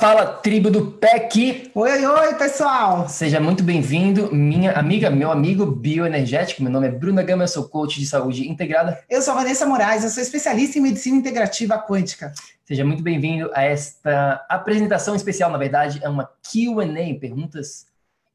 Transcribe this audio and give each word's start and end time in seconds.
Fala, 0.00 0.26
tribo 0.26 0.70
do 0.70 0.92
PEC! 0.92 1.70
Oi, 1.74 1.90
oi, 1.90 2.06
oi, 2.06 2.34
pessoal! 2.34 3.08
Seja 3.08 3.40
muito 3.40 3.64
bem-vindo, 3.64 4.34
minha 4.34 4.72
amiga, 4.72 5.10
meu 5.10 5.30
amigo 5.30 5.64
bioenergético. 5.64 6.62
Meu 6.62 6.70
nome 6.70 6.88
é 6.88 6.90
Bruna 6.90 7.22
Gama, 7.22 7.44
eu 7.44 7.48
sou 7.48 7.68
coach 7.68 7.98
de 7.98 8.06
saúde 8.06 8.46
integrada. 8.48 9.02
Eu 9.08 9.22
sou 9.22 9.34
Vanessa 9.34 9.64
Moraes, 9.64 10.04
eu 10.04 10.10
sou 10.10 10.22
especialista 10.22 10.78
em 10.78 10.82
medicina 10.82 11.16
integrativa 11.16 11.78
quântica. 11.78 12.32
Seja 12.64 12.84
muito 12.84 13.02
bem-vindo 13.02 13.50
a 13.54 13.62
esta 13.62 14.44
apresentação 14.48 15.14
especial, 15.14 15.50
na 15.50 15.58
verdade, 15.58 15.98
é 16.02 16.08
uma 16.08 16.30
Q&A, 16.42 17.18
perguntas 17.18 17.86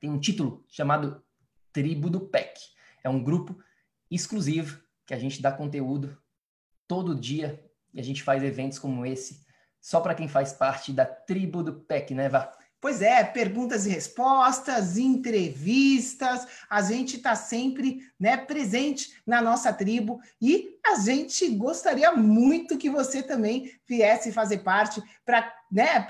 tem 0.00 0.10
um 0.10 0.18
título 0.18 0.64
chamado 0.68 1.22
Tribo 1.72 2.10
do 2.10 2.20
PEC. 2.20 2.58
É 3.04 3.08
um 3.08 3.22
grupo 3.22 3.56
exclusivo 4.10 4.82
que 5.06 5.14
a 5.14 5.18
gente 5.18 5.40
dá 5.40 5.52
conteúdo 5.52 6.18
todo 6.88 7.14
dia 7.14 7.64
e 7.94 8.00
a 8.00 8.02
gente 8.02 8.20
faz 8.22 8.42
eventos 8.42 8.80
como 8.80 9.06
esse 9.06 9.46
só 9.80 10.00
para 10.00 10.14
quem 10.14 10.28
faz 10.28 10.52
parte 10.52 10.92
da 10.92 11.04
tribo 11.04 11.62
do 11.62 11.74
PEC, 11.74 12.14
né, 12.14 12.28
Vá? 12.28 12.52
Pois 12.82 13.00
é, 13.00 13.22
perguntas 13.22 13.86
e 13.86 13.90
respostas, 13.90 14.98
entrevistas, 14.98 16.48
a 16.68 16.82
gente 16.82 17.16
está 17.16 17.36
sempre 17.36 18.00
né, 18.18 18.36
presente 18.36 19.16
na 19.24 19.40
nossa 19.40 19.72
tribo 19.72 20.20
e 20.40 20.76
a 20.84 20.96
gente 20.96 21.48
gostaria 21.50 22.10
muito 22.10 22.76
que 22.76 22.90
você 22.90 23.22
também 23.22 23.72
viesse 23.86 24.32
fazer 24.32 24.64
parte 24.64 25.00
para 25.24 25.48
né, 25.70 26.04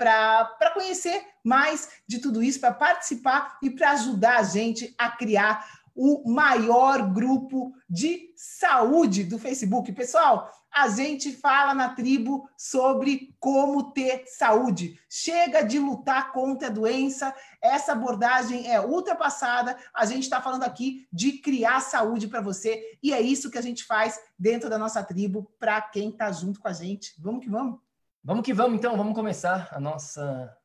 conhecer 0.73 1.23
mais 1.43 1.89
de 2.07 2.17
tudo 2.17 2.41
isso, 2.41 2.59
para 2.59 2.73
participar 2.73 3.55
e 3.61 3.69
para 3.69 3.91
ajudar 3.91 4.39
a 4.39 4.43
gente 4.43 4.95
a 4.97 5.11
criar 5.11 5.82
o 5.95 6.29
maior 6.29 7.13
grupo 7.13 7.73
de 7.89 8.31
saúde 8.35 9.23
do 9.23 9.37
Facebook. 9.37 9.91
Pessoal, 9.91 10.51
a 10.73 10.87
gente 10.87 11.31
fala 11.31 11.73
na 11.73 11.89
tribo 11.89 12.49
sobre 12.57 13.35
como 13.39 13.91
ter 13.91 14.23
saúde. 14.25 14.99
Chega 15.07 15.61
de 15.61 15.77
lutar 15.77 16.31
contra 16.31 16.67
a 16.67 16.71
doença, 16.71 17.33
essa 17.61 17.91
abordagem 17.91 18.71
é 18.71 18.81
ultrapassada. 18.81 19.77
A 19.93 20.05
gente 20.05 20.23
está 20.23 20.41
falando 20.41 20.63
aqui 20.63 21.07
de 21.13 21.33
criar 21.33 21.79
saúde 21.79 22.27
para 22.27 22.41
você 22.41 22.97
e 23.03 23.13
é 23.13 23.21
isso 23.21 23.51
que 23.51 23.57
a 23.57 23.61
gente 23.61 23.83
faz 23.83 24.19
dentro 24.37 24.69
da 24.69 24.79
nossa 24.79 25.03
tribo 25.03 25.51
para 25.59 25.79
quem 25.79 26.09
está 26.09 26.31
junto 26.31 26.59
com 26.59 26.67
a 26.67 26.73
gente. 26.73 27.13
Vamos 27.19 27.43
que 27.43 27.49
vamos. 27.49 27.79
Vamos 28.23 28.43
que 28.43 28.53
vamos, 28.53 28.77
então. 28.77 28.97
Vamos 28.97 29.13
começar 29.13 29.69
a 29.71 29.79
nossa 29.79 30.57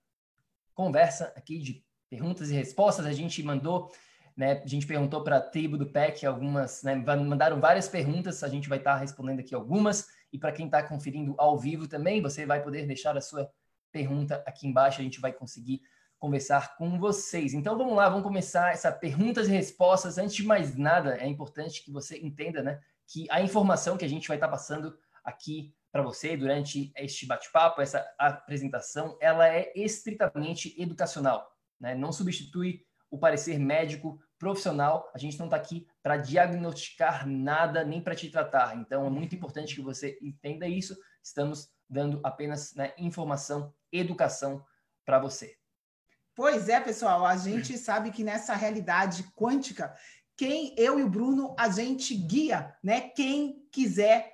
conversa 0.72 1.33
aqui 1.37 1.59
de 1.59 1.84
perguntas 2.09 2.50
e 2.50 2.55
respostas. 2.55 3.05
A 3.05 3.12
gente 3.12 3.43
mandou 3.43 3.93
né? 4.38 4.62
A 4.65 4.66
gente 4.69 4.87
perguntou 4.87 5.25
para 5.25 5.38
a 5.38 5.41
tribo 5.41 5.76
do 5.76 5.91
PEC 5.91 6.25
algumas, 6.25 6.84
né? 6.84 6.94
mandaram 6.94 7.60
várias 7.60 7.88
perguntas, 7.88 8.44
a 8.44 8.49
gente 8.49 8.69
vai 8.69 8.78
estar 8.78 8.93
tá 8.93 8.99
respondendo 9.00 9.41
aqui 9.41 9.53
algumas. 9.53 10.06
E 10.32 10.38
para 10.38 10.53
quem 10.53 10.66
está 10.66 10.81
conferindo 10.81 11.34
ao 11.37 11.59
vivo 11.59 11.88
também, 11.88 12.22
você 12.22 12.47
vai 12.47 12.62
poder 12.62 12.87
deixar 12.87 13.16
a 13.16 13.21
sua 13.21 13.50
pergunta 13.91 14.41
aqui 14.47 14.69
embaixo, 14.69 15.00
a 15.00 15.03
gente 15.03 15.21
vai 15.21 15.32
conseguir 15.32 15.82
conversar 16.21 16.76
com 16.76 17.00
vocês. 17.00 17.53
Então 17.53 17.76
vamos 17.76 17.97
lá, 17.97 18.09
vamos 18.09 18.22
começar 18.22 18.72
essa 18.72 18.93
perguntas 18.93 19.49
e 19.49 19.50
respostas. 19.50 20.19
Antes 20.19 20.37
de 20.37 20.44
mais 20.44 20.76
nada, 20.76 21.16
é 21.16 21.26
importante 21.26 21.82
que 21.82 21.91
você 21.91 22.16
entenda, 22.19 22.62
né, 22.62 22.78
que 23.09 23.26
a 23.31 23.43
informação 23.43 23.97
que 23.97 24.05
a 24.05 24.09
gente 24.09 24.28
vai 24.28 24.37
estar 24.37 24.47
tá 24.47 24.53
passando 24.53 24.97
aqui 25.25 25.75
para 25.91 26.03
você 26.03 26.37
durante 26.37 26.93
este 26.97 27.26
bate-papo, 27.26 27.82
essa 27.82 28.09
apresentação, 28.16 29.19
ela 29.20 29.49
é 29.49 29.72
estritamente 29.75 30.81
educacional, 30.81 31.50
né? 31.81 31.94
Não 31.94 32.12
substitui 32.12 32.84
o 33.10 33.19
parecer 33.19 33.59
médico 33.59 34.20
profissional, 34.38 35.10
a 35.15 35.19
gente 35.19 35.38
não 35.38 35.47
está 35.47 35.56
aqui 35.56 35.87
para 36.03 36.16
diagnosticar 36.16 37.26
nada 37.26 37.84
nem 37.84 38.00
para 38.00 38.15
te 38.15 38.31
tratar. 38.31 38.76
Então, 38.76 39.06
é 39.06 39.10
muito 39.10 39.34
importante 39.34 39.75
que 39.75 39.82
você 39.82 40.19
entenda 40.22 40.66
isso. 40.66 40.97
Estamos 41.22 41.71
dando 41.88 42.21
apenas 42.22 42.75
né, 42.75 42.93
informação, 42.97 43.75
educação 43.91 44.65
para 45.04 45.19
você. 45.19 45.56
Pois 46.34 46.69
é, 46.69 46.78
pessoal, 46.78 47.26
a 47.26 47.37
gente 47.37 47.76
sabe 47.76 48.12
que 48.12 48.22
nessa 48.22 48.54
realidade 48.54 49.25
quântica, 49.34 49.93
quem 50.37 50.72
eu 50.78 51.00
e 51.00 51.03
o 51.03 51.10
Bruno, 51.10 51.56
a 51.59 51.69
gente 51.69 52.15
guia, 52.15 52.76
né? 52.81 53.00
Quem 53.00 53.66
quiser 53.72 54.32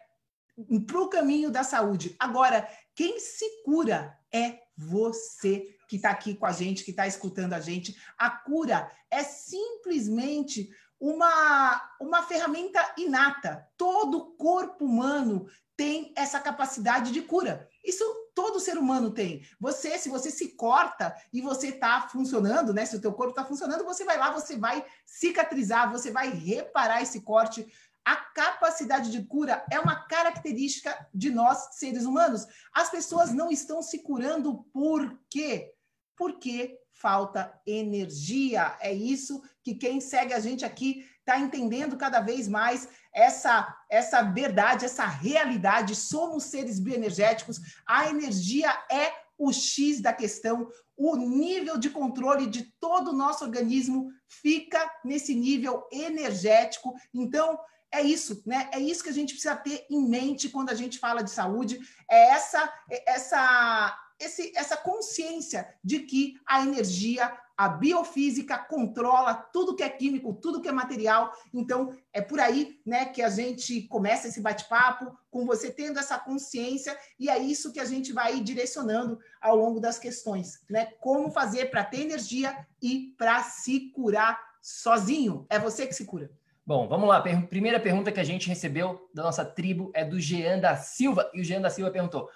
para 0.86 1.00
o 1.00 1.08
caminho 1.08 1.50
da 1.50 1.64
saúde. 1.64 2.14
Agora, 2.18 2.68
quem 2.94 3.18
se 3.18 3.62
cura 3.62 4.16
é 4.30 4.60
você 4.76 5.73
que 5.88 5.96
está 5.96 6.10
aqui 6.10 6.34
com 6.34 6.46
a 6.46 6.52
gente, 6.52 6.84
que 6.84 6.90
está 6.90 7.06
escutando 7.06 7.52
a 7.52 7.60
gente. 7.60 7.96
A 8.18 8.30
cura 8.30 8.90
é 9.10 9.22
simplesmente 9.22 10.68
uma, 10.98 11.96
uma 12.00 12.22
ferramenta 12.22 12.80
inata. 12.96 13.66
Todo 13.76 14.34
corpo 14.36 14.84
humano 14.84 15.46
tem 15.76 16.12
essa 16.16 16.40
capacidade 16.40 17.12
de 17.12 17.22
cura. 17.22 17.68
Isso 17.84 18.04
todo 18.34 18.60
ser 18.60 18.78
humano 18.78 19.10
tem. 19.10 19.46
Você, 19.60 19.98
se 19.98 20.08
você 20.08 20.30
se 20.30 20.48
corta 20.56 21.14
e 21.32 21.40
você 21.40 21.68
está 21.68 22.08
funcionando, 22.08 22.72
né? 22.72 22.86
Se 22.86 22.96
o 22.96 23.00
teu 23.00 23.12
corpo 23.12 23.30
está 23.30 23.44
funcionando, 23.44 23.84
você 23.84 24.04
vai 24.04 24.18
lá, 24.18 24.30
você 24.30 24.56
vai 24.56 24.84
cicatrizar, 25.04 25.90
você 25.90 26.10
vai 26.10 26.30
reparar 26.30 27.02
esse 27.02 27.20
corte. 27.20 27.66
A 28.04 28.16
capacidade 28.16 29.10
de 29.10 29.24
cura 29.24 29.64
é 29.70 29.78
uma 29.80 30.06
característica 30.06 31.08
de 31.14 31.30
nós, 31.30 31.76
seres 31.76 32.04
humanos. 32.04 32.46
As 32.72 32.90
pessoas 32.90 33.32
não 33.32 33.50
estão 33.50 33.82
se 33.82 34.00
curando 34.00 34.64
por 34.72 35.18
quê? 35.30 35.73
Porque 36.16 36.78
falta 36.92 37.52
energia. 37.66 38.76
É 38.80 38.92
isso 38.92 39.42
que 39.62 39.74
quem 39.74 40.00
segue 40.00 40.32
a 40.32 40.40
gente 40.40 40.64
aqui 40.64 41.04
está 41.18 41.38
entendendo 41.38 41.96
cada 41.96 42.20
vez 42.20 42.48
mais 42.48 42.88
essa 43.12 43.76
essa 43.90 44.22
verdade, 44.22 44.84
essa 44.84 45.04
realidade. 45.04 45.94
Somos 45.96 46.44
seres 46.44 46.78
bioenergéticos. 46.78 47.60
A 47.86 48.08
energia 48.08 48.70
é 48.90 49.12
o 49.36 49.52
X 49.52 50.00
da 50.00 50.12
questão, 50.12 50.68
o 50.96 51.16
nível 51.16 51.76
de 51.76 51.90
controle 51.90 52.46
de 52.46 52.72
todo 52.80 53.08
o 53.08 53.16
nosso 53.16 53.44
organismo 53.44 54.10
fica 54.28 54.90
nesse 55.04 55.34
nível 55.34 55.86
energético. 55.90 56.94
Então, 57.12 57.58
é 57.92 58.02
isso, 58.02 58.42
né? 58.46 58.68
É 58.72 58.78
isso 58.78 59.02
que 59.02 59.08
a 59.08 59.12
gente 59.14 59.34
precisa 59.34 59.56
ter 59.56 59.86
em 59.90 60.08
mente 60.08 60.48
quando 60.48 60.70
a 60.70 60.74
gente 60.74 60.98
fala 60.98 61.22
de 61.22 61.30
saúde. 61.30 61.78
É 62.10 62.30
essa, 62.30 62.72
é 62.90 63.12
essa 63.12 63.96
esse, 64.24 64.52
essa 64.56 64.76
consciência 64.76 65.68
de 65.82 66.00
que 66.00 66.40
a 66.46 66.62
energia, 66.62 67.32
a 67.56 67.68
biofísica 67.68 68.58
controla 68.58 69.34
tudo 69.34 69.76
que 69.76 69.82
é 69.82 69.88
químico, 69.88 70.34
tudo 70.34 70.60
que 70.60 70.68
é 70.68 70.72
material. 70.72 71.32
Então, 71.52 71.96
é 72.12 72.20
por 72.20 72.40
aí 72.40 72.80
né, 72.84 73.04
que 73.06 73.22
a 73.22 73.28
gente 73.28 73.82
começa 73.82 74.28
esse 74.28 74.40
bate-papo, 74.40 75.16
com 75.30 75.46
você 75.46 75.70
tendo 75.70 75.98
essa 75.98 76.18
consciência, 76.18 76.96
e 77.18 77.28
é 77.28 77.38
isso 77.38 77.72
que 77.72 77.80
a 77.80 77.84
gente 77.84 78.12
vai 78.12 78.40
direcionando 78.40 79.18
ao 79.40 79.56
longo 79.56 79.80
das 79.80 79.98
questões. 79.98 80.64
Né? 80.68 80.86
Como 81.00 81.30
fazer 81.30 81.70
para 81.70 81.84
ter 81.84 82.00
energia 82.00 82.66
e 82.82 83.14
para 83.18 83.42
se 83.42 83.90
curar 83.90 84.40
sozinho. 84.60 85.46
É 85.50 85.58
você 85.58 85.86
que 85.86 85.94
se 85.94 86.04
cura. 86.04 86.30
Bom, 86.66 86.88
vamos 86.88 87.06
lá. 87.06 87.20
Primeira 87.20 87.78
pergunta 87.78 88.10
que 88.10 88.18
a 88.18 88.24
gente 88.24 88.48
recebeu 88.48 89.06
da 89.12 89.22
nossa 89.22 89.44
tribo 89.44 89.90
é 89.94 90.02
do 90.02 90.18
Jean 90.18 90.58
da 90.58 90.74
Silva. 90.76 91.30
E 91.34 91.42
o 91.42 91.44
Jean 91.44 91.60
da 91.60 91.68
Silva 91.68 91.90
perguntou: 91.90 92.30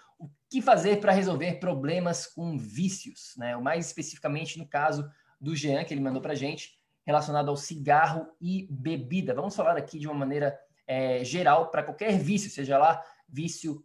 que 0.50 0.62
fazer 0.62 1.00
para 1.00 1.12
resolver 1.12 1.60
problemas 1.60 2.26
com 2.26 2.56
vícios? 2.58 3.34
Né? 3.36 3.56
O 3.56 3.62
mais 3.62 3.86
especificamente 3.86 4.58
no 4.58 4.66
caso 4.66 5.08
do 5.40 5.54
Jean, 5.54 5.84
que 5.84 5.94
ele 5.94 6.00
mandou 6.00 6.22
para 6.22 6.32
a 6.32 6.36
gente, 6.36 6.78
relacionado 7.06 7.48
ao 7.48 7.56
cigarro 7.56 8.26
e 8.40 8.66
bebida. 8.70 9.34
Vamos 9.34 9.56
falar 9.56 9.76
aqui 9.76 9.98
de 9.98 10.06
uma 10.06 10.14
maneira 10.14 10.58
é, 10.86 11.22
geral 11.24 11.70
para 11.70 11.82
qualquer 11.82 12.18
vício, 12.18 12.50
seja 12.50 12.76
lá 12.78 13.02
vício 13.28 13.84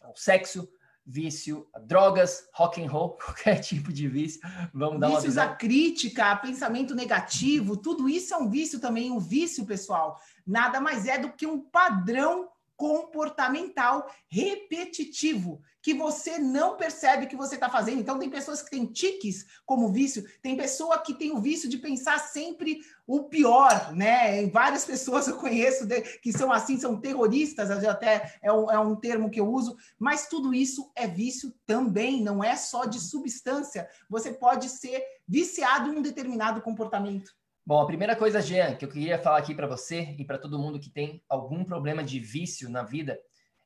ao 0.00 0.16
sexo, 0.16 0.68
vício 1.04 1.68
a 1.72 1.78
drogas, 1.78 2.48
rock 2.54 2.82
and 2.82 2.90
roll, 2.90 3.16
qualquer 3.18 3.60
tipo 3.60 3.92
de 3.92 4.08
vício. 4.08 4.40
Vamos 4.72 5.00
dar 5.00 5.08
Vícios 5.08 5.36
uma 5.36 5.44
a 5.44 5.56
crítica, 5.56 6.30
a 6.30 6.36
pensamento 6.36 6.94
negativo, 6.94 7.76
tudo 7.76 8.08
isso 8.08 8.34
é 8.34 8.36
um 8.36 8.48
vício 8.48 8.80
também, 8.80 9.10
um 9.10 9.18
vício, 9.18 9.66
pessoal. 9.66 10.18
Nada 10.46 10.80
mais 10.80 11.06
é 11.06 11.18
do 11.18 11.32
que 11.32 11.46
um 11.46 11.60
padrão 11.60 12.48
comportamental 12.82 14.10
repetitivo 14.26 15.62
que 15.80 15.94
você 15.94 16.36
não 16.36 16.76
percebe 16.76 17.28
que 17.28 17.36
você 17.36 17.54
está 17.54 17.70
fazendo. 17.70 18.00
Então, 18.00 18.18
tem 18.18 18.28
pessoas 18.28 18.60
que 18.60 18.70
têm 18.70 18.86
tiques 18.86 19.46
como 19.64 19.92
vício, 19.92 20.24
tem 20.42 20.56
pessoa 20.56 20.98
que 20.98 21.14
tem 21.14 21.30
o 21.30 21.40
vício 21.40 21.68
de 21.68 21.78
pensar 21.78 22.18
sempre 22.18 22.80
o 23.06 23.22
pior, 23.28 23.92
né? 23.94 24.42
Em 24.42 24.50
várias 24.50 24.84
pessoas 24.84 25.28
eu 25.28 25.36
conheço 25.36 25.86
de, 25.86 26.00
que 26.18 26.32
são 26.32 26.50
assim, 26.50 26.76
são 26.76 27.00
terroristas, 27.00 27.70
até 27.70 28.34
é 28.42 28.52
um, 28.52 28.68
é 28.68 28.78
um 28.80 28.96
termo 28.96 29.30
que 29.30 29.38
eu 29.38 29.48
uso, 29.48 29.76
mas 29.96 30.26
tudo 30.26 30.52
isso 30.52 30.90
é 30.96 31.06
vício 31.06 31.54
também, 31.64 32.20
não 32.20 32.42
é 32.42 32.56
só 32.56 32.84
de 32.84 32.98
substância. 32.98 33.88
Você 34.10 34.32
pode 34.32 34.68
ser 34.68 35.00
viciado 35.28 35.88
em 35.88 35.98
um 35.98 36.02
determinado 36.02 36.60
comportamento. 36.60 37.30
Bom, 37.64 37.80
a 37.80 37.86
primeira 37.86 38.16
coisa, 38.16 38.42
Jean, 38.42 38.74
que 38.74 38.84
eu 38.84 38.88
queria 38.88 39.20
falar 39.20 39.38
aqui 39.38 39.54
para 39.54 39.68
você 39.68 40.16
e 40.18 40.24
para 40.24 40.36
todo 40.36 40.58
mundo 40.58 40.80
que 40.80 40.90
tem 40.90 41.22
algum 41.28 41.62
problema 41.62 42.02
de 42.02 42.18
vício 42.18 42.68
na 42.68 42.82
vida, 42.82 43.16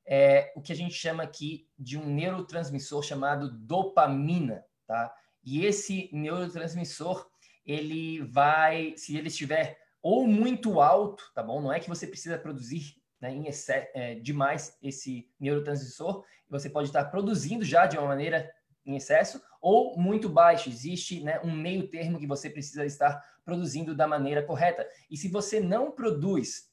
é 0.07 0.53
o 0.55 0.61
que 0.61 0.71
a 0.71 0.77
gente 0.77 0.93
chama 0.93 1.23
aqui 1.23 1.67
de 1.79 1.97
um 1.97 2.05
neurotransmissor 2.05 3.03
chamado 3.03 3.51
dopamina, 3.51 4.63
tá? 4.87 5.11
E 5.43 5.65
esse 5.65 6.11
neurotransmissor, 6.13 7.27
ele 7.65 8.21
vai, 8.21 8.93
se 8.99 9.17
ele 9.17 9.29
estiver 9.29 9.79
ou 10.03 10.27
muito 10.27 10.79
alto, 10.79 11.33
tá 11.35 11.43
bom? 11.43 11.63
Não 11.63 11.73
é 11.73 11.81
que 11.81 11.89
você 11.89 12.07
precisa 12.07 12.39
produzir 12.39 12.97
né, 13.19 13.33
em 13.33 13.47
excesso, 13.47 13.89
é, 13.95 14.17
demais 14.17 14.77
esse 14.83 15.27
neurotransmissor, 15.41 16.23
você 16.51 16.69
pode 16.69 16.91
estar 16.91 17.07
produzindo 17.07 17.65
já 17.65 17.87
de 17.87 17.97
uma 17.97 18.09
maneira 18.09 18.53
em 18.87 18.97
excesso 18.97 19.43
ou 19.61 19.99
muito 19.99 20.29
baixo. 20.29 20.71
Existe 20.71 21.23
né, 21.23 21.41
um 21.43 21.51
meio 21.51 21.89
termo 21.89 22.19
que 22.19 22.27
você 22.27 22.49
precisa 22.49 22.87
estar 22.87 23.23
produzindo 23.45 23.95
da 23.95 24.07
maneira 24.07 24.43
correta. 24.43 24.89
E 25.11 25.17
se 25.17 25.29
você 25.29 25.61
não 25.61 25.91
produz 25.91 26.71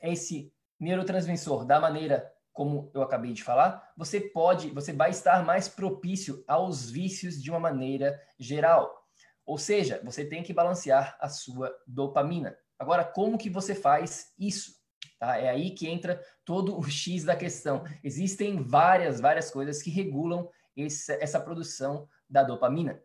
esse 0.00 0.52
neurotransmissor 0.78 1.64
da 1.64 1.78
maneira 1.80 2.32
como 2.52 2.90
eu 2.92 3.02
acabei 3.02 3.32
de 3.32 3.42
falar, 3.42 3.92
você 3.96 4.20
pode, 4.20 4.68
você 4.70 4.92
vai 4.92 5.10
estar 5.10 5.44
mais 5.44 5.68
propício 5.68 6.44
aos 6.46 6.90
vícios 6.90 7.42
de 7.42 7.50
uma 7.50 7.58
maneira 7.58 8.20
geral. 8.38 9.02
Ou 9.44 9.58
seja, 9.58 10.00
você 10.04 10.24
tem 10.24 10.42
que 10.42 10.52
balancear 10.52 11.16
a 11.18 11.28
sua 11.28 11.74
dopamina. 11.86 12.56
Agora, 12.78 13.04
como 13.04 13.38
que 13.38 13.48
você 13.48 13.74
faz 13.74 14.32
isso? 14.38 14.74
Tá? 15.18 15.38
É 15.38 15.48
aí 15.48 15.70
que 15.70 15.88
entra 15.88 16.20
todo 16.44 16.78
o 16.78 16.82
X 16.82 17.24
da 17.24 17.34
questão. 17.34 17.84
Existem 18.04 18.62
várias, 18.62 19.20
várias 19.20 19.50
coisas 19.50 19.82
que 19.82 19.90
regulam 19.90 20.48
essa, 20.76 21.14
essa 21.14 21.40
produção 21.40 22.08
da 22.28 22.42
dopamina. 22.42 23.02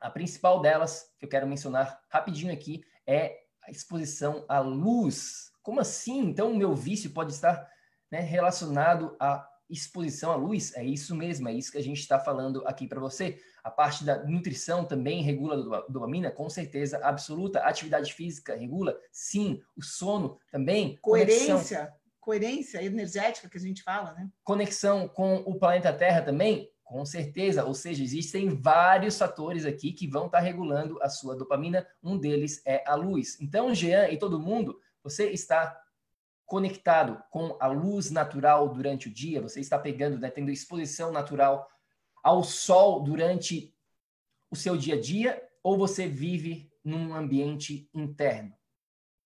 A 0.00 0.10
principal 0.10 0.60
delas, 0.60 1.10
que 1.18 1.24
eu 1.24 1.28
quero 1.28 1.46
mencionar 1.46 2.00
rapidinho 2.08 2.52
aqui, 2.52 2.84
é 3.06 3.44
a 3.62 3.70
exposição 3.70 4.44
à 4.48 4.60
luz. 4.60 5.50
Como 5.62 5.80
assim? 5.80 6.20
Então, 6.20 6.52
o 6.52 6.56
meu 6.56 6.74
vício 6.74 7.10
pode 7.10 7.32
estar 7.32 7.66
né, 8.10 8.20
relacionado 8.20 9.16
à 9.18 9.48
exposição 9.68 10.30
à 10.30 10.36
luz? 10.36 10.74
É 10.76 10.84
isso 10.84 11.14
mesmo, 11.14 11.48
é 11.48 11.54
isso 11.54 11.72
que 11.72 11.78
a 11.78 11.82
gente 11.82 12.00
está 12.00 12.18
falando 12.18 12.62
aqui 12.66 12.86
para 12.86 13.00
você. 13.00 13.40
A 13.62 13.70
parte 13.70 14.04
da 14.04 14.22
nutrição 14.24 14.84
também 14.84 15.22
regula 15.22 15.78
a 15.78 15.90
dopamina, 15.90 16.30
com 16.30 16.50
certeza 16.50 16.98
absoluta. 16.98 17.60
A 17.60 17.68
atividade 17.68 18.12
física 18.12 18.54
regula? 18.54 18.98
Sim. 19.10 19.62
O 19.74 19.82
sono 19.82 20.38
também. 20.50 20.98
Coerência. 21.00 21.54
Conexão. 21.54 21.88
Coerência 22.20 22.82
energética 22.82 23.48
que 23.48 23.56
a 23.56 23.60
gente 23.60 23.82
fala, 23.82 24.12
né? 24.12 24.28
Conexão 24.42 25.08
com 25.08 25.36
o 25.36 25.58
planeta 25.58 25.92
Terra 25.92 26.22
também 26.22 26.70
com 26.84 27.04
certeza, 27.04 27.64
ou 27.64 27.74
seja, 27.74 28.04
existem 28.04 28.50
vários 28.50 29.18
fatores 29.18 29.64
aqui 29.64 29.92
que 29.92 30.06
vão 30.06 30.26
estar 30.26 30.38
tá 30.38 30.44
regulando 30.44 31.02
a 31.02 31.08
sua 31.08 31.34
dopamina. 31.34 31.86
Um 32.02 32.18
deles 32.18 32.62
é 32.66 32.84
a 32.86 32.94
luz. 32.94 33.40
Então, 33.40 33.74
Jean 33.74 34.08
e 34.08 34.18
todo 34.18 34.38
mundo, 34.38 34.78
você 35.02 35.30
está 35.30 35.80
conectado 36.44 37.22
com 37.30 37.56
a 37.58 37.66
luz 37.66 38.10
natural 38.10 38.68
durante 38.68 39.08
o 39.08 39.12
dia, 39.12 39.40
você 39.40 39.60
está 39.60 39.78
pegando, 39.78 40.18
né, 40.18 40.30
tendo 40.30 40.50
exposição 40.50 41.10
natural 41.10 41.66
ao 42.22 42.44
sol 42.44 43.02
durante 43.02 43.74
o 44.50 44.54
seu 44.54 44.76
dia 44.76 44.94
a 44.94 45.00
dia, 45.00 45.42
ou 45.62 45.78
você 45.78 46.06
vive 46.06 46.70
num 46.84 47.14
ambiente 47.14 47.88
interno? 47.94 48.54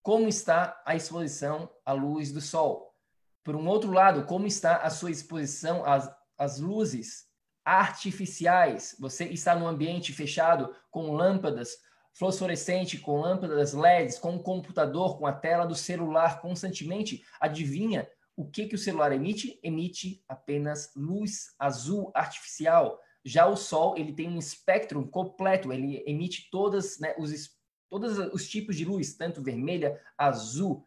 Como 0.00 0.28
está 0.28 0.80
a 0.86 0.94
exposição 0.94 1.68
à 1.84 1.92
luz 1.92 2.32
do 2.32 2.40
sol? 2.40 2.94
Por 3.42 3.56
um 3.56 3.66
outro 3.66 3.90
lado, 3.90 4.24
como 4.24 4.46
está 4.46 4.76
a 4.76 4.90
sua 4.90 5.10
exposição 5.10 5.84
às, 5.84 6.10
às 6.38 6.60
luzes 6.60 7.27
artificiais. 7.68 8.96
Você 8.98 9.26
está 9.26 9.54
num 9.54 9.68
ambiente 9.68 10.10
fechado 10.12 10.74
com 10.90 11.12
lâmpadas 11.12 11.76
fluorescente, 12.14 12.98
com 12.98 13.20
lâmpadas 13.20 13.74
LEDs, 13.74 14.18
com 14.18 14.32
um 14.32 14.42
computador, 14.42 15.18
com 15.18 15.26
a 15.26 15.32
tela 15.32 15.66
do 15.66 15.74
celular 15.74 16.40
constantemente. 16.40 17.22
Adivinha 17.38 18.08
o 18.34 18.48
que, 18.48 18.66
que 18.66 18.74
o 18.74 18.78
celular 18.78 19.12
emite? 19.12 19.60
Emite 19.62 20.24
apenas 20.26 20.90
luz 20.96 21.54
azul 21.58 22.10
artificial. 22.14 22.98
Já 23.22 23.46
o 23.46 23.56
Sol 23.56 23.98
ele 23.98 24.14
tem 24.14 24.28
um 24.28 24.38
espectro 24.38 25.06
completo, 25.06 25.70
ele 25.70 26.02
emite 26.06 26.48
todas, 26.50 26.98
né, 26.98 27.14
os, 27.18 27.50
todos 27.90 28.16
os 28.32 28.48
tipos 28.48 28.76
de 28.76 28.84
luz, 28.86 29.14
tanto 29.14 29.42
vermelha, 29.42 30.00
azul, 30.16 30.84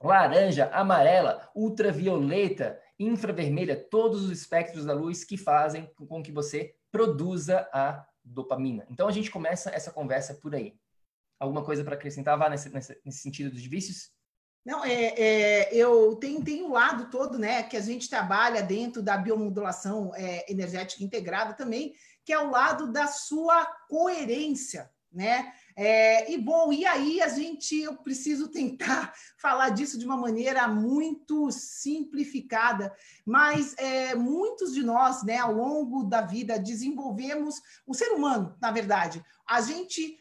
laranja, 0.00 0.70
amarela, 0.72 1.50
ultravioleta, 1.54 2.80
infravermelha, 3.00 3.74
todos 3.90 4.24
os 4.24 4.30
espectros 4.30 4.84
da 4.84 4.92
luz 4.92 5.24
que 5.24 5.38
fazem 5.38 5.90
com 5.96 6.22
que 6.22 6.30
você 6.30 6.76
produza 6.92 7.66
a 7.72 8.06
dopamina. 8.22 8.86
Então 8.90 9.08
a 9.08 9.12
gente 9.12 9.30
começa 9.30 9.70
essa 9.70 9.90
conversa 9.90 10.34
por 10.34 10.54
aí. 10.54 10.78
Alguma 11.38 11.64
coisa 11.64 11.82
para 11.82 11.94
acrescentar, 11.94 12.38
Vá, 12.38 12.50
nesse, 12.50 12.68
nesse, 12.68 13.18
sentido 13.18 13.50
dos 13.50 13.64
vícios? 13.64 14.10
Não, 14.62 14.84
é, 14.84 15.14
é, 15.16 15.74
eu 15.74 16.14
tenho, 16.16 16.44
tenho 16.44 16.66
um 16.66 16.72
lado 16.72 17.10
todo, 17.10 17.38
né, 17.38 17.62
que 17.62 17.78
a 17.78 17.80
gente 17.80 18.10
trabalha 18.10 18.62
dentro 18.62 19.02
da 19.02 19.16
biomodulação 19.16 20.12
é, 20.14 20.44
energética 20.52 21.02
integrada 21.02 21.54
também, 21.54 21.94
que 22.26 22.32
é 22.34 22.38
o 22.38 22.50
lado 22.50 22.92
da 22.92 23.06
sua 23.06 23.64
coerência, 23.88 24.90
né? 25.10 25.50
É, 25.76 26.30
e 26.30 26.38
bom, 26.38 26.72
e 26.72 26.84
aí 26.84 27.22
a 27.22 27.28
gente, 27.28 27.78
eu 27.80 27.96
preciso 27.96 28.48
tentar 28.48 29.12
falar 29.38 29.70
disso 29.70 29.98
de 29.98 30.04
uma 30.04 30.16
maneira 30.16 30.66
muito 30.68 31.50
simplificada, 31.50 32.94
mas 33.24 33.74
é, 33.78 34.14
muitos 34.14 34.72
de 34.72 34.82
nós, 34.82 35.22
né, 35.22 35.38
ao 35.38 35.52
longo 35.52 36.04
da 36.04 36.20
vida, 36.20 36.58
desenvolvemos 36.58 37.60
o 37.86 37.94
ser 37.94 38.12
humano, 38.12 38.56
na 38.60 38.70
verdade. 38.70 39.24
A 39.48 39.60
gente 39.60 40.18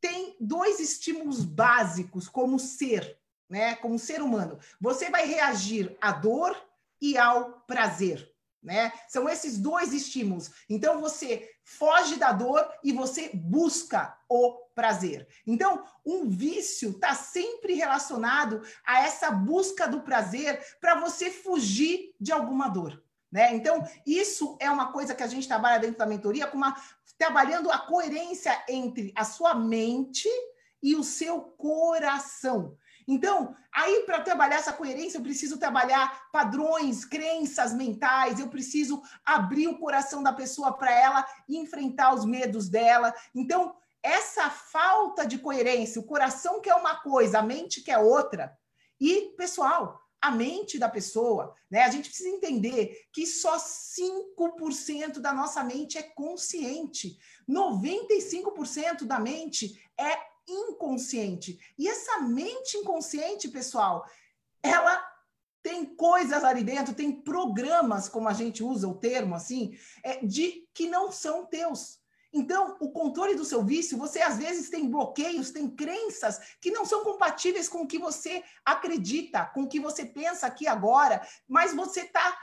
tem 0.00 0.36
dois 0.40 0.80
estímulos 0.80 1.44
básicos 1.44 2.28
como 2.28 2.58
ser, 2.58 3.18
né, 3.48 3.74
como 3.76 3.98
ser 3.98 4.20
humano. 4.20 4.58
Você 4.80 5.10
vai 5.10 5.26
reagir 5.26 5.96
à 6.00 6.12
dor 6.12 6.56
e 7.00 7.16
ao 7.16 7.60
prazer 7.66 8.34
né? 8.64 8.90
São 9.08 9.28
esses 9.28 9.58
dois 9.58 9.92
estímulos. 9.92 10.50
Então 10.68 10.98
você 11.00 11.50
foge 11.62 12.16
da 12.16 12.32
dor 12.32 12.66
e 12.82 12.92
você 12.92 13.30
busca 13.34 14.18
o 14.28 14.63
prazer. 14.74 15.26
Então, 15.46 15.84
um 16.04 16.28
vício 16.28 16.90
está 16.90 17.14
sempre 17.14 17.74
relacionado 17.74 18.62
a 18.84 19.00
essa 19.04 19.30
busca 19.30 19.86
do 19.86 20.00
prazer 20.02 20.60
para 20.80 21.00
você 21.00 21.30
fugir 21.30 22.14
de 22.20 22.32
alguma 22.32 22.68
dor. 22.68 23.02
Né? 23.30 23.54
Então, 23.54 23.84
isso 24.06 24.56
é 24.60 24.70
uma 24.70 24.92
coisa 24.92 25.14
que 25.14 25.22
a 25.22 25.26
gente 25.26 25.48
trabalha 25.48 25.80
dentro 25.80 25.98
da 25.98 26.06
mentoria, 26.06 26.50
uma, 26.52 26.76
trabalhando 27.18 27.70
a 27.70 27.78
coerência 27.78 28.64
entre 28.68 29.12
a 29.16 29.24
sua 29.24 29.54
mente 29.54 30.28
e 30.82 30.94
o 30.94 31.02
seu 31.02 31.40
coração. 31.40 32.76
Então, 33.06 33.54
aí 33.72 34.04
para 34.06 34.20
trabalhar 34.20 34.56
essa 34.56 34.72
coerência, 34.72 35.18
eu 35.18 35.22
preciso 35.22 35.58
trabalhar 35.58 36.28
padrões, 36.32 37.04
crenças 37.04 37.74
mentais, 37.74 38.38
eu 38.38 38.48
preciso 38.48 39.02
abrir 39.24 39.68
o 39.68 39.78
coração 39.78 40.22
da 40.22 40.32
pessoa 40.32 40.72
para 40.72 40.90
ela 40.90 41.26
enfrentar 41.48 42.14
os 42.14 42.24
medos 42.24 42.68
dela. 42.68 43.14
Então, 43.34 43.74
essa 44.04 44.50
falta 44.50 45.26
de 45.26 45.38
coerência, 45.38 45.98
o 45.98 46.04
coração 46.04 46.60
quer 46.60 46.74
uma 46.74 46.96
coisa, 46.96 47.38
a 47.38 47.42
mente 47.42 47.80
quer 47.80 47.96
outra. 47.96 48.54
E, 49.00 49.32
pessoal, 49.36 49.98
a 50.20 50.30
mente 50.30 50.78
da 50.78 50.88
pessoa, 50.88 51.54
né? 51.70 51.82
A 51.82 51.90
gente 51.90 52.08
precisa 52.08 52.28
entender 52.28 53.08
que 53.12 53.26
só 53.26 53.56
5% 53.56 55.20
da 55.20 55.32
nossa 55.32 55.64
mente 55.64 55.96
é 55.96 56.02
consciente. 56.02 57.18
95% 57.48 59.04
da 59.04 59.18
mente 59.18 59.82
é 59.98 60.18
inconsciente. 60.46 61.58
E 61.78 61.88
essa 61.88 62.20
mente 62.20 62.76
inconsciente, 62.76 63.48
pessoal, 63.48 64.06
ela 64.62 65.02
tem 65.62 65.96
coisas 65.96 66.44
ali 66.44 66.62
dentro, 66.62 66.94
tem 66.94 67.22
programas, 67.22 68.06
como 68.06 68.28
a 68.28 68.34
gente 68.34 68.62
usa 68.62 68.86
o 68.86 68.98
termo 68.98 69.34
assim, 69.34 69.78
é, 70.02 70.24
de 70.24 70.68
que 70.74 70.86
não 70.88 71.10
são 71.10 71.46
teus. 71.46 72.03
Então, 72.34 72.76
o 72.80 72.90
controle 72.90 73.36
do 73.36 73.44
seu 73.44 73.62
vício, 73.62 73.96
você 73.96 74.20
às 74.20 74.36
vezes 74.36 74.68
tem 74.68 74.90
bloqueios, 74.90 75.52
tem 75.52 75.70
crenças 75.70 76.56
que 76.60 76.72
não 76.72 76.84
são 76.84 77.04
compatíveis 77.04 77.68
com 77.68 77.82
o 77.82 77.86
que 77.86 77.96
você 77.96 78.42
acredita, 78.64 79.46
com 79.46 79.62
o 79.62 79.68
que 79.68 79.78
você 79.78 80.04
pensa 80.04 80.44
aqui 80.44 80.66
agora, 80.66 81.24
mas 81.46 81.72
você 81.72 82.00
está 82.00 82.36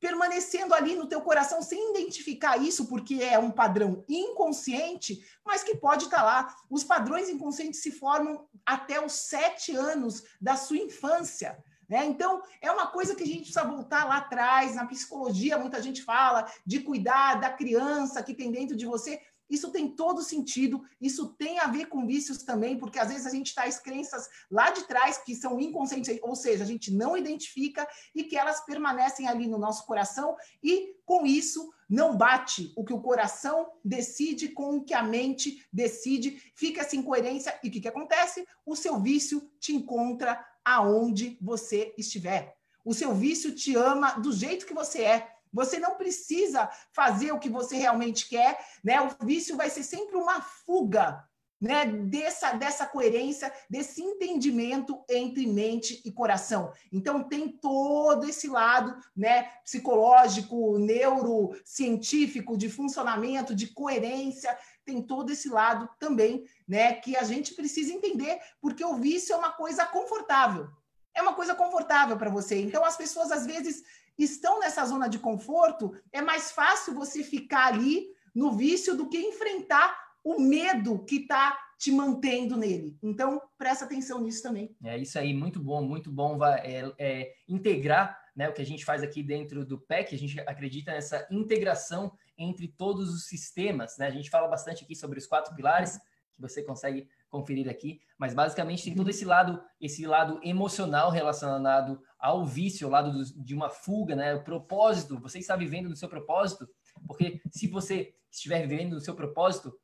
permanecendo 0.00 0.74
ali 0.74 0.96
no 0.96 1.08
teu 1.08 1.20
coração 1.20 1.62
sem 1.62 1.90
identificar 1.90 2.56
isso, 2.56 2.86
porque 2.86 3.22
é 3.22 3.38
um 3.38 3.50
padrão 3.50 4.04
inconsciente, 4.08 5.24
mas 5.44 5.62
que 5.62 5.76
pode 5.76 6.04
estar 6.04 6.18
tá 6.18 6.24
lá. 6.24 6.56
Os 6.68 6.82
padrões 6.82 7.28
inconscientes 7.28 7.80
se 7.80 7.92
formam 7.92 8.46
até 8.64 9.04
os 9.04 9.12
sete 9.12 9.74
anos 9.74 10.24
da 10.40 10.56
sua 10.56 10.76
infância. 10.76 11.56
Né? 11.88 12.04
Então, 12.04 12.42
é 12.60 12.70
uma 12.70 12.88
coisa 12.88 13.14
que 13.14 13.22
a 13.22 13.26
gente 13.26 13.42
precisa 13.42 13.64
voltar 13.64 14.04
lá 14.04 14.18
atrás. 14.18 14.74
Na 14.74 14.86
psicologia, 14.86 15.58
muita 15.58 15.80
gente 15.80 16.02
fala 16.02 16.50
de 16.64 16.80
cuidar 16.80 17.40
da 17.40 17.50
criança 17.50 18.22
que 18.22 18.34
tem 18.34 18.50
dentro 18.50 18.76
de 18.76 18.84
você. 18.84 19.20
Isso 19.48 19.70
tem 19.70 19.88
todo 19.88 20.22
sentido, 20.22 20.82
isso 21.00 21.34
tem 21.34 21.58
a 21.58 21.66
ver 21.66 21.86
com 21.86 22.06
vícios 22.06 22.42
também, 22.42 22.78
porque 22.78 22.98
às 22.98 23.08
vezes 23.08 23.26
a 23.26 23.30
gente 23.30 23.54
traz 23.54 23.78
crenças 23.78 24.28
lá 24.50 24.70
de 24.70 24.82
trás 24.84 25.18
que 25.18 25.34
são 25.34 25.60
inconscientes, 25.60 26.18
ou 26.22 26.34
seja, 26.34 26.64
a 26.64 26.66
gente 26.66 26.92
não 26.92 27.16
identifica 27.16 27.86
e 28.14 28.24
que 28.24 28.36
elas 28.36 28.64
permanecem 28.64 29.28
ali 29.28 29.46
no 29.46 29.58
nosso 29.58 29.86
coração 29.86 30.36
e 30.62 30.96
com 31.04 31.24
isso 31.24 31.72
não 31.88 32.16
bate 32.16 32.72
o 32.76 32.84
que 32.84 32.92
o 32.92 33.00
coração 33.00 33.70
decide 33.84 34.48
com 34.48 34.76
o 34.76 34.84
que 34.84 34.92
a 34.92 35.02
mente 35.02 35.64
decide, 35.72 36.42
fica 36.54 36.80
essa 36.80 36.96
incoerência 36.96 37.58
e 37.62 37.68
o 37.68 37.70
que, 37.70 37.80
que 37.80 37.88
acontece? 37.88 38.46
O 38.64 38.74
seu 38.74 39.00
vício 39.00 39.48
te 39.60 39.74
encontra 39.74 40.44
aonde 40.64 41.38
você 41.40 41.94
estiver. 41.96 42.56
O 42.84 42.92
seu 42.92 43.14
vício 43.14 43.54
te 43.54 43.76
ama 43.76 44.12
do 44.12 44.32
jeito 44.32 44.66
que 44.66 44.74
você 44.74 45.02
é. 45.02 45.35
Você 45.56 45.78
não 45.78 45.94
precisa 45.94 46.68
fazer 46.92 47.32
o 47.32 47.38
que 47.38 47.48
você 47.48 47.76
realmente 47.76 48.28
quer, 48.28 48.62
né? 48.84 49.00
O 49.00 49.24
vício 49.24 49.56
vai 49.56 49.70
ser 49.70 49.82
sempre 49.82 50.14
uma 50.14 50.42
fuga, 50.42 51.24
né? 51.58 51.86
Dessa 51.86 52.52
dessa 52.52 52.84
coerência, 52.84 53.50
desse 53.70 54.02
entendimento 54.02 55.02
entre 55.08 55.46
mente 55.46 56.02
e 56.04 56.12
coração. 56.12 56.70
Então 56.92 57.22
tem 57.22 57.48
todo 57.48 58.28
esse 58.28 58.48
lado, 58.48 58.94
né, 59.16 59.44
psicológico, 59.64 60.78
neurocientífico 60.78 62.54
de 62.54 62.68
funcionamento, 62.68 63.54
de 63.54 63.68
coerência, 63.68 64.54
tem 64.84 65.00
todo 65.00 65.32
esse 65.32 65.48
lado 65.48 65.88
também, 65.98 66.44
né, 66.68 66.92
que 66.92 67.16
a 67.16 67.24
gente 67.24 67.54
precisa 67.54 67.94
entender, 67.94 68.38
porque 68.60 68.84
o 68.84 68.96
vício 68.96 69.32
é 69.32 69.38
uma 69.38 69.52
coisa 69.52 69.86
confortável. 69.86 70.68
É 71.14 71.22
uma 71.22 71.32
coisa 71.32 71.54
confortável 71.54 72.18
para 72.18 72.28
você. 72.28 72.60
Então 72.60 72.84
as 72.84 72.94
pessoas 72.94 73.32
às 73.32 73.46
vezes 73.46 73.82
estão 74.18 74.60
nessa 74.60 74.84
zona 74.84 75.08
de 75.08 75.18
conforto, 75.18 75.94
é 76.12 76.22
mais 76.22 76.50
fácil 76.50 76.94
você 76.94 77.22
ficar 77.22 77.66
ali 77.66 78.08
no 78.34 78.52
vício 78.52 78.96
do 78.96 79.08
que 79.08 79.18
enfrentar 79.18 79.96
o 80.22 80.40
medo 80.40 81.04
que 81.04 81.16
está 81.16 81.56
te 81.78 81.92
mantendo 81.92 82.56
nele. 82.56 82.98
Então, 83.02 83.40
presta 83.58 83.84
atenção 83.84 84.20
nisso 84.20 84.42
também. 84.42 84.74
É 84.82 84.98
isso 84.98 85.18
aí, 85.18 85.34
muito 85.34 85.60
bom, 85.60 85.82
muito 85.82 86.10
bom 86.10 86.42
é, 86.44 86.92
é, 86.98 87.34
integrar 87.46 88.18
né, 88.34 88.48
o 88.48 88.52
que 88.52 88.62
a 88.62 88.66
gente 88.66 88.84
faz 88.84 89.02
aqui 89.02 89.22
dentro 89.22 89.64
do 89.64 89.78
PEC, 89.78 90.14
a 90.14 90.18
gente 90.18 90.40
acredita 90.40 90.92
nessa 90.92 91.26
integração 91.30 92.12
entre 92.36 92.68
todos 92.68 93.14
os 93.14 93.26
sistemas. 93.26 93.96
Né? 93.98 94.06
A 94.06 94.10
gente 94.10 94.28
fala 94.28 94.48
bastante 94.48 94.84
aqui 94.84 94.94
sobre 94.94 95.18
os 95.18 95.26
quatro 95.26 95.54
pilares, 95.54 95.98
que 96.34 96.40
você 96.40 96.62
consegue 96.62 97.08
conferir 97.36 97.68
aqui, 97.68 98.00
mas 98.18 98.34
basicamente 98.34 98.84
tem 98.84 98.94
todo 98.94 99.10
esse 99.10 99.24
lado, 99.24 99.62
esse 99.80 100.06
lado 100.06 100.40
emocional 100.42 101.10
relacionado 101.10 102.00
ao 102.18 102.44
vício, 102.44 102.86
ao 102.86 102.92
lado 102.92 103.12
do, 103.12 103.24
de 103.44 103.54
uma 103.54 103.68
fuga, 103.68 104.16
né? 104.16 104.34
O 104.34 104.42
propósito, 104.42 105.20
você 105.20 105.38
está 105.38 105.54
vivendo 105.56 105.88
no 105.88 105.96
seu 105.96 106.08
propósito, 106.08 106.68
porque 107.06 107.40
se 107.50 107.68
você 107.68 108.14
estiver 108.30 108.66
vivendo 108.66 108.94
no 108.94 109.00
seu 109.00 109.14
propósito, 109.14 109.78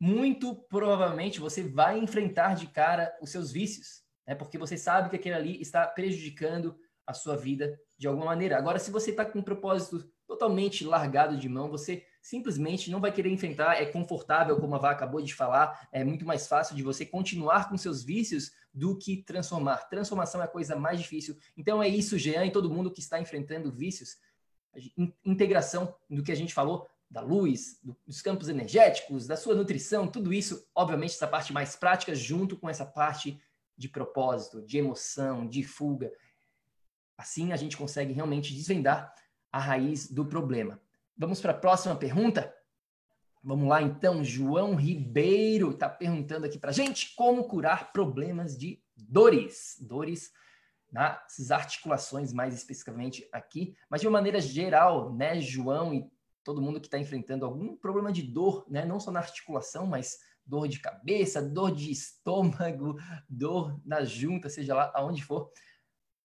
muito 0.00 0.54
provavelmente 0.68 1.40
você 1.40 1.62
vai 1.62 1.98
enfrentar 1.98 2.54
de 2.54 2.66
cara 2.66 3.14
os 3.20 3.30
seus 3.30 3.52
vícios, 3.52 4.02
né? 4.26 4.34
Porque 4.34 4.56
você 4.56 4.78
sabe 4.78 5.10
que 5.10 5.16
aquele 5.16 5.34
ali 5.34 5.60
está 5.60 5.86
prejudicando 5.86 6.76
a 7.06 7.12
sua 7.12 7.36
vida 7.36 7.78
de 7.98 8.06
alguma 8.06 8.26
maneira. 8.26 8.56
Agora, 8.56 8.78
se 8.78 8.90
você 8.90 9.10
está 9.10 9.24
com 9.24 9.40
um 9.40 9.42
propósito 9.42 10.10
totalmente 10.26 10.84
largado 10.84 11.36
de 11.36 11.48
mão, 11.48 11.68
você 11.68 12.06
simplesmente 12.20 12.90
não 12.90 13.00
vai 13.00 13.12
querer 13.12 13.30
enfrentar, 13.30 13.80
é 13.80 13.86
confortável, 13.86 14.58
como 14.58 14.74
a 14.74 14.78
Vá 14.78 14.90
acabou 14.90 15.22
de 15.22 15.34
falar, 15.34 15.88
é 15.90 16.04
muito 16.04 16.24
mais 16.24 16.46
fácil 16.46 16.76
de 16.76 16.82
você 16.82 17.06
continuar 17.06 17.68
com 17.68 17.76
seus 17.76 18.02
vícios 18.02 18.52
do 18.72 18.96
que 18.98 19.22
transformar. 19.22 19.88
Transformação 19.88 20.40
é 20.40 20.44
a 20.44 20.48
coisa 20.48 20.76
mais 20.76 21.00
difícil. 21.00 21.36
Então 21.56 21.82
é 21.82 21.88
isso, 21.88 22.18
Jean 22.18 22.44
e 22.44 22.52
todo 22.52 22.70
mundo 22.70 22.90
que 22.90 23.00
está 23.00 23.20
enfrentando 23.20 23.72
vícios. 23.72 24.18
Integração 25.24 25.94
do 26.08 26.22
que 26.22 26.30
a 26.30 26.36
gente 26.36 26.54
falou, 26.54 26.88
da 27.10 27.20
luz, 27.20 27.80
dos 28.06 28.22
campos 28.22 28.48
energéticos, 28.48 29.26
da 29.26 29.36
sua 29.36 29.54
nutrição, 29.54 30.06
tudo 30.06 30.32
isso, 30.32 30.64
obviamente, 30.74 31.14
essa 31.14 31.26
parte 31.26 31.52
mais 31.52 31.74
prática, 31.74 32.14
junto 32.14 32.56
com 32.56 32.68
essa 32.68 32.86
parte 32.86 33.40
de 33.76 33.88
propósito, 33.88 34.62
de 34.62 34.78
emoção, 34.78 35.48
de 35.48 35.64
fuga. 35.64 36.12
Assim 37.18 37.52
a 37.52 37.56
gente 37.56 37.76
consegue 37.76 38.12
realmente 38.12 38.54
desvendar 38.54 39.12
a 39.50 39.58
raiz 39.58 40.08
do 40.08 40.24
problema. 40.24 40.80
Vamos 41.20 41.38
para 41.38 41.50
a 41.52 41.54
próxima 41.54 41.94
pergunta? 41.94 42.50
Vamos 43.44 43.68
lá 43.68 43.82
então, 43.82 44.24
João 44.24 44.74
Ribeiro 44.74 45.72
está 45.72 45.86
perguntando 45.86 46.46
aqui 46.46 46.58
para 46.58 46.72
gente 46.72 47.14
como 47.14 47.44
curar 47.44 47.92
problemas 47.92 48.56
de 48.56 48.82
dores, 48.96 49.76
dores 49.82 50.32
nas 50.90 51.50
articulações 51.50 52.32
mais 52.32 52.54
especificamente 52.54 53.28
aqui, 53.34 53.76
mas 53.90 54.00
de 54.00 54.06
uma 54.06 54.16
maneira 54.16 54.40
geral, 54.40 55.14
né, 55.14 55.38
João 55.42 55.92
e 55.92 56.10
todo 56.42 56.62
mundo 56.62 56.80
que 56.80 56.86
está 56.86 56.98
enfrentando 56.98 57.44
algum 57.44 57.76
problema 57.76 58.10
de 58.10 58.22
dor, 58.22 58.64
né, 58.66 58.86
não 58.86 58.98
só 58.98 59.10
na 59.10 59.20
articulação, 59.20 59.86
mas 59.86 60.16
dor 60.46 60.68
de 60.68 60.80
cabeça, 60.80 61.42
dor 61.42 61.70
de 61.70 61.90
estômago, 61.90 62.96
dor 63.28 63.78
na 63.84 64.06
junta, 64.06 64.48
seja 64.48 64.74
lá 64.74 64.90
aonde 64.94 65.22
for 65.22 65.52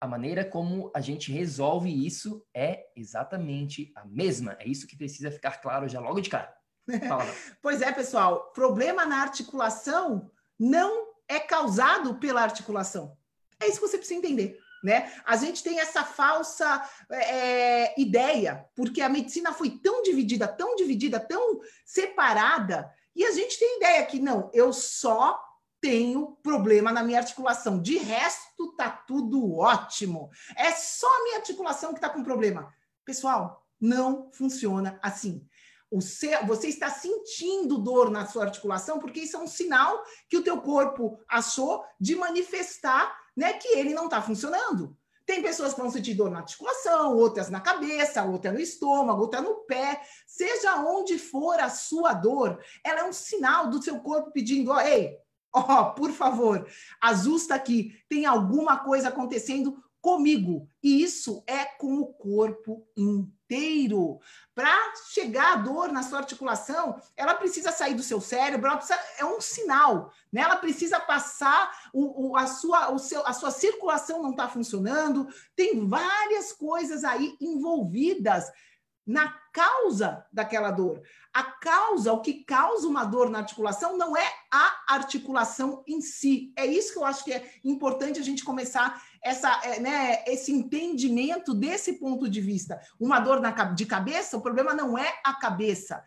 a 0.00 0.06
maneira 0.06 0.44
como 0.44 0.90
a 0.94 1.00
gente 1.00 1.32
resolve 1.32 2.06
isso 2.06 2.44
é 2.54 2.86
exatamente 2.94 3.92
a 3.96 4.04
mesma. 4.04 4.56
É 4.60 4.68
isso 4.68 4.86
que 4.86 4.96
precisa 4.96 5.30
ficar 5.30 5.60
claro 5.60 5.88
já 5.88 6.00
logo 6.00 6.20
de 6.20 6.30
cara. 6.30 6.54
pois 7.62 7.82
é, 7.82 7.90
pessoal. 7.92 8.52
Problema 8.52 9.04
na 9.04 9.22
articulação 9.22 10.30
não 10.58 11.08
é 11.28 11.40
causado 11.40 12.14
pela 12.16 12.42
articulação. 12.42 13.16
É 13.58 13.66
isso 13.66 13.80
que 13.80 13.88
você 13.88 13.98
precisa 13.98 14.18
entender. 14.18 14.60
Né? 14.84 15.12
A 15.24 15.36
gente 15.36 15.62
tem 15.62 15.80
essa 15.80 16.04
falsa 16.04 16.88
é, 17.10 18.00
ideia, 18.00 18.64
porque 18.74 19.00
a 19.00 19.08
medicina 19.08 19.52
foi 19.52 19.70
tão 19.70 20.02
dividida, 20.02 20.46
tão 20.46 20.76
dividida, 20.76 21.18
tão 21.18 21.60
separada, 21.84 22.88
e 23.14 23.24
a 23.24 23.32
gente 23.32 23.58
tem 23.58 23.78
ideia 23.78 24.04
que 24.04 24.20
não, 24.20 24.50
eu 24.52 24.72
só 24.72 25.42
tenho 25.80 26.36
problema 26.42 26.92
na 26.92 27.02
minha 27.02 27.18
articulação. 27.18 27.80
De 27.80 27.98
resto, 27.98 28.74
tá 28.76 28.90
tudo 28.90 29.56
ótimo. 29.56 30.30
É 30.56 30.72
só 30.72 31.06
a 31.06 31.22
minha 31.24 31.36
articulação 31.36 31.92
que 31.92 31.98
está 31.98 32.08
com 32.08 32.24
problema. 32.24 32.72
Pessoal, 33.04 33.64
não 33.80 34.30
funciona 34.32 34.98
assim. 35.02 35.46
Seu, 36.00 36.44
você 36.46 36.68
está 36.68 36.90
sentindo 36.90 37.78
dor 37.78 38.10
na 38.10 38.26
sua 38.26 38.44
articulação 38.44 38.98
porque 38.98 39.20
isso 39.20 39.36
é 39.36 39.40
um 39.40 39.46
sinal 39.46 40.02
que 40.28 40.36
o 40.36 40.42
teu 40.42 40.60
corpo 40.60 41.18
achou 41.28 41.84
de 41.98 42.16
manifestar 42.16 43.16
né, 43.36 43.54
que 43.54 43.68
ele 43.68 43.94
não 43.94 44.04
está 44.04 44.20
funcionando. 44.20 44.96
Tem 45.24 45.42
pessoas 45.42 45.74
que 45.74 45.80
vão 45.80 45.90
sentir 45.90 46.14
dor 46.14 46.30
na 46.30 46.38
articulação, 46.38 47.16
outras 47.16 47.50
na 47.50 47.60
cabeça, 47.60 48.24
outra 48.24 48.52
no 48.52 48.60
estômago, 48.60 49.22
outra 49.22 49.40
no 49.40 49.56
pé. 49.64 50.00
Seja 50.24 50.76
onde 50.76 51.18
for 51.18 51.58
a 51.58 51.68
sua 51.68 52.12
dor, 52.12 52.62
ela 52.84 53.00
é 53.00 53.04
um 53.04 53.12
sinal 53.12 53.68
do 53.68 53.82
seu 53.82 53.98
corpo 54.00 54.30
pedindo: 54.30 54.70
oh, 54.70 54.80
ei, 54.80 55.18
Ó, 55.56 55.80
oh, 55.80 55.94
por 55.94 56.12
favor, 56.12 56.68
ajusta 57.00 57.54
aqui. 57.54 57.98
Tem 58.10 58.26
alguma 58.26 58.76
coisa 58.76 59.08
acontecendo 59.08 59.82
comigo. 60.02 60.68
E 60.82 61.02
isso 61.02 61.42
é 61.46 61.64
com 61.64 61.98
o 61.98 62.12
corpo 62.12 62.86
inteiro. 62.94 64.20
Para 64.54 64.94
chegar 65.10 65.54
a 65.54 65.56
dor 65.56 65.90
na 65.90 66.02
sua 66.02 66.18
articulação, 66.18 67.00
ela 67.16 67.34
precisa 67.34 67.72
sair 67.72 67.94
do 67.94 68.02
seu 68.02 68.20
cérebro, 68.20 68.66
ela 68.66 68.76
precisa, 68.76 69.00
é 69.18 69.24
um 69.24 69.40
sinal, 69.40 70.12
né? 70.30 70.42
Ela 70.42 70.56
precisa 70.56 71.00
passar, 71.00 71.88
o, 71.92 72.28
o, 72.28 72.36
a, 72.36 72.46
sua, 72.46 72.92
o 72.92 72.98
seu, 72.98 73.26
a 73.26 73.32
sua 73.32 73.50
circulação 73.50 74.22
não 74.22 74.32
está 74.32 74.46
funcionando, 74.46 75.26
tem 75.56 75.88
várias 75.88 76.52
coisas 76.52 77.02
aí 77.02 77.34
envolvidas 77.40 78.44
na 79.06 79.28
causa 79.52 80.26
daquela 80.32 80.70
dor. 80.70 81.00
A 81.32 81.42
causa, 81.44 82.12
o 82.12 82.20
que 82.20 82.44
causa 82.44 82.88
uma 82.88 83.04
dor 83.04 83.30
na 83.30 83.38
articulação, 83.38 83.96
não 83.96 84.16
é 84.16 84.26
a 84.50 84.94
articulação 84.94 85.84
em 85.86 86.00
si. 86.00 86.52
É 86.56 86.66
isso 86.66 86.92
que 86.92 86.98
eu 86.98 87.04
acho 87.04 87.24
que 87.24 87.32
é 87.32 87.48
importante 87.64 88.18
a 88.18 88.22
gente 88.22 88.44
começar 88.44 89.00
essa, 89.22 89.60
é, 89.64 89.80
né, 89.80 90.24
esse 90.26 90.52
entendimento 90.52 91.54
desse 91.54 91.94
ponto 91.94 92.28
de 92.28 92.40
vista. 92.40 92.80
Uma 92.98 93.20
dor 93.20 93.40
na, 93.40 93.50
de 93.50 93.86
cabeça, 93.86 94.36
o 94.36 94.42
problema 94.42 94.74
não 94.74 94.98
é 94.98 95.20
a 95.24 95.34
cabeça, 95.34 96.02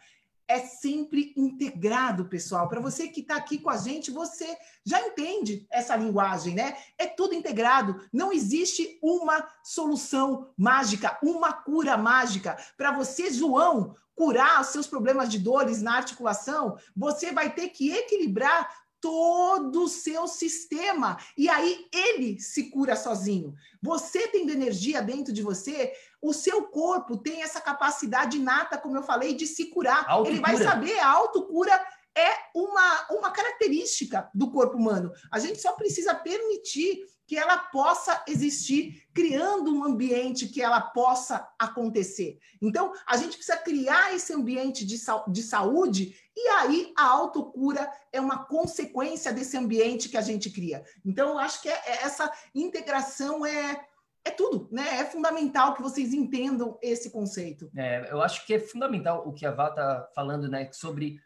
é 0.50 0.60
sempre 0.62 1.32
integrado, 1.38 2.26
pessoal. 2.26 2.68
Para 2.68 2.82
você 2.82 3.08
que 3.08 3.22
está 3.22 3.36
aqui 3.36 3.60
com 3.60 3.70
a 3.70 3.78
gente, 3.78 4.10
você 4.10 4.58
já 4.84 5.00
entende 5.00 5.68
essa 5.70 5.96
linguagem, 5.96 6.56
né? 6.56 6.76
É 6.98 7.06
tudo 7.06 7.36
integrado. 7.36 8.02
Não 8.12 8.34
existe 8.34 8.98
uma 9.04 9.48
solução 9.64 10.50
mágica, 10.58 11.20
uma 11.22 11.54
cura 11.54 11.96
mágica. 11.96 12.58
Para 12.76 12.92
você, 12.92 13.32
João, 13.32 13.96
curar 14.16 14.60
os 14.62 14.68
seus 14.68 14.88
problemas 14.88 15.30
de 15.30 15.38
dores 15.38 15.84
na 15.84 15.98
articulação, 15.98 16.78
você 16.98 17.32
vai 17.32 17.54
ter 17.54 17.70
que 17.70 17.92
equilibrar 17.92 18.68
todo 19.02 19.84
o 19.84 19.88
seu 19.88 20.28
sistema. 20.28 21.18
E 21.38 21.50
aí 21.50 21.88
ele 21.94 22.40
se 22.40 22.70
cura 22.70 22.96
sozinho. 22.96 23.54
Você 23.82 24.28
tendo 24.28 24.52
energia 24.52 25.02
dentro 25.02 25.34
de 25.34 25.42
você, 25.42 25.94
o 26.22 26.34
seu 26.34 26.64
corpo 26.64 27.18
tem 27.18 27.42
essa 27.42 27.62
capacidade 27.62 28.38
inata, 28.38 28.78
como 28.78 28.98
eu 28.98 29.04
falei, 29.04 29.34
de 29.34 29.48
se 29.48 29.66
curar. 29.66 30.06
Ele 30.26 30.40
vai 30.40 30.58
saber, 30.58 31.00
a 31.00 31.10
autocura 31.10 31.74
é 32.18 32.30
uma, 32.54 33.08
uma 33.12 33.32
característica 33.32 34.30
do 34.34 34.52
corpo 34.52 34.78
humano. 34.78 35.12
A 35.32 35.40
gente 35.40 35.62
só 35.62 35.74
precisa 35.74 36.14
permitir 36.14 37.06
que 37.30 37.38
ela 37.38 37.60
possa 37.60 38.24
existir, 38.28 39.04
criando 39.14 39.72
um 39.72 39.84
ambiente 39.84 40.48
que 40.48 40.64
ela 40.64 40.82
possa 40.82 41.48
acontecer. 41.60 42.40
Então, 42.60 42.92
a 43.06 43.18
gente 43.18 43.38
precisa 43.38 43.56
criar 43.56 44.16
esse 44.16 44.34
ambiente 44.34 44.84
de, 44.84 44.98
de 45.28 45.44
saúde, 45.44 46.16
e 46.36 46.48
aí 46.50 46.92
a 46.98 47.06
autocura 47.06 47.88
é 48.12 48.20
uma 48.20 48.46
consequência 48.46 49.32
desse 49.32 49.56
ambiente 49.56 50.10
que 50.10 50.18
a 50.18 50.22
gente 50.22 50.50
cria. 50.50 50.84
Então, 51.06 51.30
eu 51.30 51.38
acho 51.38 51.62
que 51.62 51.70
é, 51.70 51.80
é, 51.86 52.04
essa 52.04 52.32
integração 52.56 53.46
é, 53.46 53.86
é 54.26 54.32
tudo, 54.32 54.68
né? 54.72 55.02
É 55.02 55.06
fundamental 55.06 55.76
que 55.76 55.84
vocês 55.84 56.16
entendam 56.16 56.80
esse 56.82 57.12
conceito. 57.12 57.70
É, 57.78 58.12
eu 58.12 58.24
acho 58.24 58.44
que 58.44 58.56
é 58.56 58.60
fundamental 58.60 59.22
o 59.28 59.34
que 59.34 59.46
a 59.46 59.52
Vá 59.52 59.70
está 59.70 60.10
falando, 60.16 60.50
né? 60.50 60.68
Sobre 60.72 61.20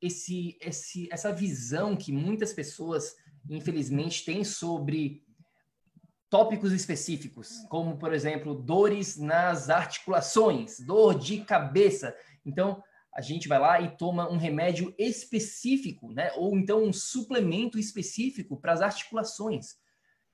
esse, 0.00 0.56
esse, 0.62 1.12
essa 1.12 1.30
visão 1.30 1.94
que 1.94 2.10
muitas 2.10 2.54
pessoas, 2.54 3.14
infelizmente, 3.50 4.24
têm 4.24 4.42
sobre 4.42 5.25
tópicos 6.28 6.72
específicos, 6.72 7.64
como, 7.68 7.96
por 7.98 8.12
exemplo, 8.12 8.54
dores 8.54 9.16
nas 9.16 9.70
articulações, 9.70 10.80
dor 10.80 11.18
de 11.18 11.44
cabeça. 11.44 12.14
Então, 12.44 12.82
a 13.14 13.20
gente 13.20 13.48
vai 13.48 13.58
lá 13.58 13.80
e 13.80 13.96
toma 13.96 14.30
um 14.30 14.36
remédio 14.36 14.94
específico, 14.98 16.12
né? 16.12 16.30
Ou 16.36 16.56
então 16.56 16.84
um 16.84 16.92
suplemento 16.92 17.78
específico 17.78 18.60
para 18.60 18.72
as 18.72 18.82
articulações. 18.82 19.76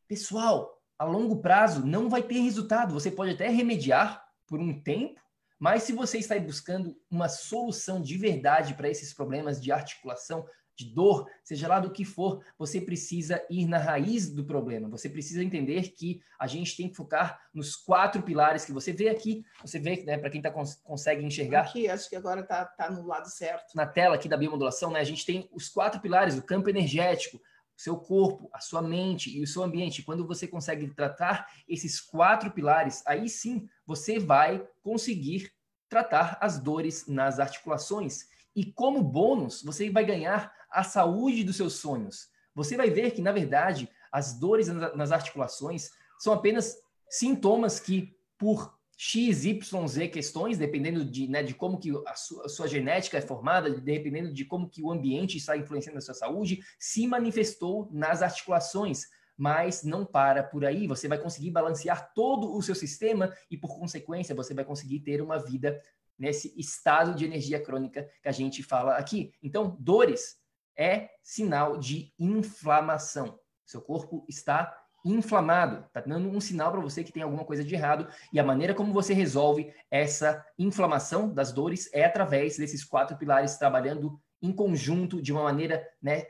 Pessoal, 0.09 0.83
a 0.99 1.05
longo 1.05 1.41
prazo 1.41 1.87
não 1.87 2.09
vai 2.09 2.23
ter 2.23 2.41
resultado. 2.41 2.95
Você 2.95 3.11
pode 3.11 3.33
até 3.33 3.49
remediar 3.49 4.25
por 4.49 4.59
um 4.59 4.83
tempo, 4.83 5.21
mas 5.59 5.85
se 5.85 5.93
você 5.93 6.19
está 6.19 6.39
buscando 6.41 6.97
uma 7.09 7.29
solução 7.29 8.03
de 8.03 8.17
verdade 8.19 8.75
para 8.75 8.91
esses 8.91 9.15
problemas 9.15 9.63
de 9.63 9.71
articulação, 9.71 10.45
de 10.77 10.87
dor, 10.87 11.29
seja 11.45 11.69
lá 11.69 11.79
do 11.79 11.91
que 11.91 12.05
for, 12.05 12.43
você 12.59 12.81
precisa 12.81 13.45
ir 13.51 13.67
na 13.67 13.79
raiz 13.79 14.31
do 14.31 14.45
problema. 14.45 14.89
Você 14.89 15.09
precisa 15.09 15.43
entender 15.43 15.93
que 15.93 16.21
a 16.39 16.47
gente 16.47 16.77
tem 16.77 16.89
que 16.89 16.97
focar 16.97 17.41
nos 17.53 17.77
quatro 17.77 18.23
pilares 18.23 18.65
que 18.65 18.73
você 18.73 18.93
vê 18.93 19.09
aqui. 19.09 19.45
Você 19.61 19.79
vê, 19.79 20.03
né, 20.05 20.19
para 20.19 20.31
quem 20.31 20.41
tá, 20.41 20.51
cons 20.51 20.77
consegue 20.83 21.25
enxergar. 21.25 21.63
Aqui, 21.63 21.89
acho 21.89 22.09
que 22.09 22.17
agora 22.17 22.41
está 22.41 22.65
tá 22.65 22.91
no 22.91 23.07
lado 23.07 23.29
certo. 23.29 23.75
Na 23.75 23.87
tela 23.87 24.15
aqui 24.15 24.29
da 24.29 24.37
biomodulação, 24.37 24.91
né, 24.91 25.01
a 25.01 25.05
gente 25.05 25.27
tem 25.27 25.49
os 25.53 25.69
quatro 25.69 26.01
pilares: 26.01 26.37
o 26.37 26.43
campo 26.43 26.71
energético, 26.71 27.37
o 27.37 27.81
seu 27.81 27.97
corpo, 27.97 28.49
a 28.53 28.61
sua 28.61 28.83
mente 28.83 29.37
e 29.37 29.43
o 29.43 29.47
seu 29.47 29.63
ambiente. 29.63 30.03
Quando 30.03 30.27
você 30.27 30.49
consegue 30.49 30.89
tratar 30.95 31.47
esses 31.69 32.01
quatro 32.01 32.51
pilares, 32.51 33.03
aí 33.07 33.29
sim 33.29 33.69
você 33.87 34.19
vai 34.19 34.67
conseguir 34.83 35.53
tratar 35.89 36.39
as 36.41 36.59
dores 36.59 37.07
nas 37.07 37.39
articulações. 37.39 38.27
E 38.55 38.65
como 38.73 39.03
bônus, 39.03 39.63
você 39.63 39.91
vai 39.91 40.05
ganhar 40.05 40.53
a 40.71 40.83
saúde 40.83 41.45
dos 41.45 41.57
seus 41.57 41.75
sonhos. 41.75 42.29
Você 42.55 42.77
vai 42.77 42.91
ver 42.91 43.13
que, 43.13 43.23
na 43.23 43.33
verdade, 43.33 43.89
as 44.11 44.39
dores 44.39 44.69
nas 44.69 45.13
articulações 45.13 45.91
são 46.19 46.33
apenas 46.33 46.77
sintomas 47.09 47.81
que, 47.81 48.17
por 48.39 48.75
X, 48.97 49.45
Y, 49.45 49.89
Z 49.89 50.09
questões, 50.09 50.59
dependendo 50.59 51.05
de, 51.05 51.27
né, 51.27 51.43
de 51.43 51.55
como 51.55 51.79
que 51.79 51.91
a 52.07 52.15
sua, 52.15 52.47
a 52.47 52.49
sua, 52.49 52.69
genética 52.69 53.19
é 53.19 53.21
formada, 53.21 53.71
dependendo 53.71 54.33
de 54.33 54.45
como 54.45 54.69
que 54.69 54.83
o 54.83 54.93
ambiente 54.93 55.39
está 55.39 55.57
influenciando 55.57 55.99
a 55.99 56.01
sua 56.01 56.15
saúde, 56.15 56.61
se 56.79 57.07
manifestou 57.07 57.89
nas 57.91 58.23
articulações. 58.23 59.07
Mas 59.37 59.83
não 59.83 60.05
para 60.05 60.43
por 60.43 60.65
aí, 60.65 60.87
você 60.87 61.09
vai 61.09 61.19
conseguir 61.19 61.51
balancear 61.51 62.13
todo 62.15 62.55
o 62.55 62.63
seu 62.63 62.75
sistema 62.75 63.35
e, 63.51 63.57
por 63.57 63.77
consequência, 63.77 64.35
você 64.35 64.55
vai 64.55 64.65
conseguir 64.65 65.01
ter 65.01 65.21
uma 65.23 65.43
vida 65.43 65.83
nesse 66.23 66.55
estado 66.57 67.17
de 67.17 67.25
energia 67.25 67.61
crônica 67.61 68.09
que 68.23 68.29
a 68.29 68.33
gente 68.33 68.63
fala 68.63 68.95
aqui. 68.95 69.35
Então, 69.43 69.77
dores 69.81 70.37
é 70.79 71.11
sinal 71.21 71.77
de 71.77 72.15
inflamação. 72.17 73.41
Seu 73.67 73.83
corpo 73.83 74.25
está 74.29 74.73
inflamado, 75.05 75.85
está 75.85 76.01
dando 76.01 76.31
um 76.31 76.41
sinal 76.41 76.71
para 76.71 76.81
você 76.81 77.03
que 77.03 77.11
tem 77.11 77.25
alguma 77.25 77.45
coisa 77.45 77.65
de 77.65 77.75
errado 77.75 78.07
e 78.33 78.39
a 78.39 78.45
maneira 78.45 78.73
como 78.73 78.93
você 78.93 79.13
resolve 79.13 79.75
essa 79.91 80.47
inflamação 80.57 81.35
das 81.35 81.51
dores 81.51 81.91
é 81.93 82.05
através 82.05 82.57
desses 82.57 82.85
quatro 82.85 83.17
pilares 83.17 83.57
trabalhando 83.57 84.17
em 84.41 84.53
conjunto 84.53 85.21
de 85.21 85.33
uma 85.33 85.43
maneira, 85.43 85.85
né, 86.01 86.27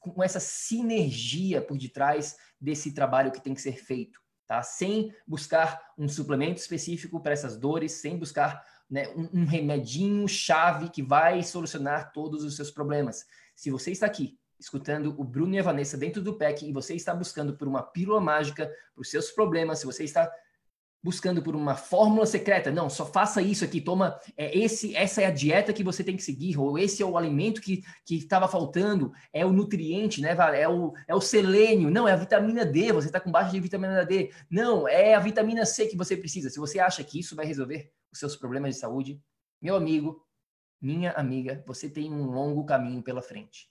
com 0.00 0.24
essa 0.24 0.40
sinergia 0.40 1.62
por 1.62 1.78
detrás 1.78 2.36
desse 2.60 2.92
trabalho 2.92 3.30
que 3.30 3.40
tem 3.40 3.54
que 3.54 3.62
ser 3.62 3.76
feito, 3.76 4.20
tá? 4.44 4.60
Sem 4.60 5.14
buscar 5.24 5.80
um 5.96 6.08
suplemento 6.08 6.60
específico 6.60 7.20
para 7.20 7.32
essas 7.32 7.56
dores, 7.56 7.92
sem 7.92 8.18
buscar 8.18 8.60
né, 8.90 9.08
um, 9.14 9.42
um 9.42 9.44
remedinho 9.44 10.26
chave 10.26 10.90
que 10.90 11.02
vai 11.02 11.42
solucionar 11.42 12.12
todos 12.12 12.42
os 12.42 12.56
seus 12.56 12.70
problemas. 12.70 13.24
Se 13.54 13.70
você 13.70 13.92
está 13.92 14.06
aqui 14.06 14.36
escutando 14.58 15.14
o 15.18 15.24
Bruno 15.24 15.54
e 15.54 15.58
a 15.58 15.62
Vanessa 15.62 15.96
dentro 15.96 16.20
do 16.20 16.34
PEC 16.34 16.66
e 16.66 16.72
você 16.72 16.94
está 16.94 17.14
buscando 17.14 17.56
por 17.56 17.66
uma 17.66 17.82
pílula 17.82 18.20
mágica 18.20 18.66
para 18.94 19.00
os 19.00 19.10
seus 19.10 19.30
problemas, 19.30 19.78
se 19.78 19.86
você 19.86 20.04
está 20.04 20.30
buscando 21.02 21.42
por 21.42 21.56
uma 21.56 21.74
fórmula 21.74 22.26
secreta, 22.26 22.70
não, 22.70 22.90
só 22.90 23.06
faça 23.06 23.40
isso 23.40 23.64
aqui, 23.64 23.80
toma 23.80 24.20
é, 24.36 24.56
esse, 24.56 24.94
essa 24.94 25.22
é 25.22 25.26
a 25.26 25.30
dieta 25.30 25.72
que 25.72 25.82
você 25.82 26.04
tem 26.04 26.14
que 26.14 26.22
seguir, 26.22 26.58
ou 26.58 26.78
esse 26.78 27.02
é 27.02 27.06
o 27.06 27.16
alimento 27.16 27.62
que 27.62 27.82
estava 28.10 28.46
faltando, 28.46 29.10
é 29.32 29.46
o 29.46 29.52
nutriente, 29.52 30.20
né, 30.20 30.36
é 30.54 30.68
o, 30.68 30.92
é 31.08 31.14
o 31.14 31.20
selênio, 31.20 31.90
não, 31.90 32.06
é 32.06 32.12
a 32.12 32.16
vitamina 32.16 32.66
D, 32.66 32.92
você 32.92 33.06
está 33.06 33.18
com 33.18 33.30
baixa 33.30 33.50
de 33.50 33.60
vitamina 33.60 34.04
D, 34.04 34.30
não, 34.50 34.86
é 34.86 35.14
a 35.14 35.20
vitamina 35.20 35.64
C 35.64 35.86
que 35.86 35.96
você 35.96 36.14
precisa. 36.16 36.50
Se 36.50 36.58
você 36.58 36.78
acha 36.78 37.02
que 37.02 37.18
isso 37.18 37.34
vai 37.34 37.46
resolver 37.46 37.90
os 38.12 38.18
seus 38.18 38.36
problemas 38.36 38.74
de 38.74 38.80
saúde, 38.80 39.22
meu 39.60 39.76
amigo, 39.76 40.26
minha 40.80 41.12
amiga, 41.12 41.62
você 41.66 41.88
tem 41.88 42.12
um 42.12 42.24
longo 42.30 42.64
caminho 42.64 43.02
pela 43.02 43.20
frente. 43.20 43.70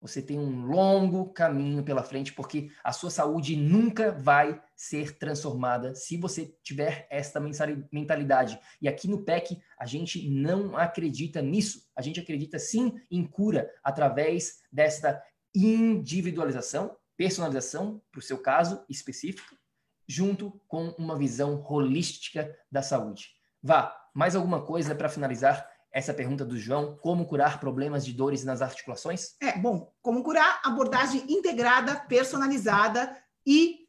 Você 0.00 0.22
tem 0.22 0.38
um 0.38 0.66
longo 0.66 1.32
caminho 1.32 1.82
pela 1.82 2.02
frente, 2.02 2.32
porque 2.32 2.70
a 2.84 2.92
sua 2.92 3.10
saúde 3.10 3.56
nunca 3.56 4.12
vai 4.12 4.62
ser 4.74 5.18
transformada 5.18 5.94
se 5.94 6.16
você 6.16 6.54
tiver 6.62 7.06
esta 7.10 7.40
mentalidade. 7.90 8.58
E 8.80 8.88
aqui 8.88 9.08
no 9.08 9.24
PEC, 9.24 9.60
a 9.78 9.86
gente 9.86 10.28
não 10.28 10.76
acredita 10.76 11.40
nisso. 11.40 11.88
A 11.96 12.02
gente 12.02 12.20
acredita 12.20 12.58
sim 12.58 12.94
em 13.10 13.26
cura 13.26 13.70
através 13.82 14.60
desta 14.70 15.22
individualização, 15.54 16.96
personalização, 17.16 18.02
para 18.12 18.18
o 18.18 18.22
seu 18.22 18.38
caso 18.38 18.84
específico, 18.88 19.56
junto 20.06 20.60
com 20.68 20.90
uma 20.98 21.18
visão 21.18 21.64
holística 21.66 22.54
da 22.70 22.82
saúde. 22.82 23.35
Vá, 23.66 23.92
mais 24.14 24.36
alguma 24.36 24.62
coisa 24.64 24.94
para 24.94 25.08
finalizar 25.08 25.68
essa 25.90 26.14
pergunta 26.14 26.44
do 26.44 26.56
João, 26.56 26.96
como 27.02 27.26
curar 27.26 27.58
problemas 27.58 28.06
de 28.06 28.12
dores 28.12 28.44
nas 28.44 28.62
articulações? 28.62 29.34
É, 29.42 29.58
bom, 29.58 29.92
como 30.00 30.22
curar 30.22 30.60
abordagem 30.64 31.24
integrada, 31.28 31.96
personalizada 31.96 33.20
e 33.44 33.80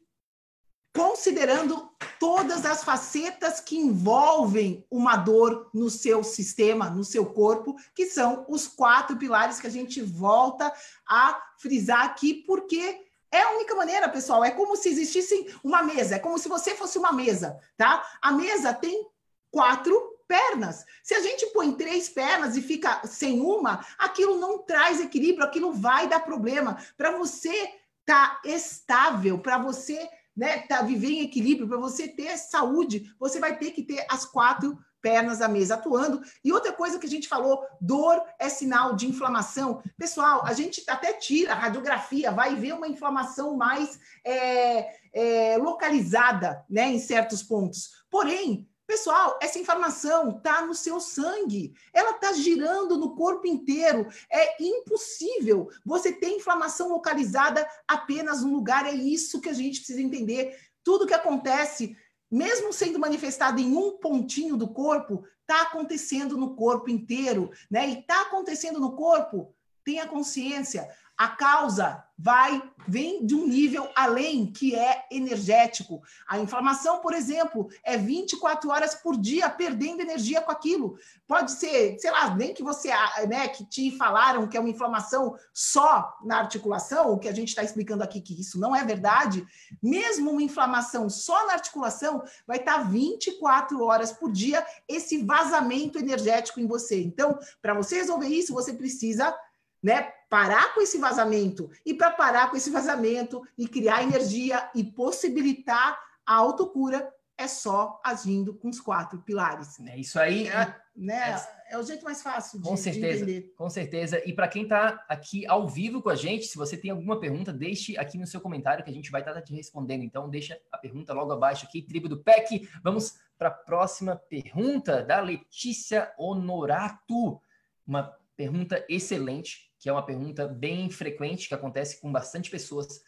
considerando 0.92 1.92
todas 2.18 2.66
as 2.66 2.82
facetas 2.82 3.60
que 3.60 3.78
envolvem 3.78 4.84
uma 4.90 5.16
dor 5.16 5.70
no 5.72 5.88
seu 5.88 6.24
sistema, 6.24 6.90
no 6.90 7.04
seu 7.04 7.26
corpo, 7.26 7.76
que 7.94 8.06
são 8.06 8.44
os 8.48 8.66
quatro 8.66 9.16
pilares 9.16 9.60
que 9.60 9.68
a 9.68 9.70
gente 9.70 10.02
volta 10.02 10.72
a 11.08 11.40
frisar 11.56 12.04
aqui, 12.04 12.34
porque 12.34 13.06
É 13.30 13.42
a 13.42 13.50
única 13.52 13.74
maneira, 13.74 14.08
pessoal. 14.08 14.42
É 14.42 14.50
como 14.50 14.76
se 14.76 14.88
existisse 14.88 15.54
uma 15.62 15.82
mesa. 15.82 16.16
É 16.16 16.18
como 16.18 16.38
se 16.38 16.48
você 16.48 16.74
fosse 16.74 16.98
uma 16.98 17.12
mesa, 17.12 17.58
tá? 17.76 18.02
A 18.22 18.32
mesa 18.32 18.72
tem 18.72 19.06
quatro 19.50 20.18
pernas. 20.26 20.84
Se 21.02 21.14
a 21.14 21.20
gente 21.20 21.46
põe 21.46 21.72
três 21.72 22.08
pernas 22.08 22.56
e 22.56 22.62
fica 22.62 23.00
sem 23.06 23.40
uma, 23.40 23.84
aquilo 23.98 24.38
não 24.38 24.58
traz 24.58 25.00
equilíbrio, 25.00 25.44
aquilo 25.44 25.72
vai 25.72 26.06
dar 26.06 26.20
problema. 26.20 26.76
Para 26.96 27.16
você 27.16 27.72
tá 28.04 28.40
estável, 28.44 29.38
para 29.38 29.58
você 29.58 30.08
né, 30.36 30.58
tá, 30.58 30.82
viver 30.82 31.08
em 31.08 31.22
equilíbrio, 31.22 31.66
para 31.66 31.78
você 31.78 32.06
ter 32.06 32.36
saúde, 32.36 33.12
você 33.18 33.40
vai 33.40 33.58
ter 33.58 33.72
que 33.72 33.82
ter 33.82 34.06
as 34.08 34.24
quatro 34.24 34.78
pernas 35.00 35.38
da 35.38 35.48
mesa 35.48 35.74
atuando. 35.74 36.22
E 36.44 36.52
outra 36.52 36.72
coisa 36.72 36.98
que 36.98 37.06
a 37.06 37.10
gente 37.10 37.28
falou, 37.28 37.64
dor 37.80 38.22
é 38.38 38.48
sinal 38.48 38.94
de 38.94 39.08
inflamação. 39.08 39.82
Pessoal, 39.96 40.44
a 40.44 40.52
gente 40.52 40.82
até 40.88 41.12
tira 41.12 41.52
a 41.52 41.56
radiografia, 41.56 42.30
vai 42.30 42.54
ver 42.54 42.74
uma 42.74 42.88
inflamação 42.88 43.56
mais 43.56 43.98
é, 44.24 44.88
é, 45.12 45.56
localizada, 45.56 46.64
né, 46.68 46.88
em 46.88 46.98
certos 46.98 47.42
pontos. 47.42 48.04
Porém, 48.10 48.68
Pessoal, 48.88 49.38
essa 49.42 49.58
informação 49.58 50.38
está 50.38 50.64
no 50.64 50.74
seu 50.74 50.98
sangue, 50.98 51.74
ela 51.92 52.12
está 52.12 52.32
girando 52.32 52.96
no 52.96 53.14
corpo 53.14 53.46
inteiro. 53.46 54.08
É 54.32 54.62
impossível 54.62 55.68
você 55.84 56.10
ter 56.10 56.30
inflamação 56.30 56.88
localizada 56.88 57.68
apenas 57.86 58.42
no 58.42 58.50
lugar. 58.50 58.86
É 58.86 58.94
isso 58.94 59.42
que 59.42 59.50
a 59.50 59.52
gente 59.52 59.80
precisa 59.80 60.00
entender. 60.00 60.58
Tudo 60.82 61.06
que 61.06 61.12
acontece, 61.12 61.94
mesmo 62.30 62.72
sendo 62.72 62.98
manifestado 62.98 63.60
em 63.60 63.76
um 63.76 63.98
pontinho 63.98 64.56
do 64.56 64.68
corpo, 64.68 65.22
está 65.42 65.64
acontecendo 65.64 66.38
no 66.38 66.56
corpo 66.56 66.88
inteiro, 66.88 67.50
né? 67.70 67.90
E 67.90 68.00
está 68.00 68.22
acontecendo 68.22 68.80
no 68.80 68.96
corpo. 68.96 69.54
Tenha 69.84 70.08
consciência 70.08 70.88
a 71.14 71.28
causa 71.28 72.07
vai 72.18 72.60
vem 72.86 73.24
de 73.24 73.34
um 73.34 73.46
nível 73.46 73.88
além 73.94 74.46
que 74.46 74.74
é 74.74 75.06
energético. 75.10 76.02
A 76.26 76.38
inflamação, 76.38 77.00
por 77.00 77.12
exemplo, 77.12 77.68
é 77.84 77.98
24 77.98 78.70
horas 78.70 78.94
por 78.94 79.16
dia 79.16 79.48
perdendo 79.50 80.00
energia 80.00 80.40
com 80.40 80.50
aquilo. 80.50 80.98
Pode 81.26 81.52
ser, 81.52 81.98
sei 81.98 82.10
lá, 82.10 82.34
nem 82.34 82.54
que 82.54 82.62
você, 82.62 82.88
né, 83.28 83.46
que 83.48 83.64
te 83.66 83.90
falaram 83.96 84.48
que 84.48 84.56
é 84.56 84.60
uma 84.60 84.70
inflamação 84.70 85.36
só 85.52 86.16
na 86.24 86.38
articulação, 86.38 87.12
o 87.12 87.18
que 87.18 87.28
a 87.28 87.34
gente 87.34 87.48
está 87.48 87.62
explicando 87.62 88.02
aqui 88.02 88.22
que 88.22 88.40
isso 88.40 88.58
não 88.58 88.74
é 88.74 88.82
verdade. 88.82 89.46
Mesmo 89.82 90.30
uma 90.30 90.42
inflamação 90.42 91.10
só 91.10 91.46
na 91.46 91.52
articulação 91.52 92.22
vai 92.46 92.56
estar 92.56 92.78
tá 92.78 92.82
24 92.84 93.84
horas 93.84 94.12
por 94.12 94.32
dia 94.32 94.66
esse 94.88 95.22
vazamento 95.22 95.98
energético 95.98 96.58
em 96.58 96.66
você. 96.66 97.02
Então, 97.02 97.38
para 97.60 97.74
você 97.74 97.96
resolver 97.96 98.28
isso, 98.28 98.54
você 98.54 98.72
precisa 98.72 99.36
né, 99.82 100.12
parar 100.28 100.74
com 100.74 100.80
esse 100.80 100.98
vazamento. 100.98 101.70
E 101.84 101.94
para 101.94 102.10
parar 102.10 102.50
com 102.50 102.56
esse 102.56 102.70
vazamento 102.70 103.42
e 103.56 103.66
criar 103.66 104.02
energia 104.02 104.70
e 104.74 104.84
possibilitar 104.84 105.98
a 106.26 106.34
autocura, 106.34 107.12
é 107.38 107.46
só 107.46 108.00
agindo 108.04 108.52
com 108.52 108.68
os 108.68 108.80
quatro 108.80 109.22
pilares. 109.22 109.78
É 109.80 109.96
isso 109.96 110.18
aí. 110.18 110.48
É, 110.48 110.74
né, 110.94 111.40
é, 111.70 111.74
é 111.74 111.78
o 111.78 111.82
jeito 111.84 112.04
mais 112.04 112.20
fácil 112.20 112.60
de, 112.60 112.68
com 112.68 112.76
certeza, 112.76 113.24
de 113.24 113.32
entender. 113.32 113.54
Com 113.56 113.70
certeza. 113.70 114.22
E 114.28 114.32
para 114.32 114.48
quem 114.48 114.64
está 114.64 115.04
aqui 115.08 115.46
ao 115.46 115.68
vivo 115.68 116.02
com 116.02 116.10
a 116.10 116.16
gente, 116.16 116.46
se 116.46 116.56
você 116.56 116.76
tem 116.76 116.90
alguma 116.90 117.20
pergunta, 117.20 117.52
deixe 117.52 117.96
aqui 117.96 118.18
no 118.18 118.26
seu 118.26 118.40
comentário 118.40 118.84
que 118.84 118.90
a 118.90 118.92
gente 118.92 119.10
vai 119.10 119.20
estar 119.20 119.32
tá 119.32 119.40
te 119.40 119.54
respondendo. 119.54 120.02
Então, 120.02 120.28
deixa 120.28 120.60
a 120.72 120.76
pergunta 120.76 121.14
logo 121.14 121.32
abaixo 121.32 121.64
aqui, 121.64 121.80
tribo 121.80 122.08
do 122.08 122.18
PEC. 122.18 122.68
Vamos 122.82 123.14
para 123.38 123.48
a 123.48 123.52
próxima 123.52 124.16
pergunta 124.16 125.00
da 125.04 125.20
Letícia 125.20 126.12
Honorato. 126.18 127.40
Uma 127.86 128.12
pergunta 128.36 128.84
excelente 128.88 129.67
que 129.78 129.88
é 129.88 129.92
uma 129.92 130.04
pergunta 130.04 130.46
bem 130.46 130.90
frequente, 130.90 131.48
que 131.48 131.54
acontece 131.54 132.00
com 132.00 132.10
bastante 132.10 132.50
pessoas. 132.50 133.00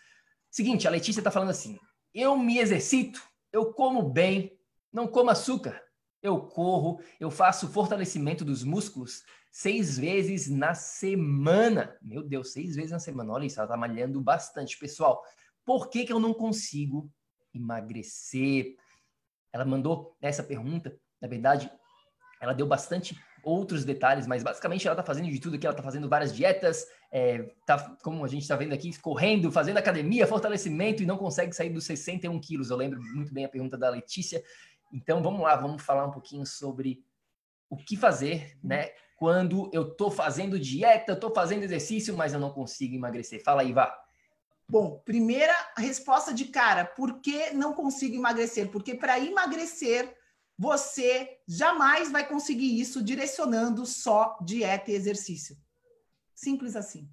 Seguinte, 0.51 0.87
a 0.87 0.91
Letícia 0.91 1.21
está 1.21 1.31
falando 1.31 1.51
assim: 1.51 1.79
eu 2.15 2.37
me 2.37 2.59
exercito, 2.59 3.21
eu 3.53 3.73
como 3.73 4.03
bem, 4.03 4.59
não 4.93 5.07
como 5.07 5.31
açúcar, 5.31 5.83
eu 6.23 6.41
corro, 6.41 7.01
eu 7.19 7.31
faço 7.31 7.69
fortalecimento 7.69 8.45
dos 8.45 8.63
músculos 8.63 9.23
seis 9.51 9.99
vezes 9.99 10.49
na 10.49 10.75
semana. 10.75 11.97
Meu 12.01 12.23
Deus, 12.23 12.53
seis 12.53 12.77
vezes 12.77 12.93
na 12.93 12.99
semana. 12.99 13.33
Olha 13.33 13.47
isso, 13.47 13.59
ela 13.59 13.67
está 13.67 13.77
malhando 13.77 14.21
bastante. 14.21 14.79
Pessoal, 14.79 15.23
por 15.65 15.89
que, 15.89 16.05
que 16.05 16.13
eu 16.13 16.21
não 16.21 16.33
consigo 16.33 17.11
emagrecer? 17.53 18.77
Ela 19.53 19.65
mandou 19.65 20.17
essa 20.21 20.43
pergunta, 20.43 20.97
na 21.21 21.27
verdade, 21.27 21.71
ela 22.41 22.53
deu 22.53 22.67
bastante 22.67 23.19
outros 23.43 23.85
detalhes, 23.85 24.27
mas 24.27 24.43
basicamente 24.43 24.87
ela 24.87 24.95
está 24.95 25.05
fazendo 25.05 25.31
de 25.31 25.41
tudo 25.41 25.57
aqui, 25.57 25.67
ela 25.67 25.75
está 25.75 25.83
fazendo 25.83 26.09
várias 26.09 26.35
dietas, 26.35 26.87
é, 27.13 27.51
tá, 27.67 27.97
como 28.03 28.25
a 28.25 28.29
gente 28.29 28.43
está 28.43 28.57
vendo 28.57 28.73
aqui, 28.73 28.97
correndo, 29.01 29.51
fazendo 29.51 29.79
academia, 29.79 30.27
fortalecimento 30.27 31.03
e 31.03 31.07
não 31.07 31.17
consegue 31.17 31.53
sair 31.53 31.71
dos 31.71 31.85
61 31.85 32.41
quilos. 32.41 32.71
Eu 32.71 32.77
lembro 32.77 33.01
muito 33.03 33.33
bem 33.33 33.45
a 33.45 33.49
pergunta 33.49 33.77
da 33.77 33.91
Letícia. 33.91 34.43
Então 34.93 35.23
vamos 35.23 35.41
lá, 35.41 35.57
vamos 35.57 35.83
falar 35.83 36.07
um 36.07 36.11
pouquinho 36.11 36.47
sobre 36.47 37.05
o 37.69 37.77
que 37.77 37.97
fazer, 37.97 38.59
né? 38.63 38.91
Quando 39.17 39.71
eu 39.73 39.89
estou 39.89 40.11
fazendo 40.11 40.59
dieta, 40.59 41.13
estou 41.13 41.33
fazendo 41.33 41.63
exercício, 41.63 42.17
mas 42.17 42.33
eu 42.33 42.41
não 42.41 42.51
consigo 42.51 42.95
emagrecer. 42.95 43.43
Fala 43.45 43.63
aí, 43.63 43.73
vá. 43.73 43.95
Bom, 44.69 45.01
primeira 45.05 45.55
resposta 45.77 46.33
de 46.33 46.47
cara, 46.47 46.85
por 46.85 47.21
que 47.21 47.51
não 47.51 47.73
consigo 47.73 48.15
emagrecer? 48.15 48.71
Porque 48.71 48.95
para 48.95 49.19
emagrecer 49.19 50.17
você 50.61 51.39
jamais 51.49 52.13
vai 52.13 52.29
conseguir 52.29 52.79
isso 52.79 53.03
direcionando 53.03 53.87
só 53.87 54.37
dieta 54.43 54.91
e 54.91 54.95
exercício. 54.95 55.57
Simples 56.35 56.77
assim. 56.77 57.09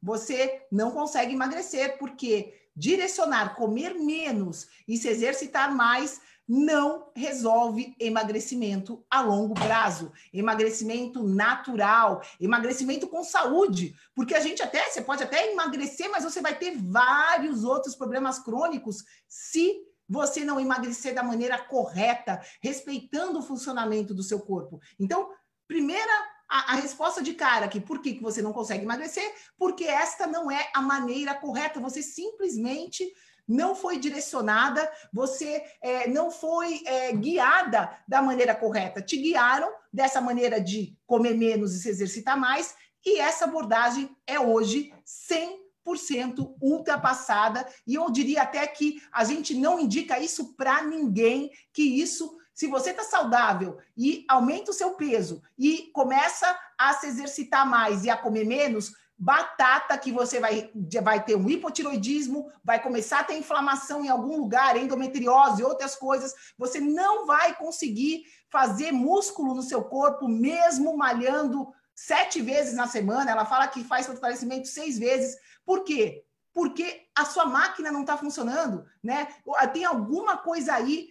Você 0.00 0.64
não 0.70 0.92
consegue 0.92 1.32
emagrecer 1.32 1.98
porque 1.98 2.54
direcionar, 2.76 3.56
comer 3.56 3.94
menos 3.94 4.68
e 4.86 4.96
se 4.96 5.08
exercitar 5.08 5.74
mais 5.74 6.20
não 6.46 7.10
resolve 7.16 7.96
emagrecimento 7.98 9.04
a 9.10 9.22
longo 9.22 9.54
prazo, 9.54 10.12
emagrecimento 10.32 11.20
natural, 11.24 12.22
emagrecimento 12.40 13.08
com 13.08 13.24
saúde, 13.24 13.96
porque 14.14 14.36
a 14.36 14.40
gente 14.40 14.62
até, 14.62 14.88
você 14.88 15.02
pode 15.02 15.24
até 15.24 15.50
emagrecer, 15.50 16.08
mas 16.08 16.22
você 16.22 16.40
vai 16.40 16.56
ter 16.56 16.76
vários 16.76 17.64
outros 17.64 17.96
problemas 17.96 18.38
crônicos 18.38 19.04
se 19.26 19.87
você 20.08 20.44
não 20.44 20.58
emagrecer 20.58 21.14
da 21.14 21.22
maneira 21.22 21.58
correta, 21.58 22.40
respeitando 22.62 23.38
o 23.38 23.42
funcionamento 23.42 24.14
do 24.14 24.22
seu 24.22 24.40
corpo. 24.40 24.80
Então, 24.98 25.30
primeira 25.66 26.12
a, 26.48 26.72
a, 26.72 26.76
resposta 26.76 27.22
de 27.22 27.34
cara 27.34 27.66
aqui, 27.66 27.80
por 27.80 28.00
que, 28.00 28.14
que 28.14 28.22
você 28.22 28.40
não 28.40 28.52
consegue 28.52 28.84
emagrecer? 28.84 29.30
Porque 29.58 29.84
esta 29.84 30.26
não 30.26 30.50
é 30.50 30.70
a 30.74 30.80
maneira 30.80 31.34
correta. 31.34 31.78
Você 31.78 32.02
simplesmente 32.02 33.06
não 33.46 33.74
foi 33.74 33.98
direcionada, 33.98 34.90
você 35.12 35.62
é, 35.80 36.08
não 36.08 36.30
foi 36.30 36.82
é, 36.84 37.12
guiada 37.12 37.98
da 38.06 38.20
maneira 38.20 38.54
correta. 38.54 39.02
Te 39.02 39.16
guiaram 39.16 39.70
dessa 39.92 40.20
maneira 40.20 40.60
de 40.60 40.96
comer 41.06 41.34
menos 41.34 41.74
e 41.74 41.80
se 41.80 41.88
exercitar 41.88 42.38
mais, 42.38 42.74
e 43.04 43.18
essa 43.18 43.44
abordagem 43.44 44.14
é 44.26 44.38
hoje 44.38 44.92
sem 45.04 45.57
100% 45.96 46.54
ultrapassada, 46.60 47.66
e 47.86 47.94
eu 47.94 48.10
diria 48.10 48.42
até 48.42 48.66
que 48.66 49.02
a 49.12 49.24
gente 49.24 49.54
não 49.54 49.78
indica 49.78 50.18
isso 50.18 50.54
para 50.54 50.82
ninguém, 50.82 51.50
que 51.72 51.82
isso, 51.82 52.36
se 52.52 52.66
você 52.66 52.90
está 52.90 53.04
saudável 53.04 53.78
e 53.96 54.24
aumenta 54.28 54.70
o 54.70 54.74
seu 54.74 54.92
peso 54.92 55.42
e 55.58 55.90
começa 55.94 56.58
a 56.76 56.92
se 56.94 57.06
exercitar 57.06 57.66
mais 57.66 58.04
e 58.04 58.10
a 58.10 58.16
comer 58.16 58.44
menos, 58.44 58.92
batata 59.18 59.98
que 59.98 60.12
você 60.12 60.38
vai, 60.38 60.70
vai 61.02 61.24
ter 61.24 61.36
um 61.36 61.50
hipotiroidismo, 61.50 62.52
vai 62.62 62.80
começar 62.80 63.20
a 63.20 63.24
ter 63.24 63.36
inflamação 63.36 64.04
em 64.04 64.08
algum 64.08 64.36
lugar, 64.36 64.76
endometriose, 64.76 65.64
outras 65.64 65.96
coisas, 65.96 66.32
você 66.56 66.78
não 66.78 67.26
vai 67.26 67.54
conseguir 67.56 68.22
fazer 68.48 68.92
músculo 68.92 69.54
no 69.54 69.62
seu 69.62 69.82
corpo, 69.82 70.28
mesmo 70.28 70.96
malhando 70.96 71.68
sete 71.94 72.40
vezes 72.40 72.74
na 72.74 72.86
semana. 72.86 73.30
Ela 73.30 73.44
fala 73.44 73.66
que 73.66 73.82
faz 73.82 74.06
fortalecimento 74.06 74.68
seis 74.68 74.96
vezes. 74.96 75.36
Por 75.68 75.84
quê? 75.84 76.24
Porque 76.54 77.10
a 77.14 77.26
sua 77.26 77.44
máquina 77.44 77.92
não 77.92 78.00
está 78.00 78.16
funcionando, 78.16 78.86
né? 79.02 79.28
Tem 79.74 79.84
alguma 79.84 80.38
coisa 80.38 80.72
aí 80.72 81.10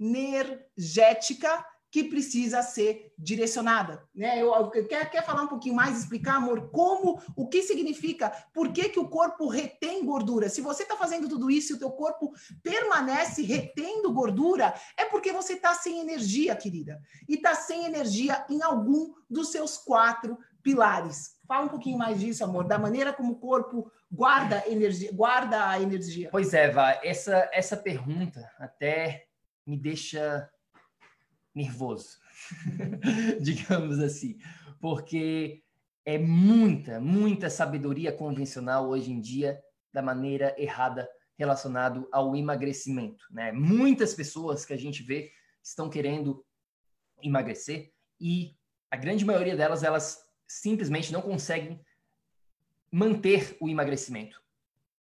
energética 0.00 1.62
que 1.90 2.04
precisa 2.04 2.62
ser 2.62 3.12
direcionada, 3.18 4.02
né? 4.14 4.40
Eu, 4.40 4.54
eu 4.54 4.88
quer, 4.88 5.10
quer 5.10 5.22
falar 5.26 5.42
um 5.42 5.46
pouquinho 5.46 5.74
mais, 5.74 5.98
explicar, 5.98 6.36
amor, 6.36 6.70
como, 6.70 7.20
o 7.36 7.46
que 7.46 7.62
significa, 7.62 8.30
por 8.54 8.72
que, 8.72 8.88
que 8.88 8.98
o 8.98 9.10
corpo 9.10 9.46
retém 9.46 10.02
gordura? 10.02 10.48
Se 10.48 10.62
você 10.62 10.84
está 10.84 10.96
fazendo 10.96 11.28
tudo 11.28 11.50
isso 11.50 11.74
e 11.74 11.76
o 11.76 11.78
teu 11.78 11.90
corpo 11.90 12.32
permanece 12.62 13.42
retendo 13.42 14.10
gordura, 14.10 14.72
é 14.96 15.04
porque 15.04 15.32
você 15.32 15.52
está 15.52 15.74
sem 15.74 16.00
energia, 16.00 16.56
querida, 16.56 16.98
e 17.28 17.34
está 17.34 17.54
sem 17.54 17.84
energia 17.84 18.42
em 18.48 18.62
algum 18.62 19.12
dos 19.28 19.52
seus 19.52 19.76
quatro 19.76 20.38
pilares. 20.62 21.36
Fala 21.46 21.66
um 21.66 21.68
pouquinho 21.68 21.98
mais 21.98 22.20
disso, 22.20 22.44
amor, 22.44 22.64
da 22.64 22.78
maneira 22.78 23.12
como 23.12 23.32
o 23.32 23.38
corpo 23.38 23.90
guarda 24.10 24.62
energia, 24.66 25.10
guarda 25.12 25.68
a 25.68 25.80
energia. 25.80 26.28
Pois 26.30 26.54
é, 26.54 26.70
Vá, 26.70 27.00
essa, 27.02 27.48
essa 27.52 27.76
pergunta 27.76 28.50
até 28.58 29.26
me 29.66 29.76
deixa 29.76 30.50
nervoso, 31.54 32.18
digamos 33.40 33.98
assim, 33.98 34.38
porque 34.80 35.62
é 36.04 36.18
muita, 36.18 37.00
muita 37.00 37.48
sabedoria 37.50 38.12
convencional 38.12 38.88
hoje 38.88 39.12
em 39.12 39.20
dia 39.20 39.62
da 39.92 40.02
maneira 40.02 40.54
errada 40.58 41.08
relacionado 41.38 42.08
ao 42.12 42.34
emagrecimento. 42.34 43.24
Né? 43.30 43.52
Muitas 43.52 44.14
pessoas 44.14 44.64
que 44.64 44.72
a 44.72 44.76
gente 44.76 45.02
vê 45.02 45.30
estão 45.62 45.88
querendo 45.88 46.44
emagrecer 47.22 47.92
e 48.20 48.56
a 48.90 48.96
grande 48.96 49.24
maioria 49.24 49.56
delas, 49.56 49.82
elas 49.82 50.21
simplesmente 50.60 51.12
não 51.12 51.22
conseguem 51.22 51.80
manter 52.90 53.56
o 53.58 53.68
emagrecimento. 53.68 54.42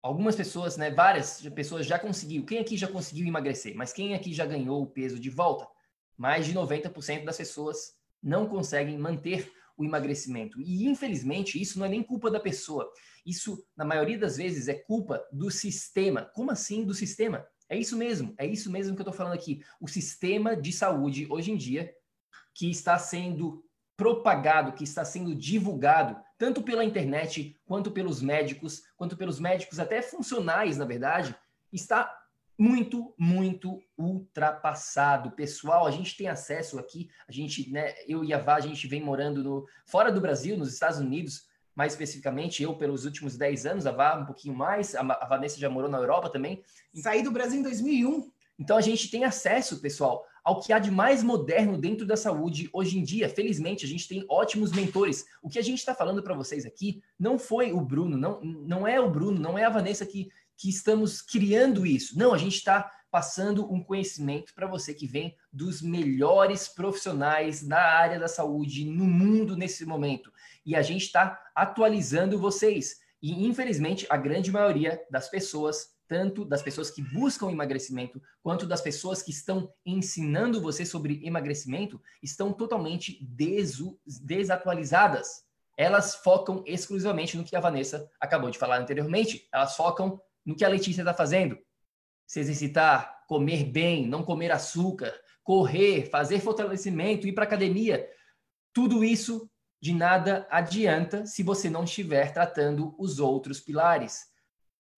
Algumas 0.03 0.35
pessoas, 0.35 0.77
né, 0.77 0.91
várias 0.91 1.41
pessoas 1.55 1.87
já 1.87 1.99
conseguiu. 1.99 2.45
Quem 2.45 2.59
aqui 2.59 2.77
já 2.77 2.89
conseguiu 2.89 3.27
emagrecer? 3.27 3.75
Mas 3.77 3.93
quem 3.93 4.15
aqui 4.15 4.33
já 4.33 4.45
ganhou 4.45 4.83
o 4.83 4.87
peso 4.87 5.19
de 5.19 5.31
volta? 5.31 5.69
Mais 6.17 6.47
de 6.47 6.53
90% 6.53 7.25
das 7.25 7.37
pessoas 7.37 7.97
não 8.23 8.49
conseguem 8.49 8.99
manter 8.99 9.53
o 9.77 9.85
emagrecimento. 9.85 10.61
E 10.61 10.87
infelizmente, 10.87 11.61
isso 11.61 11.79
não 11.79 11.87
é 11.87 11.89
nem 11.89 12.03
culpa 12.03 12.31
da 12.31 12.41
pessoa. 12.41 12.91
Isso, 13.25 13.65
na 13.77 13.85
maioria 13.85 14.19
das 14.19 14.37
vezes, 14.37 14.69
é 14.69 14.75
culpa 14.75 15.25
do 15.31 15.51
sistema. 15.51 16.25
Como 16.35 16.51
assim 16.51 16.85
do 16.85 16.95
sistema? 16.95 17.47
É 17.69 17.77
isso 17.77 17.97
mesmo, 17.97 18.35
é 18.39 18.47
isso 18.47 18.71
mesmo 18.71 18.95
que 18.95 19.01
eu 19.01 19.05
estou 19.05 19.17
falando 19.17 19.35
aqui. 19.35 19.63
O 19.81 19.89
sistema 19.89 20.57
de 20.57 20.73
saúde, 20.73 21.27
hoje 21.29 21.51
em 21.51 21.57
dia, 21.57 21.93
que 22.55 22.71
está 22.71 22.99
sendo 22.99 23.66
propagado, 23.97 24.73
que 24.73 24.85
está 24.85 25.05
sendo 25.05 25.35
divulgado, 25.35 26.17
tanto 26.39 26.63
pela 26.63 26.85
internet, 26.85 27.59
quanto 27.65 27.91
pelos 27.91 28.21
médicos, 28.21 28.85
quanto 28.97 29.17
pelos 29.17 29.41
médicos 29.41 29.79
até 29.79 30.03
funcionais, 30.03 30.77
na 30.77 30.85
verdade, 30.85 31.35
está 31.73 32.15
muito, 32.59 33.15
muito 33.19 33.83
ultrapassado. 33.97 35.31
Pessoal, 35.33 35.87
a 35.87 35.91
gente 35.91 36.17
tem 36.17 36.29
acesso 36.29 36.79
aqui, 36.79 37.11
a 37.29 37.33
gente, 37.33 37.71
né, 37.71 37.95
eu 38.07 38.25
e 38.25 38.33
a 38.33 38.39
Vá, 38.39 38.57
a 38.57 38.61
gente 38.61 38.87
vem 38.87 39.03
morando 39.03 39.43
no, 39.43 39.67
fora 39.85 40.11
do 40.11 40.21
Brasil, 40.21 40.57
nos 40.57 40.73
Estados 40.73 40.99
Unidos, 40.99 41.47
mais 41.75 41.93
especificamente, 41.93 42.63
eu 42.63 42.75
pelos 42.75 43.05
últimos 43.05 43.37
10 43.37 43.67
anos, 43.67 43.87
a 43.87 43.93
Vá 43.93 44.17
um 44.17 44.25
pouquinho 44.25 44.55
mais, 44.55 44.95
a, 44.95 45.01
a 45.01 45.27
Vanessa 45.27 45.59
já 45.59 45.69
morou 45.69 45.91
na 45.91 45.99
Europa 45.99 46.31
também. 46.31 46.63
Saí 46.95 47.23
do 47.23 47.31
Brasil 47.31 47.61
em 47.61 47.63
2001. 47.63 48.31
Então 48.59 48.79
a 48.79 48.81
gente 48.81 49.11
tem 49.11 49.25
acesso, 49.25 49.81
pessoal, 49.83 50.27
ao 50.47 50.61
que 50.61 50.73
há 50.73 50.79
de 50.79 50.93
mais 50.93 51.25
moderno 51.25 51.77
dentro 51.77 52.07
da 52.07 52.17
saúde 52.17 52.71
hoje 52.73 52.97
em 52.97 53.03
dia. 53.03 53.29
Felizmente, 53.29 53.85
a 53.85 53.89
gente 53.89 54.07
tem 54.07 54.25
ótimos 54.29 54.71
mentores. 54.71 55.27
O 55.43 55.49
que 55.49 55.59
a 55.59 55.63
gente 55.63 55.81
está 55.81 55.93
falando 55.93 56.23
para 56.23 56.37
vocês 56.37 56.65
aqui 56.65 57.03
não 57.19 57.37
foi 57.37 57.73
o 57.73 57.81
Bruno, 57.81 58.17
não, 58.17 58.41
não 58.41 58.87
é 58.87 59.01
o 59.01 59.11
Bruno, 59.11 59.41
não 59.41 59.59
é 59.59 59.65
a 59.65 59.69
Vanessa 59.69 60.07
que, 60.07 60.31
que 60.57 60.69
estamos 60.69 61.21
criando 61.21 61.85
isso. 61.85 62.17
Não, 62.17 62.33
a 62.33 62.39
gente 62.39 62.55
está 62.55 62.89
passando 63.11 63.69
um 63.73 63.83
conhecimento 63.83 64.55
para 64.55 64.69
você 64.69 64.95
que 64.95 65.05
vem 65.05 65.35
dos 65.53 65.83
melhores 65.83 66.69
profissionais 66.69 67.67
da 67.67 67.83
área 67.83 68.21
da 68.21 68.29
saúde 68.29 68.85
no 68.85 69.05
mundo 69.05 69.57
nesse 69.57 69.85
momento. 69.85 70.33
E 70.65 70.77
a 70.77 70.83
gente 70.83 71.07
está 71.07 71.43
atualizando 71.57 72.39
vocês. 72.39 73.01
E, 73.21 73.45
infelizmente, 73.45 74.07
a 74.09 74.17
grande 74.17 74.53
maioria 74.53 75.03
das 75.11 75.29
pessoas 75.29 75.96
tanto 76.09 76.45
das 76.45 76.63
pessoas 76.63 76.91
que 76.91 77.03
buscam 77.03 77.51
emagrecimento, 77.51 78.21
quanto 78.43 78.67
das 78.67 78.81
pessoas 78.81 79.23
que 79.23 79.31
estão 79.31 79.73
ensinando 79.85 80.61
você 80.61 80.85
sobre 80.85 81.25
emagrecimento, 81.27 82.01
estão 82.23 82.53
totalmente 82.53 83.19
desatualizadas. 83.23 85.45
Elas 85.77 86.15
focam 86.15 86.63
exclusivamente 86.67 87.37
no 87.37 87.45
que 87.45 87.55
a 87.55 87.61
Vanessa 87.61 88.11
acabou 88.21 88.51
de 88.51 88.59
falar 88.59 88.79
anteriormente. 88.79 89.47
Elas 89.53 89.77
focam 89.77 90.21
no 90.45 90.57
que 90.57 90.65
a 90.65 90.69
Letícia 90.69 91.03
está 91.03 91.13
fazendo. 91.13 91.59
Se 92.27 92.41
exercitar, 92.41 93.25
comer 93.27 93.65
bem, 93.65 94.07
não 94.07 94.23
comer 94.23 94.53
açúcar, 94.53 95.13
correr, 95.45 96.09
fazer 96.11 96.41
fortalecimento, 96.41 97.27
ir 97.27 97.33
para 97.33 97.45
academia. 97.45 98.09
Tudo 98.73 99.05
isso 99.05 99.51
de 99.81 99.93
nada 99.93 100.47
adianta 100.51 101.27
se 101.27 101.43
você 101.43 101.69
não 101.69 101.85
estiver 101.85 102.33
tratando 102.33 102.95
os 102.99 103.19
outros 103.19 103.61
pilares. 103.61 104.27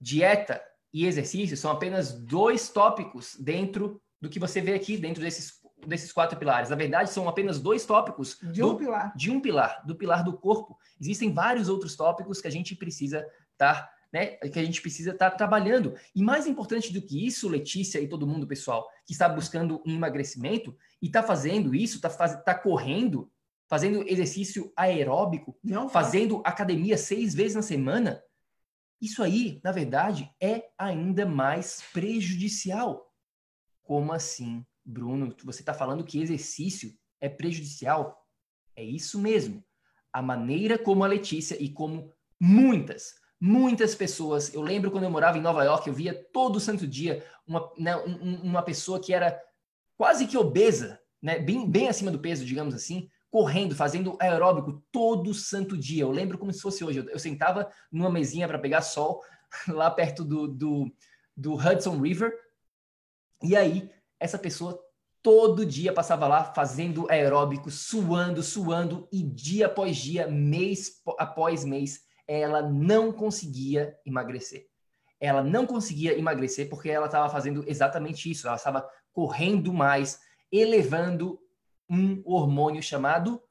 Dieta 0.00 0.62
e 0.92 1.06
exercício 1.06 1.56
são 1.56 1.70
apenas 1.70 2.12
dois 2.12 2.68
tópicos 2.68 3.36
dentro 3.38 4.00
do 4.20 4.28
que 4.28 4.38
você 4.38 4.60
vê 4.60 4.74
aqui, 4.74 4.96
dentro 4.96 5.22
desses, 5.22 5.60
desses 5.86 6.12
quatro 6.12 6.38
pilares. 6.38 6.70
Na 6.70 6.76
verdade, 6.76 7.10
são 7.10 7.28
apenas 7.28 7.60
dois 7.60 7.84
tópicos 7.84 8.38
de 8.52 8.62
um 8.62 8.68
do, 8.68 8.76
pilar. 8.76 9.12
De 9.16 9.30
um 9.30 9.40
pilar, 9.40 9.82
do 9.86 9.94
pilar 9.94 10.24
do 10.24 10.36
corpo. 10.36 10.76
Existem 11.00 11.32
vários 11.32 11.68
outros 11.68 11.94
tópicos 11.94 12.40
que 12.40 12.48
a 12.48 12.50
gente 12.50 12.74
precisa 12.74 13.18
estar, 13.52 13.82
tá, 13.82 13.90
né, 14.12 14.26
que 14.36 14.58
a 14.58 14.64
gente 14.64 14.80
precisa 14.80 15.12
estar 15.12 15.30
tá 15.30 15.36
trabalhando. 15.36 15.94
E 16.14 16.22
mais 16.22 16.46
importante 16.46 16.92
do 16.92 17.02
que 17.02 17.26
isso, 17.26 17.48
Letícia 17.48 18.00
e 18.00 18.08
todo 18.08 18.26
mundo, 18.26 18.46
pessoal, 18.46 18.88
que 19.06 19.12
está 19.12 19.28
buscando 19.28 19.82
um 19.86 19.94
emagrecimento 19.94 20.76
e 21.00 21.06
está 21.06 21.22
fazendo 21.22 21.74
isso, 21.74 21.96
está 21.96 22.10
faz, 22.10 22.42
tá 22.42 22.54
correndo, 22.54 23.30
fazendo 23.68 24.02
exercício 24.08 24.72
aeróbico, 24.74 25.56
Não, 25.62 25.88
fazendo 25.88 26.42
academia 26.44 26.96
seis 26.96 27.34
vezes 27.34 27.54
na 27.54 27.62
semana, 27.62 28.20
isso 29.00 29.22
aí, 29.22 29.60
na 29.62 29.70
verdade, 29.70 30.30
é 30.40 30.70
ainda 30.76 31.24
mais 31.24 31.82
prejudicial. 31.92 33.12
Como 33.82 34.12
assim, 34.12 34.64
Bruno? 34.84 35.34
Você 35.44 35.60
está 35.60 35.72
falando 35.72 36.04
que 36.04 36.20
exercício 36.20 36.92
é 37.20 37.28
prejudicial? 37.28 38.26
É 38.74 38.82
isso 38.82 39.20
mesmo. 39.20 39.64
A 40.12 40.20
maneira 40.20 40.78
como 40.78 41.04
a 41.04 41.06
Letícia 41.06 41.56
e 41.62 41.68
como 41.68 42.12
muitas, 42.40 43.14
muitas 43.40 43.94
pessoas. 43.94 44.52
Eu 44.52 44.62
lembro 44.62 44.90
quando 44.90 45.04
eu 45.04 45.10
morava 45.10 45.38
em 45.38 45.42
Nova 45.42 45.64
York, 45.64 45.88
eu 45.88 45.94
via 45.94 46.14
todo 46.32 46.60
santo 46.60 46.86
dia 46.86 47.24
uma, 47.46 47.72
né, 47.78 47.96
uma 47.96 48.62
pessoa 48.62 49.00
que 49.00 49.12
era 49.12 49.40
quase 49.96 50.26
que 50.26 50.36
obesa, 50.36 51.00
né, 51.22 51.38
bem, 51.38 51.68
bem 51.68 51.88
acima 51.88 52.10
do 52.10 52.20
peso, 52.20 52.44
digamos 52.44 52.74
assim, 52.74 53.08
correndo, 53.30 53.74
fazendo 53.74 54.16
aeróbico 54.20 54.82
todo 54.90 55.34
santo 55.34 55.76
dia. 55.76 56.02
Eu 56.02 56.10
lembro 56.10 56.38
como 56.38 56.52
se 56.52 56.60
fosse 56.60 56.84
hoje. 56.84 57.06
Eu, 57.10 57.18
sentava 57.18 57.70
numa 57.92 58.10
mesinha 58.10 58.48
para 58.48 58.58
pegar 58.58 58.82
sol 58.82 59.22
lá 59.68 59.90
perto 59.90 60.24
do, 60.24 60.48
do, 60.48 60.92
do 61.36 61.54
Hudson 61.54 62.00
River. 62.00 62.32
E 63.42 63.54
aí, 63.54 63.90
essa 64.18 64.38
pessoa 64.38 64.82
todo 65.22 65.66
dia 65.66 65.92
passava 65.92 66.26
lá 66.26 66.44
fazendo 66.52 67.10
aeróbico, 67.10 67.70
suando, 67.70 68.42
suando, 68.42 69.08
e 69.12 69.22
dia 69.22 69.66
após 69.66 69.96
dia, 69.96 70.26
mês 70.26 71.02
após 71.18 71.64
mês, 71.64 72.00
ela 72.26 72.62
não 72.62 73.12
conseguia 73.12 73.96
emagrecer. 74.06 74.66
Ela 75.20 75.42
não 75.42 75.66
conseguia 75.66 76.16
emagrecer 76.16 76.68
porque 76.68 76.88
ela 76.88 77.06
estava 77.06 77.28
fazendo 77.28 77.64
exatamente 77.66 78.30
isso. 78.30 78.46
Ela 78.46 78.56
estava 78.56 78.88
correndo 79.12 79.72
mais, 79.72 80.20
elevando 80.50 81.40
um 81.88 82.22
hormônio 82.24 82.82
chamado 82.82 83.42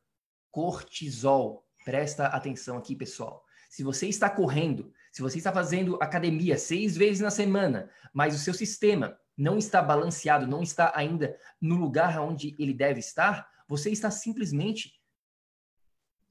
cortisol. 0.52 1.66
Presta 1.84 2.28
atenção 2.28 2.78
aqui, 2.78 2.96
pessoal. 2.96 3.44
Se 3.70 3.84
você 3.84 4.08
está 4.08 4.30
correndo, 4.30 4.92
se 5.12 5.22
você 5.22 5.38
está 5.38 5.52
fazendo 5.52 5.98
academia 6.02 6.58
seis 6.58 6.96
vezes 6.96 7.22
na 7.22 7.32
semana, 7.32 7.90
mas 8.14 8.36
o 8.36 8.40
seu 8.40 8.54
sistema 8.54 9.18
não 9.38 9.58
está 9.58 9.82
balanceado, 9.82 10.48
não 10.48 10.64
está 10.64 10.92
ainda 10.96 11.38
no 11.62 11.76
lugar 11.76 12.20
onde 12.20 12.56
ele 12.58 12.74
deve 12.74 13.00
estar, 13.00 13.48
você 13.68 13.92
está 13.92 14.10
simplesmente 14.10 14.98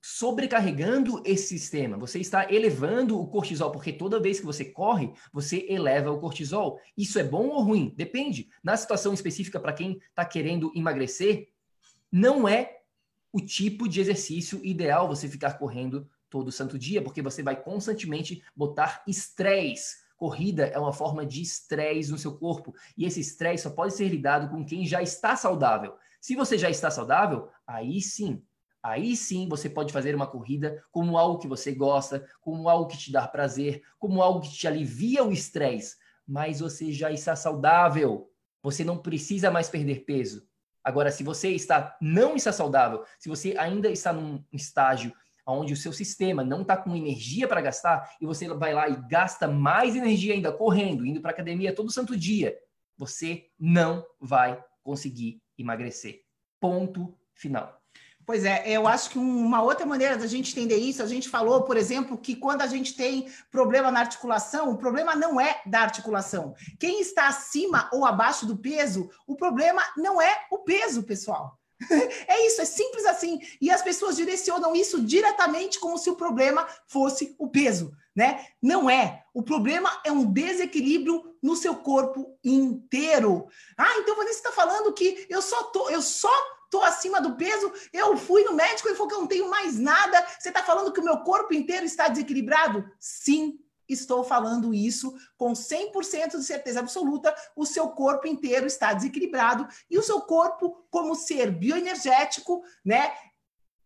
sobrecarregando 0.03 1.21
esse 1.25 1.49
sistema. 1.49 1.99
Você 1.99 2.21
está 2.21 2.51
elevando 2.53 3.21
o 3.21 3.27
cortisol, 3.27 3.73
porque 3.73 3.93
toda 3.93 4.21
vez 4.21 4.39
que 4.39 4.47
você 4.47 4.65
corre, 4.65 5.13
você 5.33 5.67
eleva 5.69 6.13
o 6.13 6.21
cortisol. 6.21 6.81
Isso 6.97 7.19
é 7.19 7.25
bom 7.25 7.49
ou 7.49 7.63
ruim? 7.63 7.93
Depende. 7.97 8.49
Na 8.63 8.77
situação 8.77 9.13
específica, 9.13 9.59
para 9.59 9.73
quem 9.73 9.99
está 10.11 10.25
querendo 10.25 10.73
emagrecer, 10.77 11.49
não 12.11 12.49
é 12.49 12.81
o 13.33 13.41
tipo 13.41 13.89
de 13.89 14.01
exercício 14.01 14.65
ideal 14.65 15.09
você 15.09 15.29
ficar 15.29 15.59
correndo 15.59 16.09
todo 16.31 16.53
santo 16.53 16.79
dia, 16.79 17.03
porque 17.03 17.23
você 17.23 17.43
vai 17.43 17.61
constantemente 17.61 18.43
botar 18.55 19.03
estresse. 19.07 20.05
Corrida 20.17 20.67
é 20.67 20.79
uma 20.79 20.93
forma 20.93 21.27
de 21.27 21.43
estresse 21.43 22.11
no 22.11 22.19
seu 22.19 22.39
corpo, 22.39 22.75
e 22.97 23.05
esse 23.05 23.21
estresse 23.21 23.65
só 23.65 23.71
pode 23.71 23.95
ser 23.95 24.09
lidado 24.09 24.49
com 24.49 24.65
quem 24.65 24.87
já 24.87 25.03
está 25.03 25.37
saudável. 25.37 25.95
Se 26.21 26.35
você 26.35 26.57
já 26.57 26.71
está 26.71 26.91
saudável, 26.91 27.49
aí 27.67 28.01
sim, 28.01 28.43
aí 28.83 29.15
sim 29.15 29.49
você 29.49 29.69
pode 29.69 29.93
fazer 29.93 30.15
uma 30.15 30.27
corrida 30.27 30.83
como 30.91 31.19
algo 31.19 31.39
que 31.39 31.47
você 31.47 31.73
gosta, 31.73 32.27
como 32.41 32.69
algo 32.69 32.89
que 32.89 32.97
te 32.97 33.13
dá 33.13 33.29
prazer, 33.29 33.83
como 33.99 34.23
algo 34.23 34.41
que 34.41 34.51
te 34.51 34.67
alivia 34.67 35.23
o 35.23 35.31
estresse, 35.31 35.97
mas 36.27 36.61
você 36.61 36.91
já 36.91 37.13
está 37.13 37.37
saudável. 37.37 38.31
Você 38.63 38.83
não 38.83 38.99
precisa 38.99 39.51
mais 39.51 39.69
perder 39.69 40.05
peso. 40.05 40.49
Agora, 40.87 41.11
se 41.11 41.25
você 41.25 41.51
está 41.51 41.97
não 42.01 42.37
está 42.37 42.53
saudável, 42.53 43.05
se 43.19 43.29
você 43.29 43.57
ainda 43.59 43.91
está 43.91 44.13
num 44.13 44.45
estágio 44.53 45.13
onde 45.45 45.73
o 45.73 45.77
seu 45.77 45.93
sistema 45.93 46.45
não 46.45 46.63
está 46.63 46.77
com 46.77 46.95
energia 46.95 47.49
para 47.49 47.61
gastar 47.61 48.09
e 48.21 48.25
você 48.25 48.47
vai 48.55 48.73
lá 48.73 48.89
e 48.89 48.95
gasta 49.09 49.49
mais 49.49 49.97
energia 49.97 50.33
ainda 50.33 50.53
correndo, 50.53 51.05
indo 51.05 51.21
para 51.21 51.33
academia 51.33 51.75
todo 51.75 51.91
santo 51.91 52.17
dia, 52.17 52.57
você 52.97 53.51
não 53.59 54.07
vai 54.21 54.63
conseguir 54.85 55.43
emagrecer. 55.59 56.23
Ponto 56.61 57.19
final. 57.35 57.83
Pois 58.27 58.45
é, 58.45 58.65
eu 58.67 58.89
acho 58.89 59.11
que 59.11 59.19
uma 59.19 59.63
outra 59.63 59.87
maneira 59.87 60.17
da 60.17 60.27
gente 60.27 60.51
entender 60.51 60.79
isso, 60.79 61.01
a 61.01 61.07
gente 61.07 61.29
falou, 61.29 61.63
por 61.63 61.77
exemplo, 61.77 62.19
que 62.19 62.35
quando 62.35 62.61
a 62.61 62.67
gente 62.67 62.97
tem 62.97 63.31
problema 63.53 63.89
na 63.93 64.01
articulação, 64.01 64.69
o 64.69 64.77
problema 64.77 65.15
não 65.15 65.41
é 65.41 65.63
da 65.65 65.83
articulação. 65.83 66.53
Quem 66.77 67.01
está 67.01 67.29
acima 67.29 67.89
ou 67.93 68.05
abaixo 68.05 68.45
do 68.45 68.57
peso, 68.57 69.09
o 69.29 69.37
problema 69.37 69.81
não 69.97 70.21
é 70.21 70.45
o 70.51 70.59
peso, 70.59 71.05
pessoal. 71.05 71.57
É 72.27 72.47
isso, 72.47 72.61
é 72.61 72.65
simples 72.65 73.05
assim. 73.07 73.39
E 73.61 73.71
as 73.71 73.83
pessoas 73.83 74.17
direcionam 74.17 74.75
isso 74.75 75.01
diretamente 75.03 75.79
como 75.79 75.97
se 75.97 76.11
o 76.11 76.17
problema 76.17 76.67
fosse 76.89 77.37
o 77.39 77.49
peso. 77.49 77.93
né? 78.15 78.47
Não 78.63 78.89
é. 78.89 79.23
O 79.33 79.43
problema 79.43 80.01
é 80.03 80.11
um 80.11 80.25
desequilíbrio 80.25 81.37
no 81.43 81.55
seu 81.55 81.77
corpo 81.77 82.37
inteiro. 82.43 83.47
Ah, 83.77 83.99
então 83.99 84.17
você 84.17 84.31
está 84.31 84.51
falando 84.51 84.93
que 84.95 85.27
eu 85.29 85.43
só 85.43 85.65
tô, 85.65 85.91
eu 85.91 86.01
só 86.01 86.56
tô 86.71 86.83
acima 86.83 87.21
do 87.21 87.37
peso, 87.37 87.73
eu 87.93 88.17
fui 88.17 88.45
no 88.45 88.55
médico 88.55 88.89
e 88.89 88.95
falou 88.95 89.09
que 89.09 89.15
eu 89.15 89.21
não 89.21 89.27
tenho 89.27 89.51
mais 89.51 89.79
nada. 89.79 90.27
Você 90.39 90.49
está 90.49 90.63
falando 90.63 90.93
que 90.93 91.01
o 91.01 91.05
meu 91.05 91.19
corpo 91.19 91.55
inteiro 91.55 91.85
está 91.85 92.09
desequilibrado? 92.09 92.85
Sim, 92.99 93.59
estou 93.89 94.25
falando 94.25 94.75
isso 94.75 95.15
com 95.37 95.53
100% 95.53 96.39
de 96.39 96.45
certeza 96.45 96.81
absoluta. 96.81 97.35
O 97.55 97.65
seu 97.65 97.89
corpo 97.91 98.27
inteiro 98.27 98.67
está 98.67 98.93
desequilibrado 98.93 99.67
e 99.91 99.99
o 99.99 100.03
seu 100.03 100.21
corpo, 100.23 100.87
como 100.91 101.15
ser 101.15 101.51
bioenergético, 101.51 102.63
né, 102.85 103.13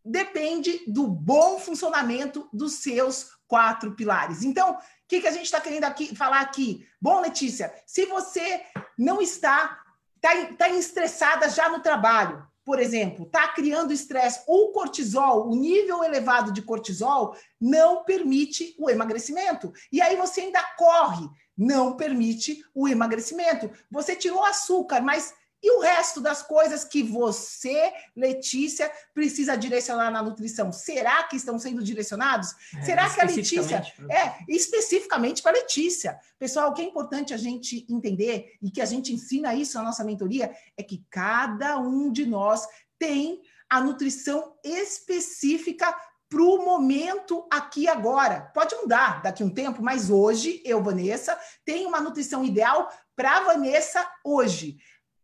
depende 0.04 0.82
do 0.86 1.06
bom 1.06 1.58
funcionamento 1.58 2.48
dos 2.52 2.74
seus 2.74 3.38
quatro 3.46 3.94
pilares. 3.94 4.42
Então, 4.42 4.72
o 4.72 4.78
que, 5.06 5.20
que 5.20 5.28
a 5.28 5.32
gente 5.32 5.44
está 5.44 5.60
querendo 5.60 5.84
aqui, 5.84 6.14
falar 6.16 6.40
aqui? 6.40 6.86
Bom, 7.00 7.20
Letícia, 7.20 7.74
se 7.86 8.06
você 8.06 8.62
não 8.96 9.20
está, 9.20 9.78
está 10.16 10.54
tá 10.56 10.68
estressada 10.70 11.48
já 11.48 11.68
no 11.68 11.80
trabalho, 11.80 12.48
por 12.70 12.78
exemplo, 12.78 13.26
está 13.26 13.48
criando 13.48 13.92
estresse 13.92 14.44
ou 14.46 14.70
cortisol, 14.70 15.50
o 15.50 15.56
nível 15.56 16.04
elevado 16.04 16.52
de 16.52 16.62
cortisol 16.62 17.34
não 17.60 18.04
permite 18.04 18.76
o 18.78 18.88
emagrecimento. 18.88 19.72
E 19.90 20.00
aí 20.00 20.14
você 20.14 20.42
ainda 20.42 20.62
corre, 20.78 21.28
não 21.58 21.96
permite 21.96 22.62
o 22.72 22.86
emagrecimento. 22.86 23.68
Você 23.90 24.14
tirou 24.14 24.44
açúcar, 24.44 25.00
mas 25.00 25.34
e 25.62 25.70
o 25.76 25.80
resto 25.80 26.20
das 26.20 26.42
coisas 26.42 26.84
que 26.84 27.02
você, 27.02 27.92
Letícia, 28.16 28.90
precisa 29.12 29.56
direcionar 29.56 30.10
na 30.10 30.22
nutrição? 30.22 30.72
Será 30.72 31.22
que 31.24 31.36
estão 31.36 31.58
sendo 31.58 31.82
direcionados? 31.82 32.54
É, 32.76 32.82
Será 32.82 33.10
que 33.10 33.20
a 33.20 33.24
Letícia. 33.24 33.82
É, 34.10 34.44
especificamente 34.48 35.42
para 35.42 35.52
a 35.52 35.60
Letícia. 35.60 36.18
Pessoal, 36.38 36.70
o 36.70 36.74
que 36.74 36.80
é 36.80 36.84
importante 36.84 37.34
a 37.34 37.36
gente 37.36 37.86
entender 37.90 38.56
e 38.62 38.70
que 38.70 38.80
a 38.80 38.86
gente 38.86 39.12
ensina 39.12 39.54
isso 39.54 39.76
na 39.76 39.84
nossa 39.84 40.04
mentoria 40.04 40.54
é 40.76 40.82
que 40.82 41.04
cada 41.10 41.78
um 41.78 42.10
de 42.10 42.24
nós 42.24 42.66
tem 42.98 43.42
a 43.68 43.80
nutrição 43.80 44.54
específica 44.64 45.94
para 46.30 46.42
o 46.42 46.64
momento 46.64 47.46
aqui 47.50 47.88
agora. 47.88 48.50
Pode 48.54 48.74
mudar 48.76 49.20
daqui 49.20 49.42
a 49.42 49.46
um 49.46 49.50
tempo, 49.50 49.82
mas 49.82 50.10
hoje 50.10 50.62
eu, 50.64 50.82
Vanessa, 50.82 51.38
tenho 51.64 51.88
uma 51.88 52.00
nutrição 52.00 52.44
ideal 52.44 52.88
para 53.16 53.40
Vanessa 53.40 54.08
hoje. 54.24 54.78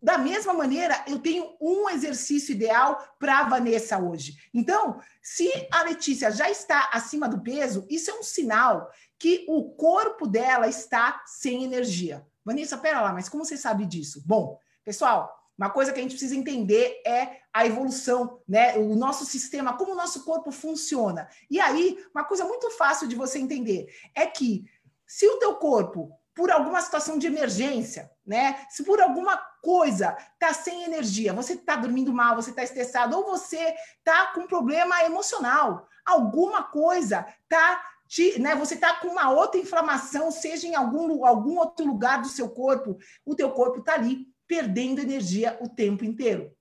Da 0.06 0.16
mesma 0.16 0.54
maneira, 0.54 1.02
eu 1.08 1.18
tenho 1.18 1.56
um 1.60 1.90
exercício 1.90 2.52
ideal 2.52 3.16
para 3.18 3.40
a 3.40 3.48
Vanessa 3.48 3.98
hoje. 3.98 4.36
Então, 4.54 5.00
se 5.20 5.50
a 5.68 5.82
Letícia 5.82 6.30
já 6.30 6.48
está 6.48 6.90
acima 6.92 7.28
do 7.28 7.40
peso, 7.40 7.84
isso 7.90 8.12
é 8.12 8.14
um 8.14 8.22
sinal 8.22 8.88
que 9.18 9.44
o 9.48 9.70
corpo 9.70 10.24
dela 10.24 10.68
está 10.68 11.24
sem 11.26 11.64
energia. 11.64 12.24
Vanessa, 12.44 12.78
pera 12.78 13.00
lá, 13.00 13.12
mas 13.12 13.28
como 13.28 13.44
você 13.44 13.56
sabe 13.56 13.84
disso? 13.84 14.22
Bom, 14.24 14.56
pessoal, 14.84 15.36
uma 15.58 15.70
coisa 15.70 15.92
que 15.92 15.98
a 15.98 16.02
gente 16.02 16.12
precisa 16.12 16.36
entender 16.36 17.02
é 17.04 17.40
a 17.52 17.66
evolução, 17.66 18.40
né? 18.46 18.78
O 18.78 18.94
nosso 18.94 19.24
sistema, 19.24 19.76
como 19.76 19.90
o 19.90 19.96
nosso 19.96 20.24
corpo 20.24 20.52
funciona. 20.52 21.28
E 21.50 21.58
aí, 21.58 21.98
uma 22.14 22.22
coisa 22.22 22.44
muito 22.44 22.70
fácil 22.70 23.08
de 23.08 23.16
você 23.16 23.40
entender 23.40 23.92
é 24.14 24.24
que 24.24 24.70
se 25.04 25.26
o 25.26 25.38
teu 25.40 25.56
corpo 25.56 26.16
por 26.36 26.50
alguma 26.50 26.82
situação 26.82 27.18
de 27.18 27.26
emergência, 27.26 28.08
né? 28.24 28.66
Se 28.68 28.84
por 28.84 29.00
alguma 29.00 29.38
coisa 29.66 30.16
tá 30.38 30.54
sem 30.54 30.84
energia, 30.84 31.32
você 31.32 31.56
tá 31.56 31.74
dormindo 31.74 32.12
mal, 32.12 32.36
você 32.36 32.52
tá 32.52 32.62
estressado, 32.62 33.16
ou 33.16 33.24
você 33.24 33.74
tá 34.04 34.28
com 34.28 34.46
problema 34.46 35.02
emocional, 35.02 35.88
alguma 36.04 36.62
coisa 36.62 37.26
tá 37.48 37.82
te, 38.06 38.38
né, 38.38 38.54
você 38.54 38.76
tá 38.76 38.94
com 38.94 39.08
uma 39.08 39.32
outra 39.32 39.60
inflamação, 39.60 40.30
seja 40.30 40.68
em 40.68 40.76
algum, 40.76 41.26
algum 41.26 41.58
outro 41.58 41.84
lugar 41.84 42.22
do 42.22 42.28
seu 42.28 42.48
corpo, 42.48 42.96
o 43.24 43.34
teu 43.34 43.50
corpo 43.50 43.82
tá 43.82 43.94
ali 43.94 44.28
perdendo 44.46 45.00
energia 45.00 45.58
o 45.60 45.68
tempo 45.68 46.04
inteiro. 46.04 46.52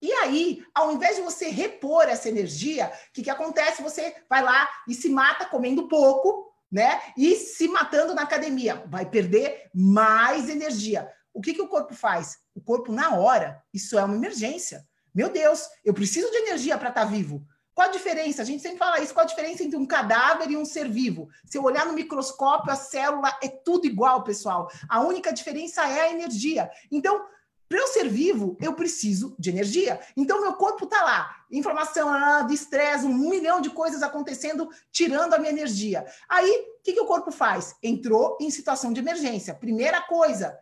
E 0.00 0.10
aí, 0.10 0.64
ao 0.74 0.90
invés 0.90 1.16
de 1.16 1.22
você 1.22 1.48
repor 1.48 2.04
essa 2.04 2.30
energia, 2.30 2.90
o 3.10 3.12
que, 3.12 3.24
que 3.24 3.30
acontece? 3.30 3.82
Você 3.82 4.16
vai 4.26 4.42
lá 4.42 4.66
e 4.88 4.94
se 4.94 5.10
mata 5.10 5.44
comendo 5.44 5.86
pouco, 5.86 6.50
né? 6.72 7.00
E 7.14 7.34
se 7.36 7.68
matando 7.68 8.14
na 8.14 8.22
academia, 8.22 8.82
vai 8.88 9.04
perder 9.04 9.68
mais 9.74 10.48
energia. 10.48 11.10
O 11.34 11.40
que, 11.40 11.52
que 11.52 11.60
o 11.60 11.68
corpo 11.68 11.92
faz? 11.92 12.38
O 12.54 12.60
corpo, 12.60 12.92
na 12.92 13.16
hora, 13.16 13.60
isso 13.74 13.98
é 13.98 14.04
uma 14.04 14.14
emergência. 14.14 14.86
Meu 15.12 15.28
Deus, 15.28 15.68
eu 15.84 15.92
preciso 15.92 16.30
de 16.30 16.36
energia 16.38 16.78
para 16.78 16.88
estar 16.88 17.04
tá 17.04 17.10
vivo. 17.10 17.44
Qual 17.74 17.88
a 17.88 17.90
diferença? 17.90 18.40
A 18.40 18.44
gente 18.44 18.62
sempre 18.62 18.78
fala 18.78 19.00
isso. 19.00 19.12
Qual 19.12 19.24
a 19.24 19.28
diferença 19.28 19.64
entre 19.64 19.76
um 19.76 19.84
cadáver 19.84 20.48
e 20.48 20.56
um 20.56 20.64
ser 20.64 20.88
vivo? 20.88 21.28
Se 21.44 21.58
eu 21.58 21.64
olhar 21.64 21.84
no 21.84 21.92
microscópio, 21.92 22.72
a 22.72 22.76
célula 22.76 23.36
é 23.42 23.48
tudo 23.48 23.84
igual, 23.84 24.22
pessoal. 24.22 24.70
A 24.88 25.00
única 25.00 25.32
diferença 25.32 25.82
é 25.86 26.02
a 26.02 26.10
energia. 26.10 26.70
Então, 26.90 27.26
para 27.68 27.78
eu 27.78 27.88
ser 27.88 28.08
vivo, 28.08 28.56
eu 28.60 28.74
preciso 28.74 29.34
de 29.36 29.50
energia. 29.50 29.98
Então, 30.16 30.40
meu 30.40 30.52
corpo 30.52 30.84
está 30.84 31.02
lá, 31.02 31.34
inflamação, 31.50 32.08
ah, 32.12 32.46
estresse, 32.50 33.06
um 33.06 33.28
milhão 33.28 33.60
de 33.60 33.70
coisas 33.70 34.02
acontecendo, 34.02 34.68
tirando 34.92 35.34
a 35.34 35.38
minha 35.38 35.50
energia. 35.50 36.06
Aí, 36.28 36.48
o 36.78 36.82
que, 36.84 36.92
que 36.92 37.00
o 37.00 37.06
corpo 37.06 37.32
faz? 37.32 37.74
Entrou 37.82 38.38
em 38.40 38.50
situação 38.50 38.92
de 38.92 39.00
emergência. 39.00 39.54
Primeira 39.54 40.00
coisa, 40.02 40.56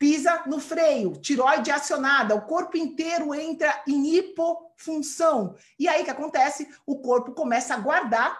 pisa 0.00 0.44
no 0.46 0.58
freio, 0.58 1.12
tiroide 1.12 1.70
acionada, 1.70 2.34
o 2.34 2.40
corpo 2.40 2.74
inteiro 2.74 3.34
entra 3.34 3.82
em 3.86 4.16
hipofunção. 4.16 5.54
E 5.78 5.86
aí, 5.86 6.00
o 6.00 6.04
que 6.06 6.10
acontece? 6.10 6.66
O 6.86 7.02
corpo 7.02 7.32
começa 7.32 7.74
a 7.74 7.76
guardar 7.76 8.34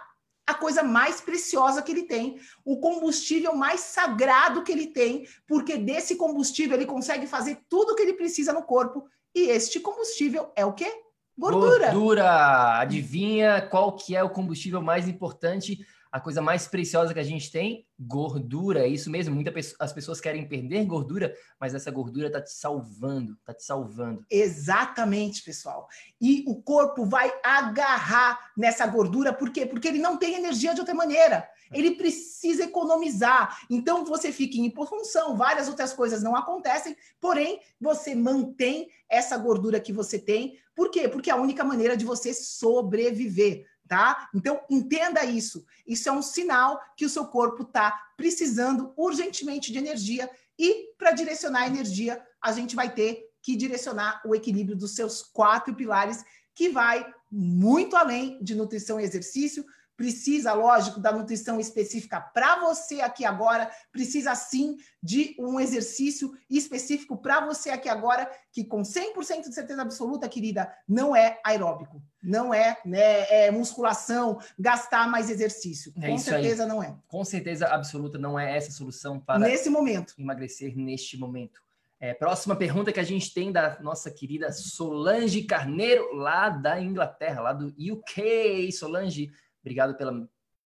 a 0.47 0.55
coisa 0.55 0.81
mais 0.81 1.21
preciosa 1.21 1.83
que 1.83 1.91
ele 1.91 2.03
tem, 2.03 2.39
o 2.65 2.79
combustível 2.79 3.55
mais 3.55 3.81
sagrado 3.81 4.63
que 4.63 4.71
ele 4.71 4.87
tem, 4.87 5.27
porque 5.47 5.77
desse 5.77 6.15
combustível 6.15 6.75
ele 6.75 6.87
consegue 6.87 7.27
fazer 7.27 7.59
tudo 7.69 7.91
o 7.91 7.95
que 7.95 8.01
ele 8.01 8.13
precisa 8.13 8.51
no 8.51 8.63
corpo. 8.63 9.07
E 9.35 9.41
este 9.41 9.79
combustível 9.79 10.51
é 10.55 10.65
o 10.65 10.73
quê? 10.73 10.91
Gordura. 11.37 11.91
Gordura. 11.91 12.79
Adivinha 12.79 13.61
qual 13.61 13.95
que 13.95 14.15
é 14.15 14.23
o 14.23 14.31
combustível 14.31 14.81
mais 14.81 15.07
importante 15.07 15.85
a 16.11 16.19
coisa 16.19 16.41
mais 16.41 16.67
preciosa 16.67 17.13
que 17.13 17.19
a 17.19 17.23
gente 17.23 17.49
tem, 17.49 17.85
gordura. 17.97 18.81
É 18.81 18.87
isso 18.87 19.09
mesmo. 19.09 19.33
Muitas 19.33 19.73
as 19.79 19.93
pessoas 19.93 20.19
querem 20.19 20.45
perder 20.45 20.85
gordura, 20.85 21.33
mas 21.59 21.73
essa 21.73 21.89
gordura 21.89 22.27
está 22.27 22.41
te 22.41 22.51
salvando, 22.51 23.37
está 23.39 23.53
te 23.53 23.63
salvando. 23.63 24.25
Exatamente, 24.29 25.41
pessoal. 25.41 25.87
E 26.19 26.43
o 26.47 26.61
corpo 26.61 27.05
vai 27.05 27.31
agarrar 27.43 28.51
nessa 28.57 28.85
gordura, 28.85 29.31
por 29.31 29.51
quê? 29.51 29.65
Porque 29.65 29.87
ele 29.87 29.99
não 29.99 30.17
tem 30.17 30.35
energia 30.35 30.73
de 30.73 30.81
outra 30.81 30.93
maneira. 30.93 31.47
Ele 31.71 31.91
precisa 31.91 32.65
economizar. 32.65 33.57
Então 33.69 34.03
você 34.03 34.33
fica 34.33 34.57
em 34.57 34.65
hipofunção, 34.65 35.37
várias 35.37 35.69
outras 35.69 35.93
coisas 35.93 36.21
não 36.21 36.35
acontecem, 36.35 36.97
porém 37.21 37.61
você 37.79 38.13
mantém 38.13 38.89
essa 39.09 39.37
gordura 39.37 39.79
que 39.79 39.93
você 39.93 40.19
tem. 40.19 40.57
Por 40.75 40.91
quê? 40.91 41.07
Porque 41.07 41.29
é 41.29 41.33
a 41.33 41.37
única 41.37 41.63
maneira 41.63 41.95
de 41.95 42.03
você 42.03 42.33
sobreviver 42.33 43.65
tá? 43.91 44.29
Então, 44.33 44.61
entenda 44.69 45.25
isso. 45.25 45.65
Isso 45.85 46.07
é 46.07 46.11
um 46.13 46.21
sinal 46.21 46.81
que 46.95 47.03
o 47.03 47.09
seu 47.09 47.25
corpo 47.25 47.63
está 47.63 47.91
precisando 48.15 48.93
urgentemente 48.95 49.69
de 49.69 49.77
energia 49.77 50.29
e 50.57 50.93
para 50.97 51.11
direcionar 51.11 51.63
a 51.63 51.67
energia, 51.67 52.25
a 52.41 52.53
gente 52.53 52.73
vai 52.73 52.89
ter 52.89 53.29
que 53.41 53.53
direcionar 53.53 54.21
o 54.25 54.33
equilíbrio 54.33 54.77
dos 54.77 54.95
seus 54.95 55.21
quatro 55.21 55.75
pilares, 55.75 56.23
que 56.55 56.69
vai 56.69 57.05
muito 57.29 57.97
além 57.97 58.41
de 58.41 58.55
nutrição 58.55 58.97
e 58.97 59.03
exercício, 59.03 59.65
precisa, 59.95 60.53
lógico, 60.53 60.99
da 60.99 61.11
nutrição 61.11 61.59
específica 61.59 62.19
para 62.19 62.59
você 62.59 63.01
aqui 63.01 63.25
agora, 63.25 63.69
precisa 63.91 64.33
sim 64.35 64.77
de 65.01 65.35
um 65.39 65.59
exercício 65.59 66.35
específico 66.49 67.17
para 67.17 67.45
você 67.45 67.69
aqui 67.69 67.89
agora, 67.89 68.29
que 68.51 68.63
com 68.63 68.81
100% 68.81 69.49
de 69.49 69.55
certeza 69.55 69.81
absoluta, 69.81 70.29
querida, 70.29 70.71
não 70.87 71.15
é 71.15 71.39
aeróbico, 71.43 72.01
não 72.21 72.53
é, 72.53 72.77
né, 72.85 73.45
é 73.45 73.51
musculação, 73.51 74.39
gastar 74.57 75.07
mais 75.09 75.29
exercício. 75.29 75.93
É 76.01 76.09
com 76.09 76.17
certeza 76.17 76.63
aí. 76.63 76.69
não 76.69 76.81
é. 76.81 76.95
Com 77.07 77.23
certeza 77.23 77.67
absoluta 77.67 78.17
não 78.17 78.39
é 78.39 78.55
essa 78.55 78.71
solução 78.71 79.19
para 79.19 79.39
nesse 79.39 79.69
momento 79.69 80.13
emagrecer 80.17 80.75
neste 80.75 81.17
momento. 81.17 81.61
É, 82.03 82.15
próxima 82.15 82.55
pergunta 82.55 82.91
que 82.91 82.99
a 82.99 83.03
gente 83.03 83.31
tem 83.31 83.51
da 83.51 83.79
nossa 83.79 84.09
querida 84.09 84.51
Solange 84.51 85.43
Carneiro, 85.43 86.15
lá 86.15 86.49
da 86.49 86.81
Inglaterra, 86.81 87.41
lá 87.41 87.53
do 87.53 87.67
UK. 87.67 88.71
Solange, 88.71 89.31
Obrigado 89.61 89.95
pela 89.95 90.27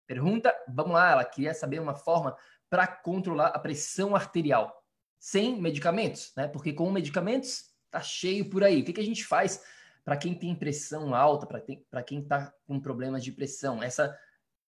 pergunta. 0.05 0.53
Vamos 0.67 0.93
lá, 0.93 1.11
ela 1.11 1.25
queria 1.25 1.53
saber 1.53 1.79
uma 1.79 1.95
forma 1.95 2.36
para 2.69 2.88
controlar 2.88 3.47
a 3.47 3.59
pressão 3.59 4.15
arterial 4.15 4.84
sem 5.23 5.61
medicamentos, 5.61 6.34
né? 6.36 6.49
Porque 6.49 6.73
com 6.73 6.91
medicamentos 6.91 7.71
tá 7.89 8.01
cheio 8.01 8.49
por 8.49 8.61
aí. 8.61 8.81
O 8.81 8.84
que, 8.84 8.91
que 8.91 8.99
a 8.99 9.05
gente 9.05 9.23
faz 9.23 9.63
para 10.03 10.17
quem 10.17 10.36
tem 10.36 10.53
pressão 10.53 11.15
alta, 11.15 11.47
para 11.47 12.03
quem 12.03 12.19
está 12.19 12.53
com 12.67 12.77
problemas 12.77 13.23
de 13.23 13.31
pressão? 13.31 13.81
Essa 13.81 14.13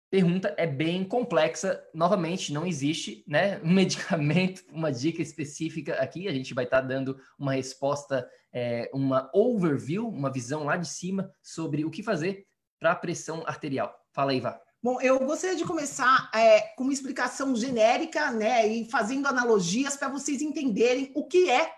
pergunta 0.08 0.54
é 0.56 0.64
bem 0.64 1.02
complexa. 1.02 1.84
Novamente, 1.92 2.52
não 2.52 2.64
existe 2.64 3.24
né, 3.26 3.58
um 3.64 3.72
medicamento, 3.74 4.62
uma 4.70 4.92
dica 4.92 5.20
específica 5.20 5.94
aqui. 5.94 6.28
A 6.28 6.32
gente 6.32 6.54
vai 6.54 6.66
estar 6.66 6.82
tá 6.82 6.86
dando 6.86 7.18
uma 7.36 7.54
resposta, 7.54 8.30
é, 8.52 8.88
uma 8.94 9.28
overview, 9.34 10.08
uma 10.08 10.30
visão 10.30 10.62
lá 10.62 10.76
de 10.76 10.86
cima 10.86 11.32
sobre 11.42 11.84
o 11.84 11.90
que 11.90 12.00
fazer 12.00 12.46
para 12.78 12.92
a 12.92 12.96
pressão 12.96 13.42
arterial. 13.44 14.03
Fala 14.14 14.30
aí, 14.30 14.38
Vá. 14.38 14.60
Bom, 14.80 15.00
eu 15.00 15.18
gostaria 15.18 15.56
de 15.56 15.64
começar 15.64 16.30
é, 16.32 16.60
com 16.76 16.84
uma 16.84 16.92
explicação 16.92 17.56
genérica, 17.56 18.30
né, 18.30 18.64
e 18.64 18.88
fazendo 18.88 19.26
analogias 19.26 19.96
para 19.96 20.08
vocês 20.08 20.40
entenderem 20.40 21.10
o 21.16 21.26
que 21.26 21.50
é 21.50 21.74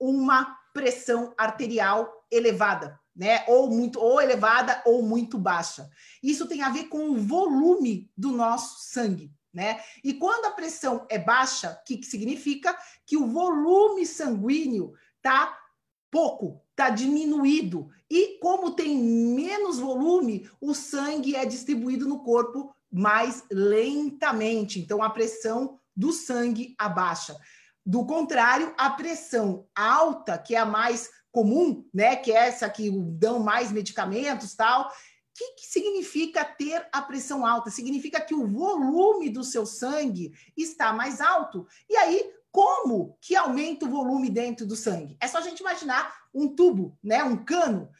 uma 0.00 0.58
pressão 0.74 1.32
arterial 1.38 2.10
elevada, 2.32 2.98
né, 3.14 3.44
ou 3.46 3.70
muito 3.70 4.00
ou 4.00 4.20
elevada 4.20 4.82
ou 4.84 5.04
muito 5.04 5.38
baixa. 5.38 5.88
Isso 6.20 6.48
tem 6.48 6.62
a 6.62 6.70
ver 6.70 6.88
com 6.88 7.10
o 7.10 7.16
volume 7.16 8.10
do 8.16 8.32
nosso 8.32 8.90
sangue, 8.90 9.30
né? 9.52 9.80
E 10.02 10.14
quando 10.14 10.46
a 10.46 10.52
pressão 10.52 11.06
é 11.08 11.18
baixa, 11.18 11.78
o 11.80 11.84
que, 11.84 11.98
que 11.98 12.06
significa? 12.06 12.76
Que 13.06 13.16
o 13.16 13.28
volume 13.28 14.04
sanguíneo 14.06 14.94
tá 15.20 15.56
pouco, 16.10 16.61
está 16.72 16.90
diminuído. 16.90 17.88
E 18.10 18.38
como 18.40 18.72
tem 18.72 18.96
menos 18.98 19.78
volume, 19.78 20.48
o 20.60 20.74
sangue 20.74 21.36
é 21.36 21.44
distribuído 21.44 22.08
no 22.08 22.22
corpo 22.22 22.74
mais 22.90 23.44
lentamente. 23.50 24.80
Então, 24.80 25.02
a 25.02 25.10
pressão 25.10 25.78
do 25.94 26.12
sangue 26.12 26.74
abaixa. 26.78 27.36
Do 27.84 28.04
contrário, 28.06 28.74
a 28.76 28.90
pressão 28.90 29.66
alta, 29.74 30.38
que 30.38 30.54
é 30.54 30.58
a 30.58 30.66
mais 30.66 31.10
comum, 31.30 31.88
né, 31.92 32.16
que 32.16 32.30
é 32.30 32.48
essa 32.48 32.68
que 32.68 32.90
dão 32.90 33.38
mais 33.38 33.72
medicamentos, 33.72 34.54
tal, 34.54 34.88
o 34.88 34.90
que, 35.34 35.54
que, 35.54 35.66
significa 35.66 36.44
ter 36.44 36.86
a 36.92 37.00
pressão 37.00 37.46
alta? 37.46 37.70
Significa 37.70 38.20
que 38.20 38.34
o 38.34 38.46
volume 38.46 39.30
do 39.30 39.42
seu 39.42 39.64
sangue 39.64 40.32
está 40.54 40.92
mais 40.92 41.22
alto. 41.22 41.66
E 41.88 41.96
aí, 41.96 42.30
como 42.50 43.16
que 43.18 43.34
aumenta 43.34 43.86
o 43.86 43.90
volume 43.90 44.28
dentro 44.28 44.66
do 44.66 44.76
sangue? 44.76 45.16
É 45.18 45.26
só 45.26 45.38
a 45.38 45.40
gente 45.40 45.60
imaginar 45.60 46.14
um 46.34 46.48
tubo, 46.48 46.96
né, 47.02 47.22
um 47.22 47.36
cano, 47.36 47.90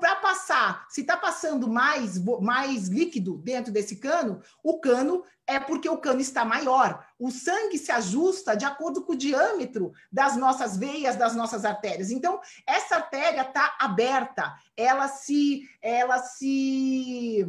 para 0.00 0.16
passar. 0.16 0.86
Se 0.88 1.02
está 1.02 1.16
passando 1.16 1.68
mais, 1.68 2.18
mais 2.40 2.88
líquido 2.88 3.36
dentro 3.38 3.70
desse 3.70 3.96
cano, 3.96 4.40
o 4.62 4.80
cano 4.80 5.22
é 5.46 5.60
porque 5.60 5.88
o 5.88 5.98
cano 5.98 6.20
está 6.20 6.44
maior. 6.44 7.06
O 7.18 7.30
sangue 7.30 7.76
se 7.76 7.92
ajusta 7.92 8.56
de 8.56 8.64
acordo 8.64 9.04
com 9.04 9.12
o 9.12 9.16
diâmetro 9.16 9.92
das 10.10 10.36
nossas 10.36 10.76
veias, 10.76 11.16
das 11.16 11.36
nossas 11.36 11.64
artérias. 11.64 12.10
Então, 12.10 12.40
essa 12.66 12.96
artéria 12.96 13.42
está 13.42 13.76
aberta, 13.78 14.54
ela 14.76 15.08
se, 15.08 15.68
ela 15.82 16.18
se, 16.18 17.46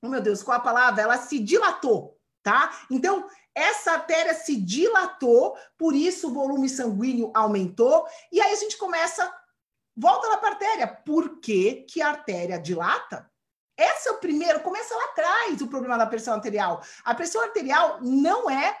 oh 0.00 0.08
meu 0.08 0.20
Deus, 0.20 0.42
qual 0.42 0.56
a 0.56 0.60
palavra? 0.60 1.02
Ela 1.02 1.18
se 1.18 1.40
dilatou, 1.40 2.16
tá? 2.42 2.70
Então, 2.88 3.28
essa 3.54 3.92
artéria 3.92 4.32
se 4.32 4.56
dilatou, 4.56 5.56
por 5.76 5.94
isso 5.94 6.28
o 6.28 6.32
volume 6.32 6.68
sanguíneo 6.68 7.30
aumentou, 7.34 8.06
e 8.30 8.40
aí 8.40 8.52
a 8.52 8.56
gente 8.56 8.78
começa, 8.78 9.30
volta 9.96 10.28
lá 10.28 10.36
para 10.38 10.48
a 10.48 10.52
artéria. 10.52 10.86
Por 10.86 11.40
que, 11.40 11.86
que 11.88 12.00
a 12.00 12.08
artéria 12.08 12.58
dilata? 12.58 13.30
Esse 13.76 14.08
é 14.08 14.12
o 14.12 14.18
primeiro, 14.18 14.60
começa 14.60 14.94
lá 14.94 15.04
atrás 15.04 15.60
o 15.60 15.66
problema 15.66 15.96
da 15.96 16.06
pressão 16.06 16.34
arterial. 16.34 16.82
A 17.04 17.14
pressão 17.14 17.42
arterial 17.42 17.98
não 18.02 18.48
é 18.50 18.76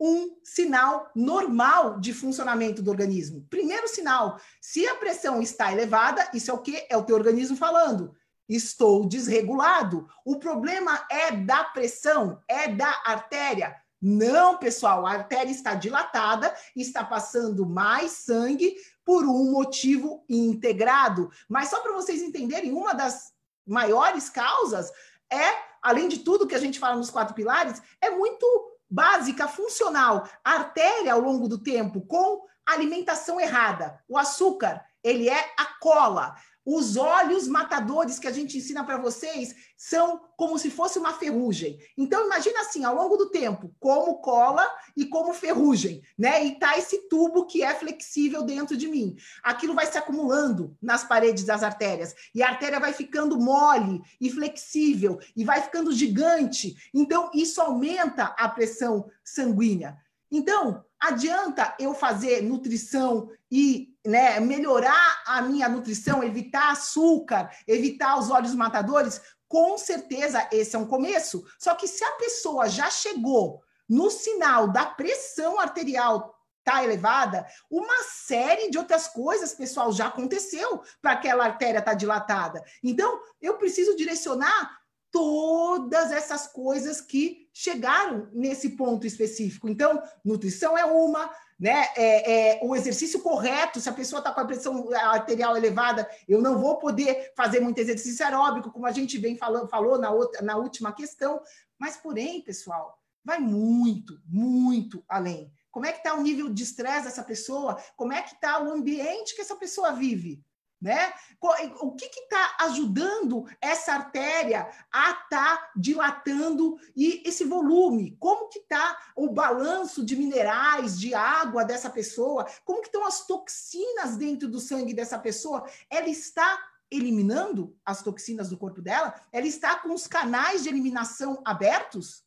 um 0.00 0.36
sinal 0.42 1.10
normal 1.14 2.00
de 2.00 2.12
funcionamento 2.12 2.82
do 2.82 2.90
organismo. 2.90 3.46
Primeiro 3.48 3.86
sinal, 3.86 4.38
se 4.60 4.86
a 4.88 4.96
pressão 4.96 5.40
está 5.40 5.72
elevada, 5.72 6.28
isso 6.34 6.50
é 6.50 6.54
o 6.54 6.58
que? 6.58 6.86
É 6.90 6.96
o 6.96 7.04
teu 7.04 7.14
organismo 7.14 7.56
falando. 7.56 8.12
Estou 8.48 9.08
desregulado. 9.08 10.08
O 10.24 10.40
problema 10.40 11.06
é 11.08 11.30
da 11.30 11.62
pressão, 11.64 12.42
é 12.48 12.66
da 12.66 12.90
artéria. 13.04 13.76
Não, 14.00 14.58
pessoal, 14.58 15.06
a 15.06 15.12
artéria 15.12 15.52
está 15.52 15.74
dilatada, 15.76 16.52
está 16.74 17.04
passando 17.04 17.64
mais 17.64 18.10
sangue 18.10 18.74
por 19.04 19.24
um 19.24 19.50
motivo 19.50 20.24
integrado. 20.28 21.30
Mas 21.48 21.68
só 21.68 21.80
para 21.80 21.92
vocês 21.92 22.22
entenderem, 22.22 22.72
uma 22.72 22.92
das 22.92 23.32
maiores 23.66 24.28
causas 24.28 24.90
é, 25.32 25.72
além 25.80 26.08
de 26.08 26.18
tudo 26.18 26.46
que 26.46 26.54
a 26.54 26.60
gente 26.60 26.78
fala 26.78 26.96
nos 26.96 27.10
quatro 27.10 27.34
pilares, 27.34 27.82
é 28.00 28.10
muito 28.10 28.46
básica, 28.88 29.48
funcional. 29.48 30.28
A 30.44 30.52
artéria, 30.52 31.14
ao 31.14 31.20
longo 31.20 31.48
do 31.48 31.58
tempo, 31.58 32.02
com 32.02 32.46
alimentação 32.66 33.40
errada, 33.40 33.98
o 34.06 34.18
açúcar, 34.18 34.84
ele 35.02 35.28
é 35.28 35.52
a 35.58 35.64
cola. 35.80 36.36
Os 36.64 36.96
olhos 36.96 37.48
matadores 37.48 38.18
que 38.18 38.28
a 38.28 38.32
gente 38.32 38.56
ensina 38.56 38.84
para 38.84 38.96
vocês 38.96 39.54
são 39.76 40.20
como 40.36 40.56
se 40.58 40.70
fosse 40.70 40.98
uma 40.98 41.12
ferrugem. 41.12 41.78
Então 41.98 42.24
imagina 42.24 42.60
assim, 42.60 42.84
ao 42.84 42.94
longo 42.94 43.16
do 43.16 43.30
tempo, 43.30 43.74
como 43.80 44.20
cola 44.20 44.64
e 44.96 45.06
como 45.06 45.34
ferrugem, 45.34 46.02
né? 46.16 46.44
E 46.44 46.58
tá 46.58 46.78
esse 46.78 47.08
tubo 47.08 47.46
que 47.46 47.62
é 47.64 47.74
flexível 47.74 48.42
dentro 48.42 48.76
de 48.76 48.86
mim. 48.86 49.16
Aquilo 49.42 49.74
vai 49.74 49.86
se 49.86 49.98
acumulando 49.98 50.76
nas 50.80 51.02
paredes 51.02 51.44
das 51.44 51.64
artérias 51.64 52.14
e 52.32 52.42
a 52.42 52.48
artéria 52.48 52.78
vai 52.78 52.92
ficando 52.92 53.40
mole 53.40 54.00
e 54.20 54.30
flexível 54.30 55.18
e 55.34 55.44
vai 55.44 55.60
ficando 55.62 55.92
gigante. 55.92 56.76
Então 56.94 57.30
isso 57.34 57.60
aumenta 57.60 58.26
a 58.38 58.48
pressão 58.48 59.10
sanguínea. 59.24 59.96
Então, 60.30 60.82
adianta 60.98 61.76
eu 61.78 61.92
fazer 61.92 62.42
nutrição 62.42 63.28
e 63.50 63.91
né, 64.04 64.40
melhorar 64.40 65.22
a 65.26 65.42
minha 65.42 65.68
nutrição, 65.68 66.22
evitar 66.22 66.72
açúcar, 66.72 67.50
evitar 67.66 68.18
os 68.18 68.30
óleos 68.30 68.54
matadores? 68.54 69.20
Com 69.48 69.76
certeza 69.76 70.48
esse 70.50 70.74
é 70.74 70.78
um 70.78 70.86
começo. 70.86 71.44
Só 71.58 71.74
que 71.74 71.86
se 71.86 72.02
a 72.04 72.12
pessoa 72.12 72.68
já 72.68 72.90
chegou 72.90 73.62
no 73.88 74.10
sinal 74.10 74.68
da 74.68 74.86
pressão 74.86 75.60
arterial 75.60 76.34
tá 76.64 76.84
elevada, 76.84 77.46
uma 77.70 78.04
série 78.04 78.70
de 78.70 78.78
outras 78.78 79.08
coisas, 79.08 79.52
pessoal, 79.52 79.92
já 79.92 80.06
aconteceu 80.06 80.82
para 81.00 81.12
aquela 81.12 81.44
artéria 81.44 81.80
estar 81.80 81.90
tá 81.90 81.96
dilatada. 81.96 82.62
Então, 82.82 83.20
eu 83.40 83.58
preciso 83.58 83.96
direcionar 83.96 84.78
todas 85.12 86.10
essas 86.10 86.46
coisas 86.46 87.00
que 87.00 87.48
chegaram 87.52 88.28
nesse 88.32 88.70
ponto 88.70 89.06
específico. 89.06 89.68
Então, 89.68 90.02
nutrição 90.24 90.76
é 90.76 90.86
uma, 90.86 91.30
né? 91.60 91.86
É, 91.94 92.56
é, 92.56 92.60
o 92.62 92.74
exercício 92.74 93.20
correto, 93.20 93.78
se 93.78 93.88
a 93.88 93.92
pessoa 93.92 94.20
está 94.20 94.32
com 94.32 94.40
a 94.40 94.44
pressão 94.46 94.90
arterial 94.92 95.56
elevada, 95.56 96.08
eu 96.26 96.40
não 96.40 96.58
vou 96.58 96.78
poder 96.78 97.32
fazer 97.36 97.60
muito 97.60 97.78
exercício 97.78 98.24
aeróbico, 98.24 98.72
como 98.72 98.86
a 98.86 98.90
gente 98.90 99.18
vem 99.18 99.36
falando, 99.36 99.68
falou 99.68 99.98
na, 99.98 100.10
outra, 100.10 100.40
na 100.40 100.56
última 100.56 100.92
questão. 100.92 101.40
Mas, 101.78 101.96
porém, 101.96 102.40
pessoal, 102.40 102.98
vai 103.22 103.38
muito, 103.38 104.18
muito 104.26 105.04
além. 105.06 105.52
Como 105.70 105.86
é 105.86 105.92
que 105.92 105.98
está 105.98 106.14
o 106.14 106.22
nível 106.22 106.48
de 106.48 106.62
estresse 106.62 107.04
dessa 107.04 107.22
pessoa? 107.22 107.78
Como 107.96 108.12
é 108.12 108.22
que 108.22 108.34
está 108.34 108.62
o 108.62 108.72
ambiente 108.72 109.34
que 109.34 109.42
essa 109.42 109.56
pessoa 109.56 109.92
vive? 109.92 110.42
Né? 110.82 111.12
O 111.40 111.92
que 111.92 112.06
está 112.06 112.56
ajudando 112.60 113.46
essa 113.60 113.94
artéria 113.94 114.68
a 114.92 115.10
estar 115.10 115.28
tá 115.28 115.70
dilatando 115.76 116.76
e 116.96 117.22
esse 117.24 117.44
volume? 117.44 118.16
Como 118.18 118.48
que 118.48 118.58
está 118.58 118.98
o 119.14 119.30
balanço 119.30 120.04
de 120.04 120.16
minerais, 120.16 120.98
de 120.98 121.14
água 121.14 121.64
dessa 121.64 121.88
pessoa? 121.88 122.46
Como 122.64 122.82
que 122.82 122.88
estão 122.88 123.06
as 123.06 123.24
toxinas 123.24 124.16
dentro 124.16 124.48
do 124.48 124.58
sangue 124.58 124.92
dessa 124.92 125.18
pessoa? 125.18 125.64
Ela 125.88 126.08
está 126.08 126.60
eliminando 126.90 127.74
as 127.86 128.02
toxinas 128.02 128.50
do 128.50 128.58
corpo 128.58 128.82
dela? 128.82 129.14
Ela 129.32 129.46
está 129.46 129.76
com 129.76 129.94
os 129.94 130.06
canais 130.08 130.64
de 130.64 130.68
eliminação 130.68 131.40
abertos? 131.44 132.24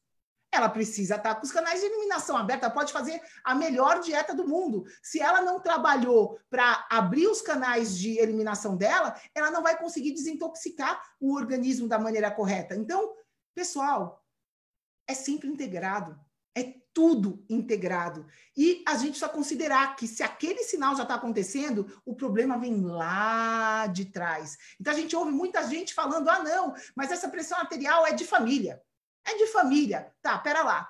Ela 0.56 0.70
precisa 0.70 1.16
estar 1.16 1.36
com 1.36 1.46
os 1.46 1.52
canais 1.52 1.82
de 1.82 1.86
eliminação 1.86 2.38
aberta, 2.38 2.70
pode 2.70 2.94
fazer 2.94 3.22
a 3.44 3.54
melhor 3.54 4.00
dieta 4.00 4.34
do 4.34 4.48
mundo. 4.48 4.86
Se 5.04 5.20
ela 5.20 5.42
não 5.42 5.60
trabalhou 5.60 6.40
para 6.50 6.88
abrir 6.90 7.28
os 7.28 7.42
canais 7.42 7.98
de 7.98 8.18
eliminação 8.18 8.78
dela, 8.78 9.16
ela 9.34 9.52
não 9.52 9.62
vai 9.62 9.78
conseguir 9.78 10.14
desintoxicar 10.14 11.02
o 11.20 11.36
organismo 11.36 11.88
da 11.88 12.00
maneira 12.00 12.32
correta. 12.32 12.76
Então, 12.76 13.14
pessoal, 13.54 14.24
é 15.08 15.14
sempre 15.14 15.48
integrado. 15.48 16.18
É 16.58 16.74
tudo 16.94 17.44
integrado. 17.50 18.26
E 18.56 18.82
a 18.88 18.96
gente 18.96 19.18
só 19.18 19.28
considerar 19.28 19.98
que 19.98 20.08
se 20.08 20.24
aquele 20.24 20.64
sinal 20.64 20.96
já 20.96 21.04
está 21.04 21.16
acontecendo, 21.16 22.02
o 22.06 22.16
problema 22.16 22.58
vem 22.58 22.82
lá 22.82 23.88
de 23.88 24.06
trás. 24.06 24.58
Então 24.80 24.94
a 24.94 24.96
gente 24.96 25.14
ouve 25.14 25.32
muita 25.32 25.68
gente 25.68 25.94
falando: 25.94 26.30
ah, 26.30 26.42
não, 26.42 26.74
mas 26.96 27.12
essa 27.12 27.28
pressão 27.28 27.60
arterial 27.60 28.08
é 28.08 28.14
de 28.14 28.24
família. 28.24 28.82
É 29.26 29.38
de 29.38 29.48
família. 29.48 30.14
Tá, 30.22 30.38
pera 30.38 30.64
lá. 30.64 30.90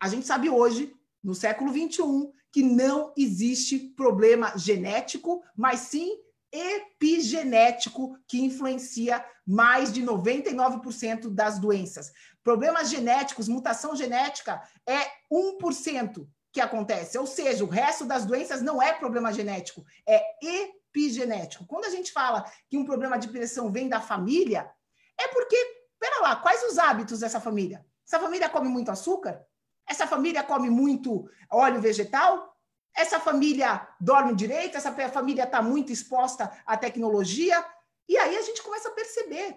A 0.00 0.08
gente 0.08 0.26
sabe 0.26 0.48
hoje, 0.48 0.94
no 1.22 1.34
século 1.34 1.72
21, 1.72 2.32
que 2.52 2.62
não 2.62 3.12
existe 3.16 3.78
problema 3.78 4.56
genético, 4.56 5.42
mas 5.56 5.80
sim 5.80 6.18
epigenético 6.52 8.18
que 8.26 8.40
influencia 8.40 9.24
mais 9.46 9.92
de 9.92 10.02
99% 10.02 11.28
das 11.28 11.58
doenças. 11.58 12.12
Problemas 12.42 12.90
genéticos, 12.90 13.48
mutação 13.48 13.94
genética 13.94 14.60
é 14.86 15.06
1% 15.32 16.26
que 16.52 16.60
acontece, 16.60 17.16
ou 17.16 17.26
seja, 17.26 17.62
o 17.62 17.68
resto 17.68 18.04
das 18.04 18.24
doenças 18.24 18.60
não 18.60 18.82
é 18.82 18.92
problema 18.92 19.32
genético, 19.32 19.84
é 20.04 20.20
epigenético. 20.42 21.64
Quando 21.64 21.84
a 21.84 21.90
gente 21.90 22.10
fala 22.10 22.44
que 22.68 22.76
um 22.76 22.84
problema 22.84 23.16
de 23.16 23.28
pressão 23.28 23.70
vem 23.70 23.88
da 23.88 24.00
família, 24.00 24.68
é 25.16 25.28
porque 25.28 25.79
Pera 26.00 26.22
lá, 26.22 26.36
quais 26.36 26.64
os 26.64 26.78
hábitos 26.78 27.20
dessa 27.20 27.38
família? 27.38 27.86
Essa 28.06 28.18
família 28.18 28.48
come 28.48 28.68
muito 28.68 28.90
açúcar? 28.90 29.46
Essa 29.86 30.06
família 30.06 30.42
come 30.42 30.70
muito 30.70 31.28
óleo 31.50 31.80
vegetal? 31.80 32.56
Essa 32.96 33.20
família 33.20 33.86
dorme 34.00 34.34
direito? 34.34 34.76
Essa 34.76 34.92
família 35.10 35.44
está 35.44 35.60
muito 35.62 35.92
exposta 35.92 36.50
à 36.66 36.76
tecnologia? 36.76 37.64
E 38.08 38.16
aí 38.16 38.36
a 38.36 38.42
gente 38.42 38.62
começa 38.62 38.88
a 38.88 38.92
perceber. 38.92 39.56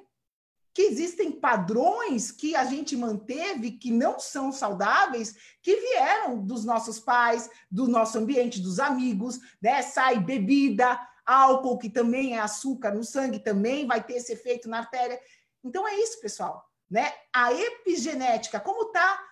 que 0.74 0.82
existem 0.82 1.32
padrões 1.32 2.32
que 2.32 2.56
a 2.56 2.66
gente 2.66 2.98
manteve 2.98 3.72
que 3.72 3.92
não 3.92 4.20
são 4.20 4.52
saudáveis, 4.52 5.36
que 5.62 5.76
vieram 5.76 6.44
dos 6.44 6.66
nossos 6.66 7.00
pais, 7.00 7.50
do 7.70 7.88
nosso 7.88 8.18
ambiente, 8.18 8.60
dos 8.60 8.80
amigos, 8.80 9.40
né? 9.62 9.84
Sai 9.84 10.20
bebida, 10.20 11.00
álcool, 11.26 11.78
que 11.78 11.90
também 11.90 12.36
é 12.36 12.40
açúcar 12.40 12.92
no 12.92 13.04
sangue, 13.04 13.40
também 13.40 13.86
vai 13.86 14.04
ter 14.04 14.16
esse 14.16 14.34
efeito 14.34 14.68
na 14.68 14.80
artéria. 14.80 15.20
Então 15.64 15.88
é 15.88 15.96
isso, 15.96 16.20
pessoal, 16.20 16.68
né? 16.90 17.12
A 17.34 17.54
epigenética, 17.54 18.60
como 18.60 18.92
tá 18.92 19.24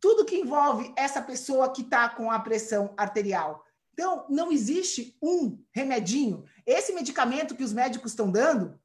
tudo 0.00 0.24
que 0.24 0.36
envolve 0.36 0.92
essa 0.96 1.20
pessoa 1.20 1.72
que 1.72 1.82
está 1.82 2.08
com 2.08 2.30
a 2.30 2.38
pressão 2.38 2.94
arterial. 2.96 3.64
Então, 3.92 4.26
não 4.28 4.52
existe 4.52 5.16
um 5.22 5.58
remedinho. 5.72 6.44
Esse 6.66 6.92
medicamento 6.92 7.56
que 7.56 7.64
os 7.64 7.72
médicos 7.72 8.12
estão 8.12 8.30
dando, 8.30 8.78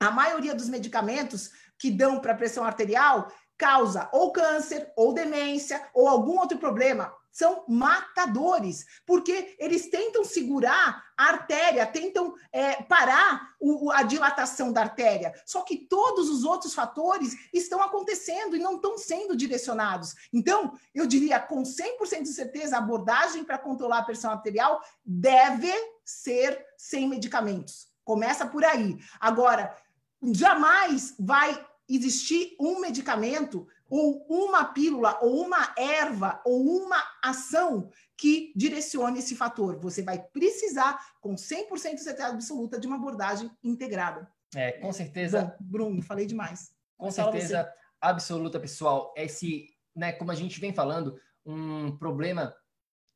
a 0.00 0.10
maioria 0.10 0.54
dos 0.54 0.68
medicamentos 0.68 1.50
que 1.78 1.90
dão 1.90 2.18
para 2.18 2.34
pressão 2.34 2.64
arterial 2.64 3.30
causa 3.58 4.08
ou 4.12 4.32
câncer, 4.32 4.90
ou 4.96 5.12
demência, 5.12 5.86
ou 5.94 6.08
algum 6.08 6.38
outro 6.38 6.58
problema. 6.58 7.14
São 7.34 7.64
matadores, 7.68 8.86
porque 9.04 9.56
eles 9.58 9.90
tentam 9.90 10.22
segurar 10.22 11.02
a 11.18 11.24
artéria, 11.30 11.84
tentam 11.84 12.32
é, 12.52 12.80
parar 12.84 13.56
o, 13.60 13.90
a 13.90 14.04
dilatação 14.04 14.72
da 14.72 14.82
artéria. 14.82 15.34
Só 15.44 15.62
que 15.62 15.76
todos 15.76 16.30
os 16.30 16.44
outros 16.44 16.72
fatores 16.74 17.34
estão 17.52 17.82
acontecendo 17.82 18.54
e 18.54 18.60
não 18.60 18.76
estão 18.76 18.96
sendo 18.96 19.36
direcionados. 19.36 20.14
Então, 20.32 20.78
eu 20.94 21.08
diria 21.08 21.40
com 21.40 21.64
100% 21.64 22.22
de 22.22 22.32
certeza, 22.32 22.76
a 22.76 22.78
abordagem 22.78 23.42
para 23.42 23.58
controlar 23.58 23.98
a 23.98 24.04
pressão 24.04 24.30
arterial 24.30 24.80
deve 25.04 25.72
ser 26.04 26.64
sem 26.78 27.08
medicamentos. 27.08 27.88
Começa 28.04 28.46
por 28.46 28.64
aí. 28.64 28.96
Agora, 29.18 29.76
jamais 30.22 31.16
vai 31.18 31.66
existir 31.88 32.54
um 32.60 32.78
medicamento 32.78 33.66
ou 33.94 34.26
uma 34.28 34.64
pílula 34.64 35.20
ou 35.22 35.40
uma 35.44 35.72
erva 35.78 36.42
ou 36.44 36.84
uma 36.84 37.00
ação 37.22 37.88
que 38.16 38.52
direcione 38.56 39.20
esse 39.20 39.36
fator. 39.36 39.78
Você 39.78 40.02
vai 40.02 40.18
precisar, 40.20 40.98
com 41.20 41.36
100% 41.36 41.94
de 41.94 42.00
certeza 42.00 42.28
absoluta, 42.28 42.80
de 42.80 42.88
uma 42.88 42.96
abordagem 42.96 43.48
integrada. 43.62 44.28
É, 44.52 44.72
com 44.72 44.92
certeza. 44.92 45.42
Bom, 45.42 45.56
Bruno, 45.60 46.02
falei 46.02 46.26
demais. 46.26 46.74
Com 46.98 47.06
Mas 47.06 47.14
certeza 47.14 47.72
absoluta, 48.00 48.58
pessoal. 48.58 49.14
Esse, 49.16 49.68
né, 49.94 50.10
como 50.10 50.32
a 50.32 50.34
gente 50.34 50.58
vem 50.58 50.74
falando, 50.74 51.16
um 51.46 51.96
problema 51.96 52.52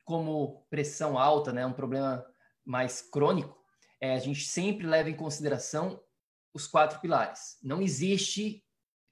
como 0.04 0.64
pressão 0.70 1.18
alta, 1.18 1.52
né, 1.52 1.66
um 1.66 1.72
problema 1.72 2.24
mais 2.64 3.02
crônico, 3.02 3.58
é, 4.00 4.14
a 4.14 4.18
gente 4.20 4.46
sempre 4.46 4.86
leva 4.86 5.10
em 5.10 5.16
consideração 5.16 6.00
os 6.54 6.68
quatro 6.68 7.00
pilares. 7.00 7.58
Não 7.64 7.82
existe 7.82 8.64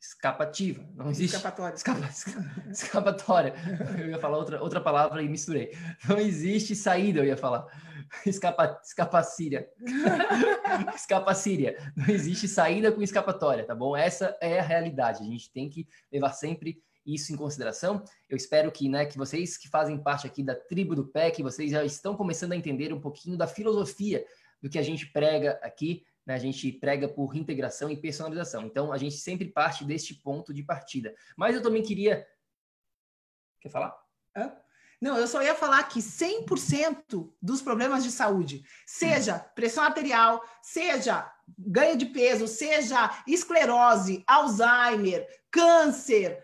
escapativa, 0.07 0.85
não 0.95 1.11
existe 1.11 1.37
escapatória. 1.37 1.75
Escapa, 1.75 2.09
escapatória. 2.71 3.55
Eu 3.99 4.11
ia 4.11 4.19
falar 4.19 4.39
outra, 4.39 4.63
outra 4.63 4.81
palavra 4.81 5.23
e 5.23 5.29
misturei. 5.29 5.73
Não 6.09 6.19
existe 6.19 6.75
saída, 6.75 7.21
eu 7.21 7.25
ia 7.25 7.37
falar. 7.37 7.67
Escapa, 8.25 8.81
escapacíria. 8.85 9.69
escapacíria. 10.95 11.93
Não 11.97 12.09
existe 12.09 12.47
saída 12.47 12.93
com 12.93 13.03
escapatória, 13.03 13.65
tá 13.65 13.75
bom? 13.75 13.97
Essa 13.97 14.37
é 14.41 14.61
a 14.61 14.63
realidade. 14.63 15.23
A 15.23 15.27
gente 15.27 15.51
tem 15.51 15.69
que 15.69 15.87
levar 16.13 16.33
sempre 16.33 16.81
isso 17.05 17.33
em 17.33 17.37
consideração. 17.37 18.03
Eu 18.29 18.37
espero 18.37 18.71
que, 18.71 18.89
né, 18.89 19.07
que 19.07 19.19
vocês 19.19 19.57
que 19.57 19.69
fazem 19.69 19.99
parte 19.99 20.27
aqui 20.27 20.43
da 20.43 20.55
tribo 20.55 20.95
do 20.95 21.07
PEC, 21.07 21.43
vocês 21.43 21.71
já 21.71 21.85
estão 21.85 22.17
começando 22.17 22.53
a 22.53 22.57
entender 22.57 22.93
um 22.93 23.01
pouquinho 23.01 23.37
da 23.37 23.47
filosofia 23.47 24.25
do 24.63 24.69
que 24.71 24.79
a 24.79 24.83
gente 24.83 25.07
prega 25.07 25.59
aqui 25.63 26.05
né, 26.27 26.35
a 26.35 26.39
gente 26.39 26.73
prega 26.73 27.09
por 27.09 27.37
integração 27.37 27.89
e 27.89 27.97
personalização. 27.97 28.67
Então, 28.67 28.93
a 28.93 28.99
gente 28.99 29.17
sempre 29.17 29.47
parte 29.47 29.85
deste 29.85 30.15
ponto 30.15 30.53
de 30.53 30.63
partida. 30.63 31.15
Mas 31.37 31.55
eu 31.55 31.63
também 31.63 31.83
queria. 31.83 32.27
Quer 33.61 33.71
falar? 33.71 33.97
Hã? 34.37 34.53
Não, 35.01 35.17
eu 35.19 35.29
só 35.29 35.43
ia 35.43 35.55
falar 35.55 35.83
que 35.85 36.01
100% 36.01 37.31
dos 37.41 37.61
problemas 37.61 38.03
de 38.03 38.11
saúde, 38.11 38.65
seja 38.87 39.39
pressão 39.39 39.85
arterial, 39.85 40.43
seja 40.63 41.31
ganho 41.59 41.97
de 41.97 42.07
peso, 42.07 42.49
seja 42.49 43.23
esclerose, 43.27 44.25
Alzheimer, 44.27 45.27
câncer, 45.51 46.43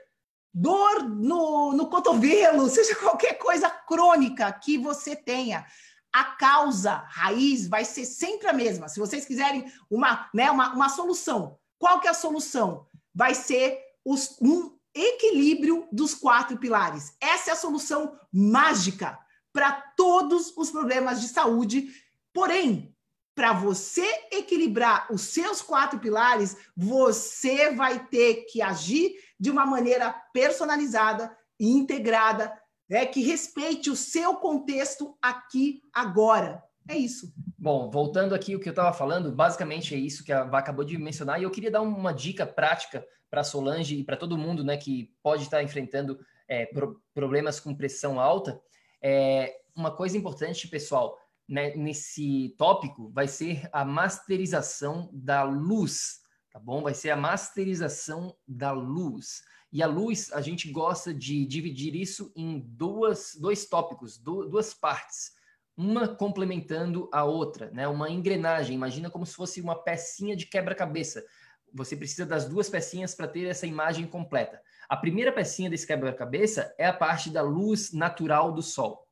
dor 0.52 1.08
no, 1.08 1.72
no 1.72 1.88
cotovelo, 1.88 2.68
seja 2.70 2.94
qualquer 2.96 3.34
coisa 3.34 3.70
crônica 3.70 4.52
que 4.52 4.76
você 4.76 5.16
tenha, 5.16 5.66
a 6.12 6.24
causa 6.24 7.04
raiz 7.08 7.66
vai 7.66 7.84
ser 7.84 8.04
sempre 8.04 8.48
a 8.48 8.52
mesma. 8.52 8.88
Se 8.88 9.00
vocês 9.00 9.24
quiserem 9.24 9.64
uma, 9.90 10.28
né, 10.34 10.50
uma, 10.50 10.74
uma 10.74 10.88
solução, 10.88 11.58
qual 11.78 12.00
que 12.00 12.06
é 12.06 12.10
a 12.10 12.14
solução? 12.14 12.86
Vai 13.14 13.34
ser 13.34 13.78
os, 14.04 14.36
um 14.40 14.76
equilíbrio 14.94 15.88
dos 15.90 16.14
quatro 16.14 16.58
pilares. 16.58 17.16
Essa 17.20 17.50
é 17.50 17.52
a 17.54 17.56
solução 17.56 18.18
mágica 18.32 19.18
para 19.52 19.72
todos 19.96 20.52
os 20.56 20.70
problemas 20.70 21.20
de 21.20 21.28
saúde. 21.28 21.88
Porém, 22.32 22.94
para 23.34 23.54
você 23.54 24.06
equilibrar 24.30 25.06
os 25.10 25.22
seus 25.22 25.62
quatro 25.62 25.98
pilares, 25.98 26.56
você 26.76 27.70
vai 27.70 28.06
ter 28.06 28.46
que 28.50 28.60
agir 28.60 29.14
de 29.40 29.50
uma 29.50 29.64
maneira 29.64 30.12
personalizada 30.32 31.36
e 31.58 31.70
integrada 31.70 32.52
né, 32.92 33.06
que 33.06 33.22
respeite 33.22 33.88
o 33.88 33.96
seu 33.96 34.36
contexto 34.36 35.16
aqui 35.22 35.80
agora. 35.94 36.62
É 36.86 36.94
isso. 36.94 37.32
Bom, 37.56 37.90
voltando 37.90 38.34
aqui 38.34 38.54
o 38.54 38.60
que 38.60 38.68
eu 38.68 38.72
estava 38.72 38.92
falando, 38.92 39.32
basicamente 39.32 39.94
é 39.94 39.96
isso 39.98 40.22
que 40.22 40.30
a 40.30 40.44
Vá 40.44 40.58
acabou 40.58 40.84
de 40.84 40.98
mencionar, 40.98 41.40
e 41.40 41.44
eu 41.44 41.50
queria 41.50 41.70
dar 41.70 41.80
uma 41.80 42.12
dica 42.12 42.44
prática 42.44 43.02
para 43.30 43.42
Solange 43.42 43.96
e 43.96 44.04
para 44.04 44.18
todo 44.18 44.36
mundo 44.36 44.62
né, 44.62 44.76
que 44.76 45.10
pode 45.22 45.44
estar 45.44 45.62
enfrentando 45.62 46.20
é, 46.46 46.66
pro 46.66 47.00
problemas 47.14 47.58
com 47.58 47.74
pressão 47.74 48.20
alta. 48.20 48.60
É, 49.00 49.54
uma 49.74 49.90
coisa 49.90 50.18
importante, 50.18 50.68
pessoal, 50.68 51.18
né, 51.48 51.74
nesse 51.74 52.54
tópico 52.58 53.08
vai 53.08 53.26
ser 53.26 53.70
a 53.72 53.86
masterização 53.86 55.08
da 55.14 55.42
luz, 55.44 56.20
tá 56.52 56.60
bom? 56.60 56.82
Vai 56.82 56.92
ser 56.92 57.08
a 57.08 57.16
masterização 57.16 58.36
da 58.46 58.70
luz. 58.70 59.40
E 59.72 59.82
a 59.82 59.86
luz, 59.86 60.30
a 60.32 60.42
gente 60.42 60.70
gosta 60.70 61.14
de 61.14 61.46
dividir 61.46 61.96
isso 61.96 62.30
em 62.36 62.60
duas, 62.60 63.34
dois 63.34 63.64
tópicos, 63.64 64.18
duas 64.18 64.74
partes, 64.74 65.32
uma 65.74 66.06
complementando 66.06 67.08
a 67.10 67.24
outra, 67.24 67.70
né? 67.70 67.88
Uma 67.88 68.10
engrenagem. 68.10 68.74
Imagina 68.74 69.08
como 69.08 69.24
se 69.24 69.34
fosse 69.34 69.62
uma 69.62 69.74
pecinha 69.74 70.36
de 70.36 70.44
quebra-cabeça. 70.44 71.24
Você 71.72 71.96
precisa 71.96 72.26
das 72.26 72.46
duas 72.46 72.68
pecinhas 72.68 73.14
para 73.14 73.26
ter 73.26 73.46
essa 73.46 73.66
imagem 73.66 74.06
completa. 74.06 74.60
A 74.90 74.96
primeira 74.96 75.32
pecinha 75.32 75.70
desse 75.70 75.86
quebra-cabeça 75.86 76.74
é 76.76 76.86
a 76.86 76.92
parte 76.92 77.30
da 77.30 77.40
luz 77.40 77.92
natural 77.92 78.52
do 78.52 78.60
sol. 78.60 79.08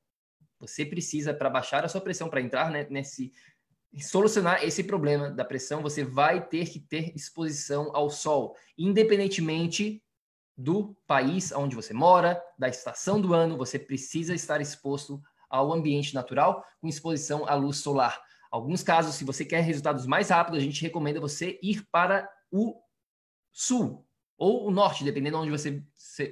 Você 0.58 0.84
precisa, 0.84 1.32
para 1.32 1.48
baixar 1.48 1.86
a 1.86 1.88
sua 1.88 2.02
pressão, 2.02 2.28
para 2.28 2.42
entrar 2.42 2.70
né, 2.70 2.86
nesse 2.90 3.32
solucionar 3.98 4.62
esse 4.62 4.84
problema 4.84 5.30
da 5.30 5.44
pressão, 5.44 5.82
você 5.82 6.04
vai 6.04 6.46
ter 6.46 6.68
que 6.68 6.78
ter 6.78 7.12
exposição 7.16 7.90
ao 7.96 8.08
sol, 8.08 8.54
independentemente 8.78 10.00
do 10.60 10.94
país 11.06 11.52
onde 11.52 11.74
você 11.74 11.94
mora, 11.94 12.40
da 12.58 12.68
estação 12.68 13.18
do 13.18 13.32
ano, 13.32 13.56
você 13.56 13.78
precisa 13.78 14.34
estar 14.34 14.60
exposto 14.60 15.20
ao 15.48 15.72
ambiente 15.72 16.14
natural 16.14 16.62
com 16.80 16.86
exposição 16.86 17.48
à 17.48 17.54
luz 17.54 17.78
solar. 17.78 18.20
Alguns 18.50 18.82
casos, 18.82 19.14
se 19.14 19.24
você 19.24 19.44
quer 19.44 19.62
resultados 19.62 20.06
mais 20.06 20.28
rápidos, 20.28 20.60
a 20.60 20.62
gente 20.62 20.82
recomenda 20.82 21.18
você 21.18 21.58
ir 21.62 21.86
para 21.90 22.28
o 22.52 22.76
sul 23.50 24.06
ou 24.36 24.66
o 24.66 24.70
norte, 24.70 25.02
dependendo 25.02 25.38
de 25.38 25.42
onde 25.44 25.50
você, 25.50 25.82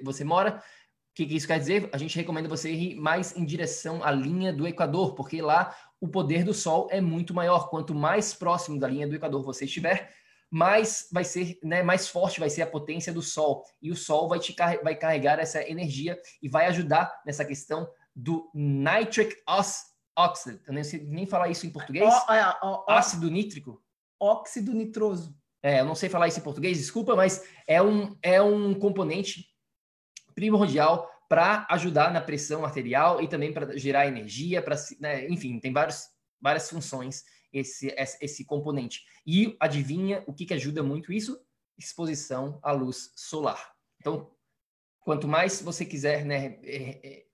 você 0.05 0.25
mora. 0.25 0.63
O 1.11 1.15
que, 1.15 1.27
que 1.27 1.35
isso 1.35 1.47
quer 1.47 1.59
dizer? 1.59 1.89
A 1.93 1.97
gente 1.97 2.17
recomenda 2.17 2.49
você 2.49 2.71
ir 2.71 2.97
mais 2.97 3.35
em 3.35 3.45
direção 3.45 4.05
à 4.05 4.11
linha 4.11 4.53
do 4.53 4.69
Equador, 4.69 5.15
porque 5.15 5.41
lá 5.41 5.75
o 6.01 6.07
poder 6.07 6.45
do 6.45 6.53
Sol 6.53 6.87
é 6.91 7.01
muito 7.01 7.33
maior. 7.33 7.71
Quanto 7.71 7.95
mais 7.95 8.35
próximo 8.35 8.79
da 8.79 8.87
linha 8.87 9.09
do 9.09 9.15
Equador 9.15 9.43
você 9.43 9.65
estiver, 9.65 10.13
mais 10.51 11.09
vai 11.13 11.25
ser, 11.25 11.59
né, 11.63 11.83
mais 11.83 12.09
forte 12.09 12.41
vai 12.41 12.49
ser 12.49 12.63
a 12.63 12.67
potência 12.67 13.13
do 13.13 13.23
Sol. 13.23 13.65
E 13.83 13.91
o 13.91 13.97
Sol 13.97 14.29
vai 14.29 14.39
te 14.39 14.55
vai 14.83 14.97
carregar 14.97 15.39
essa 15.39 15.63
energia 15.69 16.19
e 16.43 16.49
vai 16.49 16.67
ajudar 16.67 17.23
nessa 17.25 17.45
questão 17.45 17.89
do 18.15 18.51
nitric 18.55 19.37
oxide. 20.17 20.61
Eu 20.67 20.75
nem 20.75 20.85
sei 20.85 21.05
nem 21.05 21.27
falar 21.27 21.49
isso 21.49 21.67
em 21.67 21.71
português. 21.71 22.13
Ácido 22.89 23.31
nítrico. 23.31 23.83
Óxido 24.21 24.73
nitroso. 24.73 25.37
É, 25.63 25.81
eu 25.81 25.85
não 25.85 25.95
sei 25.95 26.09
falar 26.09 26.29
isso 26.29 26.39
em 26.39 26.43
português, 26.43 26.79
desculpa, 26.79 27.17
mas 27.17 27.45
é 27.67 27.83
um, 27.83 28.17
é 28.23 28.41
um 28.41 28.75
componente 28.75 29.47
primordial 30.35 31.11
para 31.29 31.67
ajudar 31.71 32.13
na 32.13 32.21
pressão 32.21 32.65
arterial 32.65 33.21
e 33.21 33.29
também 33.29 33.53
para 33.53 33.77
gerar 33.77 34.07
energia, 34.07 34.63
para, 34.63 34.77
né, 35.01 35.29
enfim, 35.29 35.59
tem 35.61 35.73
vários, 35.73 36.07
várias 36.41 36.71
funções 36.71 37.25
esse, 37.53 37.95
esse 38.21 38.45
componente. 38.45 39.05
E 39.27 39.57
adivinha 39.61 40.23
o 40.27 40.33
que, 40.33 40.47
que 40.47 40.55
ajuda 40.55 40.83
muito 40.83 41.13
isso? 41.13 41.41
Exposição 41.77 42.59
à 42.63 42.73
luz 42.73 43.13
solar. 43.17 43.73
Então, 44.01 44.31
quanto 45.01 45.27
mais 45.29 45.61
você 45.61 45.85
quiser 45.85 46.25
né, 46.25 46.59
é, 46.63 47.01
é, 47.07 47.25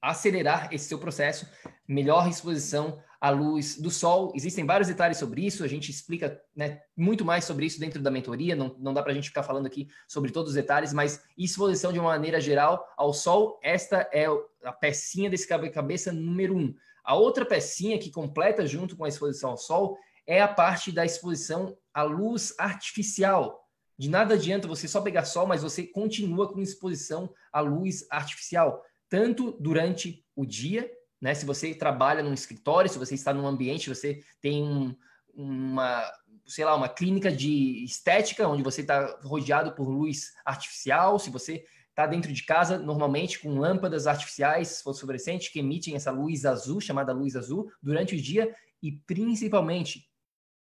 acelerar 0.00 0.68
esse 0.72 0.86
seu 0.86 0.98
processo, 0.98 1.48
melhor 1.86 2.28
exposição 2.28 3.02
a 3.22 3.30
luz 3.30 3.80
do 3.80 3.88
sol. 3.88 4.32
Existem 4.34 4.66
vários 4.66 4.88
detalhes 4.88 5.16
sobre 5.16 5.46
isso, 5.46 5.62
a 5.62 5.68
gente 5.68 5.88
explica 5.92 6.42
né, 6.56 6.80
muito 6.96 7.24
mais 7.24 7.44
sobre 7.44 7.64
isso 7.64 7.78
dentro 7.78 8.02
da 8.02 8.10
mentoria, 8.10 8.56
não, 8.56 8.76
não 8.80 8.92
dá 8.92 9.00
para 9.00 9.12
a 9.12 9.14
gente 9.14 9.28
ficar 9.28 9.44
falando 9.44 9.66
aqui 9.66 9.86
sobre 10.08 10.32
todos 10.32 10.50
os 10.50 10.56
detalhes, 10.56 10.92
mas 10.92 11.22
exposição 11.38 11.92
de 11.92 12.00
uma 12.00 12.08
maneira 12.08 12.40
geral 12.40 12.84
ao 12.96 13.12
sol, 13.12 13.60
esta 13.62 14.10
é 14.12 14.26
a 14.64 14.72
pecinha 14.72 15.30
desse 15.30 15.46
cabeça 15.46 16.12
número 16.12 16.56
um. 16.56 16.74
A 17.04 17.14
outra 17.14 17.44
pecinha 17.44 17.98
que 17.98 18.10
completa 18.10 18.66
junto 18.66 18.96
com 18.96 19.04
a 19.04 19.08
exposição 19.08 19.50
ao 19.50 19.56
sol 19.56 19.96
é 20.26 20.40
a 20.40 20.48
parte 20.48 20.92
da 20.92 21.04
exposição 21.04 21.76
à 21.92 22.02
luz 22.02 22.54
artificial. 22.58 23.60
De 23.98 24.08
nada 24.08 24.34
adianta 24.34 24.68
você 24.68 24.88
só 24.88 25.00
pegar 25.00 25.24
sol, 25.24 25.46
mas 25.46 25.62
você 25.62 25.84
continua 25.86 26.52
com 26.52 26.60
exposição 26.60 27.32
à 27.52 27.60
luz 27.60 28.06
artificial, 28.10 28.82
tanto 29.08 29.52
durante 29.60 30.24
o 30.34 30.46
dia, 30.46 30.90
né? 31.20 31.34
Se 31.34 31.44
você 31.44 31.74
trabalha 31.74 32.22
num 32.22 32.32
escritório, 32.32 32.90
se 32.90 32.98
você 32.98 33.14
está 33.14 33.32
num 33.32 33.46
ambiente, 33.46 33.88
você 33.88 34.20
tem 34.40 34.62
um, 34.62 34.96
uma, 35.34 36.10
sei 36.46 36.64
lá, 36.64 36.74
uma 36.74 36.88
clínica 36.88 37.30
de 37.30 37.84
estética 37.84 38.48
onde 38.48 38.62
você 38.62 38.80
está 38.80 39.20
rodeado 39.22 39.72
por 39.72 39.88
luz 39.88 40.32
artificial, 40.44 41.18
se 41.18 41.30
você 41.30 41.64
está 41.92 42.06
dentro 42.06 42.32
de 42.32 42.44
casa, 42.44 42.78
normalmente 42.78 43.38
com 43.38 43.58
lâmpadas 43.58 44.06
artificiais 44.06 44.82
fosforescentes 44.82 45.48
que 45.48 45.60
emitem 45.60 45.94
essa 45.94 46.10
luz 46.10 46.44
azul, 46.44 46.80
chamada 46.80 47.12
luz 47.12 47.36
azul, 47.36 47.70
durante 47.82 48.14
o 48.14 48.20
dia 48.20 48.54
e 48.82 48.92
principalmente 48.92 50.10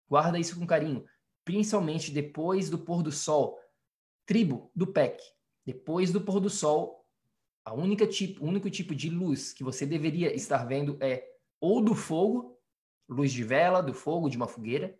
Guarda 0.09 0.39
isso 0.39 0.59
com 0.59 0.66
carinho. 0.66 1.05
Principalmente 1.45 2.11
depois 2.11 2.70
do 2.70 2.79
pôr 2.79 3.03
do 3.03 3.12
sol. 3.12 3.59
Tribo 4.24 4.70
do 4.74 4.87
PEC. 4.87 5.22
Depois 5.64 6.11
do 6.11 6.20
pôr 6.20 6.41
do 6.41 6.49
sol, 6.49 7.05
a 7.64 7.74
única 7.74 8.07
tipo, 8.07 8.43
o 8.43 8.49
único 8.49 8.70
tipo 8.70 8.95
de 8.95 9.11
luz 9.11 9.53
que 9.53 9.62
você 9.62 9.85
deveria 9.85 10.35
estar 10.35 10.64
vendo 10.64 10.97
é 11.01 11.24
ou 11.61 11.83
do 11.83 11.95
fogo, 11.95 12.59
luz 13.09 13.33
de 13.33 13.45
vela, 13.45 13.83
do 13.83 13.93
fogo, 13.93 14.31
de 14.31 14.37
uma 14.37 14.49
fogueira, 14.49 14.99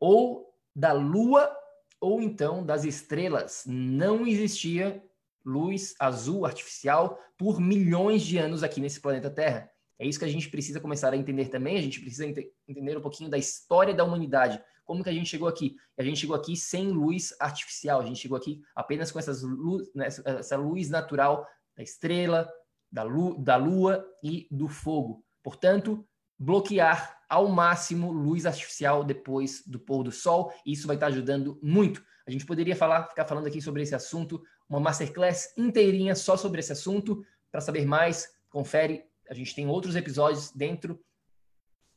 ou 0.00 0.54
da 0.74 0.92
lua, 0.92 1.54
ou 2.00 2.22
então 2.22 2.64
das 2.64 2.84
estrelas. 2.84 3.64
Não 3.66 4.26
existia 4.26 5.02
luz 5.46 5.94
azul 6.00 6.44
artificial 6.44 7.18
por 7.38 7.60
milhões 7.60 8.22
de 8.22 8.36
anos 8.36 8.64
aqui 8.64 8.80
nesse 8.80 9.00
planeta 9.00 9.30
Terra. 9.30 9.70
É 9.98 10.06
isso 10.06 10.18
que 10.18 10.24
a 10.24 10.28
gente 10.28 10.50
precisa 10.50 10.80
começar 10.80 11.12
a 11.12 11.16
entender 11.16 11.48
também. 11.48 11.78
A 11.78 11.80
gente 11.80 12.00
precisa 12.00 12.26
ent 12.26 12.38
entender 12.68 12.98
um 12.98 13.00
pouquinho 13.00 13.30
da 13.30 13.38
história 13.38 13.94
da 13.94 14.04
humanidade. 14.04 14.60
Como 14.84 15.02
que 15.02 15.08
a 15.08 15.12
gente 15.12 15.30
chegou 15.30 15.48
aqui? 15.48 15.76
A 15.96 16.02
gente 16.02 16.20
chegou 16.20 16.36
aqui 16.36 16.56
sem 16.56 16.90
luz 16.90 17.34
artificial. 17.40 18.00
A 18.00 18.04
gente 18.04 18.20
chegou 18.20 18.36
aqui 18.36 18.60
apenas 18.74 19.10
com 19.10 19.18
essas 19.18 19.42
luz, 19.42 19.88
né, 19.94 20.06
essa 20.06 20.56
luz 20.56 20.90
natural 20.90 21.46
da 21.76 21.82
estrela, 21.82 22.48
da, 22.90 23.02
lu 23.02 23.38
da 23.38 23.56
lua 23.56 24.04
e 24.22 24.46
do 24.50 24.68
fogo. 24.68 25.24
Portanto, 25.42 26.06
bloquear 26.38 27.16
ao 27.28 27.48
máximo 27.48 28.12
luz 28.12 28.46
artificial 28.46 29.02
depois 29.02 29.62
do 29.66 29.78
pôr 29.78 30.02
do 30.02 30.12
sol. 30.12 30.52
Isso 30.64 30.86
vai 30.86 30.96
estar 30.96 31.06
ajudando 31.06 31.58
muito. 31.62 32.04
A 32.26 32.30
gente 32.30 32.44
poderia 32.44 32.74
falar, 32.74 33.08
ficar 33.08 33.24
falando 33.24 33.46
aqui 33.46 33.60
sobre 33.60 33.82
esse 33.82 33.94
assunto, 33.94 34.42
uma 34.68 34.80
masterclass 34.80 35.52
inteirinha 35.56 36.14
só 36.14 36.36
sobre 36.36 36.60
esse 36.60 36.72
assunto. 36.72 37.24
Para 37.50 37.60
saber 37.60 37.86
mais, 37.86 38.28
confere 38.50 39.04
a 39.28 39.34
gente 39.34 39.54
tem 39.54 39.66
outros 39.66 39.96
episódios 39.96 40.50
dentro 40.50 41.00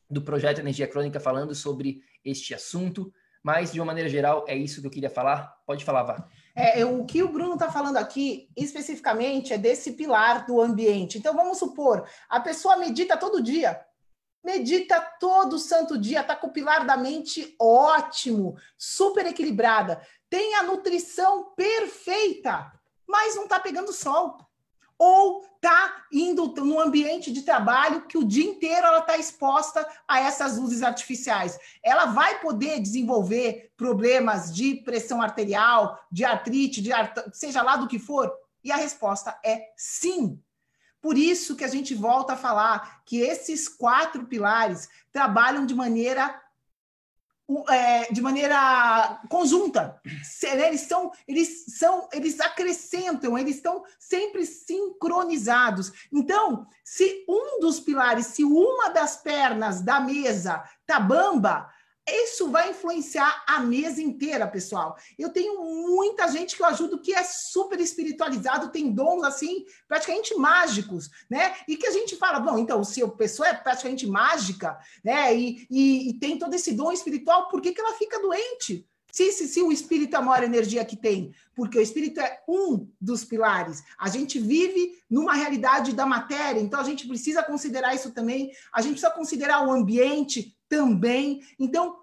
do 0.09 0.21
projeto 0.21 0.59
Energia 0.59 0.87
Crônica 0.87 1.19
falando 1.19 1.53
sobre 1.53 2.01
este 2.25 2.53
assunto, 2.53 3.13
mas 3.43 3.71
de 3.71 3.79
uma 3.79 3.85
maneira 3.85 4.09
geral 4.09 4.43
é 4.47 4.55
isso 4.55 4.81
que 4.81 4.87
eu 4.87 4.91
queria 4.91 5.09
falar. 5.09 5.55
Pode 5.65 5.85
falar, 5.85 6.03
Vá. 6.03 6.27
É, 6.55 6.83
o 6.83 7.05
que 7.05 7.23
o 7.23 7.31
Bruno 7.31 7.53
está 7.53 7.71
falando 7.71 7.97
aqui, 7.97 8.49
especificamente, 8.57 9.53
é 9.53 9.57
desse 9.57 9.93
pilar 9.93 10.45
do 10.45 10.59
ambiente. 10.59 11.17
Então, 11.17 11.35
vamos 11.35 11.57
supor, 11.57 12.05
a 12.27 12.39
pessoa 12.39 12.75
medita 12.75 13.15
todo 13.15 13.41
dia, 13.41 13.79
medita 14.43 14.99
todo 15.19 15.59
santo 15.59 15.97
dia, 15.97 16.21
está 16.21 16.35
com 16.35 16.47
o 16.47 16.53
pilar 16.53 16.85
da 16.85 16.97
mente 16.97 17.55
ótimo, 17.59 18.55
super 18.77 19.25
equilibrada, 19.25 20.01
tem 20.29 20.55
a 20.55 20.63
nutrição 20.63 21.51
perfeita, 21.55 22.71
mas 23.07 23.35
não 23.35 23.43
está 23.43 23.59
pegando 23.59 23.91
sol 23.91 24.37
ou 24.99 25.45
está 25.55 26.05
indo 26.11 26.53
no 26.57 26.77
ambiente 26.77 27.31
de 27.31 27.43
trabalho 27.43 28.05
que 28.05 28.17
o 28.17 28.23
dia 28.25 28.43
inteiro 28.43 28.85
ela 28.85 28.99
está 28.99 29.17
exposta 29.17 29.87
a 30.05 30.19
essas 30.19 30.57
luzes 30.57 30.83
artificiais. 30.83 31.57
Ela 31.81 32.07
vai 32.07 32.41
poder 32.41 32.81
desenvolver 32.81 33.71
problemas 33.77 34.53
de 34.53 34.75
pressão 34.75 35.21
arterial, 35.21 35.97
de 36.11 36.25
artrite, 36.25 36.81
de 36.81 36.91
art... 36.91 37.17
seja 37.31 37.61
lá 37.61 37.77
do 37.77 37.87
que 37.87 37.97
for? 37.97 38.29
E 38.61 38.73
a 38.73 38.75
resposta 38.75 39.39
é 39.43 39.71
sim. 39.77 40.37
Por 41.01 41.17
isso 41.17 41.55
que 41.55 41.63
a 41.63 41.67
gente 41.67 41.95
volta 41.95 42.33
a 42.33 42.37
falar 42.37 43.01
que 43.05 43.21
esses 43.21 43.67
quatro 43.67 44.25
pilares 44.25 44.89
trabalham 45.11 45.65
de 45.65 45.73
maneira 45.73 46.41
é, 47.69 48.11
de 48.11 48.21
maneira 48.21 49.19
conjunta. 49.27 49.99
Eles 50.43 50.81
são, 50.81 51.11
eles 51.27 51.65
são, 51.77 52.07
eles 52.13 52.39
acrescentam, 52.39 53.37
eles 53.37 53.55
estão 53.55 53.83
sempre 53.97 54.45
sincronizados. 54.45 55.91
Então, 56.13 56.67
se 56.83 57.25
um 57.27 57.59
dos 57.59 57.79
pilares, 57.79 58.27
se 58.27 58.43
uma 58.43 58.89
das 58.89 59.17
pernas 59.17 59.81
da 59.81 59.99
mesa 59.99 60.63
tá 60.85 60.99
bamba, 60.99 61.67
isso 62.25 62.49
vai 62.49 62.69
influenciar 62.69 63.43
a 63.47 63.59
mesa 63.59 64.01
inteira, 64.01 64.47
pessoal. 64.47 64.97
Eu 65.17 65.29
tenho 65.29 65.63
muita 65.63 66.27
gente 66.27 66.55
que 66.55 66.61
eu 66.61 66.67
ajudo 66.67 67.01
que 67.01 67.13
é 67.13 67.23
super 67.23 67.79
espiritualizado, 67.79 68.71
tem 68.71 68.91
dons 68.91 69.23
assim, 69.23 69.65
praticamente 69.87 70.35
mágicos, 70.35 71.09
né? 71.29 71.55
E 71.67 71.75
que 71.75 71.87
a 71.87 71.91
gente 71.91 72.15
fala, 72.15 72.39
bom, 72.39 72.57
então, 72.57 72.83
se 72.83 73.03
a 73.03 73.07
pessoa 73.07 73.47
é 73.47 73.53
praticamente 73.53 74.07
mágica, 74.07 74.77
né? 75.03 75.35
E, 75.35 75.67
e, 75.69 76.09
e 76.09 76.13
tem 76.19 76.37
todo 76.37 76.53
esse 76.53 76.73
dom 76.73 76.91
espiritual, 76.91 77.47
por 77.49 77.61
que, 77.61 77.73
que 77.73 77.81
ela 77.81 77.97
fica 77.97 78.21
doente? 78.21 78.87
Se, 79.11 79.31
se, 79.31 79.47
se, 79.47 79.61
o 79.61 79.71
espírito 79.71 80.15
é 80.15 80.19
a 80.19 80.21
maior 80.21 80.43
energia 80.43 80.85
que 80.85 80.95
tem, 80.95 81.33
porque 81.55 81.77
o 81.77 81.81
espírito 81.81 82.19
é 82.19 82.41
um 82.47 82.87
dos 83.01 83.25
pilares. 83.25 83.83
A 83.97 84.07
gente 84.07 84.39
vive 84.39 84.97
numa 85.09 85.33
realidade 85.33 85.93
da 85.93 86.05
matéria, 86.05 86.59
então 86.59 86.79
a 86.79 86.83
gente 86.83 87.07
precisa 87.07 87.41
considerar 87.41 87.95
isso 87.95 88.11
também. 88.11 88.51
A 88.71 88.81
gente 88.81 88.93
precisa 88.93 89.11
considerar 89.11 89.67
o 89.67 89.71
ambiente 89.71 90.55
também. 90.69 91.41
Então, 91.59 91.97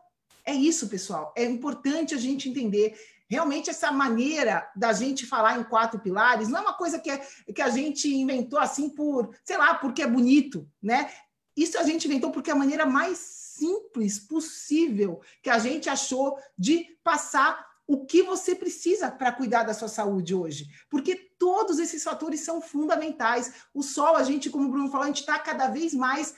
é 0.46 0.54
isso, 0.54 0.88
pessoal. 0.88 1.34
É 1.36 1.44
importante 1.44 2.14
a 2.14 2.18
gente 2.18 2.48
entender. 2.48 2.96
Realmente, 3.28 3.68
essa 3.68 3.90
maneira 3.90 4.70
da 4.76 4.92
gente 4.92 5.26
falar 5.26 5.58
em 5.58 5.64
quatro 5.64 5.98
pilares 5.98 6.48
não 6.48 6.60
é 6.60 6.62
uma 6.62 6.74
coisa 6.74 7.00
que, 7.00 7.10
é, 7.10 7.18
que 7.52 7.60
a 7.60 7.68
gente 7.68 8.08
inventou 8.08 8.58
assim 8.58 8.88
por, 8.88 9.34
sei 9.44 9.58
lá, 9.58 9.74
porque 9.74 10.02
é 10.02 10.06
bonito, 10.06 10.70
né? 10.80 11.10
Isso 11.56 11.76
a 11.76 11.82
gente 11.82 12.06
inventou 12.06 12.30
porque 12.30 12.50
é 12.50 12.52
a 12.52 12.56
maneira 12.56 12.86
mais 12.86 13.18
simples 13.18 14.20
possível 14.20 15.20
que 15.42 15.50
a 15.50 15.58
gente 15.58 15.88
achou 15.88 16.38
de 16.56 16.96
passar 17.02 17.66
o 17.88 18.04
que 18.04 18.22
você 18.22 18.54
precisa 18.54 19.10
para 19.10 19.32
cuidar 19.32 19.64
da 19.64 19.74
sua 19.74 19.88
saúde 19.88 20.34
hoje. 20.34 20.68
Porque 20.88 21.16
todos 21.38 21.78
esses 21.78 22.04
fatores 22.04 22.40
são 22.40 22.60
fundamentais. 22.60 23.52
O 23.74 23.82
sol, 23.82 24.16
a 24.16 24.22
gente, 24.22 24.50
como 24.50 24.68
o 24.68 24.70
Bruno 24.70 24.90
falou, 24.90 25.04
a 25.04 25.08
gente 25.08 25.20
está 25.20 25.38
cada 25.38 25.68
vez 25.68 25.94
mais 25.94 26.34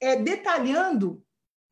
é, 0.00 0.16
detalhando 0.16 1.22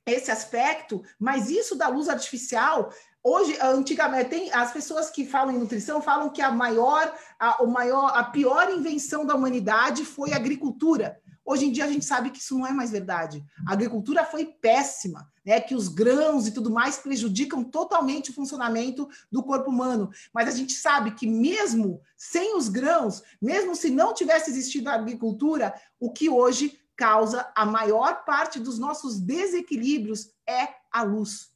esse 0.07 0.31
aspecto, 0.31 1.03
mas 1.19 1.49
isso 1.49 1.77
da 1.77 1.89
luz 1.89 2.09
artificial 2.09 2.91
Hoje, 3.25 3.57
antigamente, 3.63 4.31
tem 4.31 4.53
as 4.53 4.73
pessoas 4.73 5.09
que 5.09 5.25
falam 5.25 5.55
em 5.55 5.59
nutrição 5.59 6.03
falam 6.03 6.29
que 6.29 6.43
a 6.43 6.51
maior, 6.51 7.15
a, 7.39 7.63
o 7.63 7.69
maior, 7.69 8.09
a 8.17 8.25
pior 8.25 8.69
invenção 8.73 9.25
da 9.25 9.37
humanidade 9.37 10.05
foi 10.05 10.33
a 10.33 10.37
agricultura. 10.37 11.21
Hoje 11.45 11.67
em 11.67 11.73
dia 11.73 11.85
a 11.85 11.89
gente 11.89 12.05
sabe 12.05 12.31
que 12.31 12.41
isso 12.41 12.59
não 12.59 12.67
é 12.67 12.73
mais 12.73 12.91
verdade. 12.91 13.45
A 13.67 13.73
agricultura 13.73 14.25
foi 14.25 14.47
péssima, 14.47 15.31
né? 15.47 15.61
Que 15.61 15.75
os 15.75 15.87
grãos 15.87 16.49
e 16.49 16.53
tudo 16.53 16.71
mais 16.71 16.97
prejudicam 16.97 17.63
totalmente 17.63 18.31
o 18.31 18.35
funcionamento 18.35 19.09
do 19.31 19.43
corpo 19.43 19.71
humano. 19.71 20.11
Mas 20.35 20.49
a 20.49 20.53
gente 20.53 20.73
sabe 20.73 21.13
que 21.13 21.27
mesmo 21.27 22.01
sem 22.17 22.57
os 22.57 22.69
grãos, 22.69 23.23
mesmo 23.41 23.77
se 23.77 23.89
não 23.89 24.15
tivesse 24.15 24.51
existido 24.51 24.91
a 24.91 24.95
agricultura, 24.95 25.73
o 26.01 26.13
que 26.13 26.29
hoje 26.29 26.77
causa 27.03 27.51
a 27.57 27.67
maior 27.67 28.25
parte 28.25 28.61
dos 28.61 28.79
nossos 28.79 29.19
desequilíbrios 29.19 30.31
é 30.49 30.69
a 30.89 31.03
luz. 31.03 31.51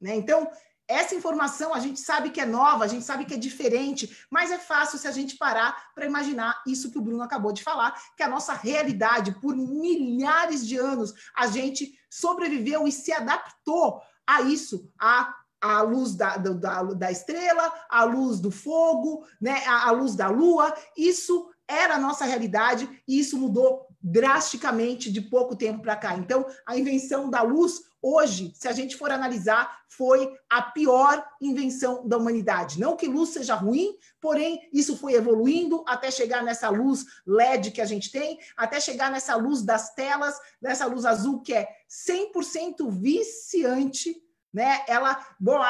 Né? 0.00 0.16
Então, 0.16 0.50
essa 0.88 1.14
informação 1.14 1.74
a 1.74 1.78
gente 1.78 2.00
sabe 2.00 2.30
que 2.30 2.40
é 2.40 2.46
nova, 2.46 2.84
a 2.84 2.88
gente 2.88 3.04
sabe 3.04 3.26
que 3.26 3.34
é 3.34 3.36
diferente, 3.36 4.26
mas 4.30 4.50
é 4.50 4.58
fácil 4.58 4.98
se 4.98 5.06
a 5.06 5.12
gente 5.12 5.36
parar 5.36 5.92
para 5.94 6.06
imaginar 6.06 6.62
isso 6.66 6.90
que 6.90 6.96
o 6.96 7.02
Bruno 7.02 7.22
acabou 7.22 7.52
de 7.52 7.62
falar, 7.62 7.94
que 8.16 8.22
a 8.22 8.28
nossa 8.28 8.54
realidade, 8.54 9.32
por 9.32 9.54
milhares 9.54 10.66
de 10.66 10.78
anos, 10.78 11.12
a 11.36 11.46
gente 11.46 11.92
sobreviveu 12.08 12.88
e 12.88 12.92
se 12.92 13.12
adaptou 13.12 14.00
a 14.26 14.40
isso, 14.40 14.90
a 14.98 15.36
a 15.62 15.82
luz 15.82 16.14
da, 16.14 16.38
da, 16.38 16.82
da 16.84 17.12
estrela, 17.12 17.70
a 17.90 18.02
luz 18.04 18.40
do 18.40 18.50
fogo, 18.50 19.26
né, 19.38 19.62
a, 19.66 19.88
a 19.88 19.90
luz 19.90 20.16
da 20.16 20.26
lua, 20.30 20.74
isso 20.96 21.50
era 21.68 21.96
a 21.96 21.98
nossa 21.98 22.24
realidade 22.24 22.88
e 23.06 23.20
isso 23.20 23.36
mudou 23.36 23.89
drasticamente 24.02 25.10
de 25.12 25.20
pouco 25.20 25.54
tempo 25.54 25.82
para 25.82 25.96
cá. 25.96 26.14
Então, 26.14 26.46
a 26.66 26.76
invenção 26.76 27.28
da 27.28 27.42
luz, 27.42 27.82
hoje, 28.00 28.52
se 28.54 28.66
a 28.66 28.72
gente 28.72 28.96
for 28.96 29.10
analisar, 29.10 29.80
foi 29.88 30.32
a 30.48 30.62
pior 30.62 31.22
invenção 31.40 32.06
da 32.08 32.16
humanidade. 32.16 32.80
Não 32.80 32.96
que 32.96 33.06
luz 33.06 33.30
seja 33.30 33.54
ruim, 33.54 33.94
porém, 34.20 34.68
isso 34.72 34.96
foi 34.96 35.14
evoluindo 35.14 35.84
até 35.86 36.10
chegar 36.10 36.42
nessa 36.42 36.70
luz 36.70 37.04
LED 37.26 37.72
que 37.72 37.80
a 37.80 37.86
gente 37.86 38.10
tem, 38.10 38.38
até 38.56 38.80
chegar 38.80 39.10
nessa 39.10 39.34
luz 39.36 39.62
das 39.62 39.94
telas, 39.94 40.38
nessa 40.60 40.86
luz 40.86 41.04
azul 41.04 41.40
que 41.40 41.52
é 41.52 41.68
100% 41.88 42.90
viciante. 42.90 44.16
Né? 44.52 44.82
Ela 44.88 45.24
bom, 45.38 45.60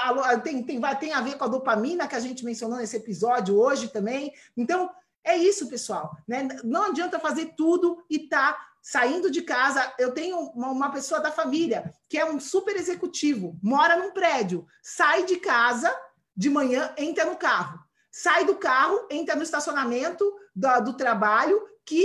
tem, 0.42 0.62
tem, 0.62 0.80
tem 0.98 1.12
a 1.12 1.20
ver 1.20 1.36
com 1.36 1.44
a 1.44 1.48
dopamina 1.48 2.08
que 2.08 2.14
a 2.14 2.20
gente 2.20 2.44
mencionou 2.44 2.78
nesse 2.78 2.96
episódio 2.96 3.58
hoje 3.58 3.88
também. 3.88 4.32
Então, 4.56 4.88
é 5.30 5.36
isso, 5.36 5.68
pessoal. 5.68 6.16
Né? 6.26 6.48
Não 6.64 6.84
adianta 6.84 7.18
fazer 7.18 7.54
tudo 7.56 8.04
e 8.08 8.28
tá 8.28 8.58
saindo 8.82 9.30
de 9.30 9.42
casa. 9.42 9.92
Eu 9.98 10.12
tenho 10.12 10.38
uma, 10.38 10.68
uma, 10.68 10.90
pessoa 10.90 11.20
da 11.20 11.30
família 11.30 11.92
que 12.08 12.18
é 12.18 12.24
um 12.24 12.40
super 12.40 12.76
executivo, 12.76 13.58
mora 13.62 13.96
num 13.96 14.12
prédio, 14.12 14.66
sai 14.82 15.24
de 15.24 15.36
casa 15.36 15.94
de 16.36 16.48
manhã, 16.48 16.92
entra 16.96 17.24
no 17.24 17.36
carro, 17.36 17.78
sai 18.10 18.44
do 18.44 18.56
carro, 18.56 19.06
entra 19.10 19.36
no 19.36 19.42
estacionamento 19.42 20.24
do, 20.54 20.80
do 20.80 20.92
trabalho, 20.94 21.60
que 21.84 22.04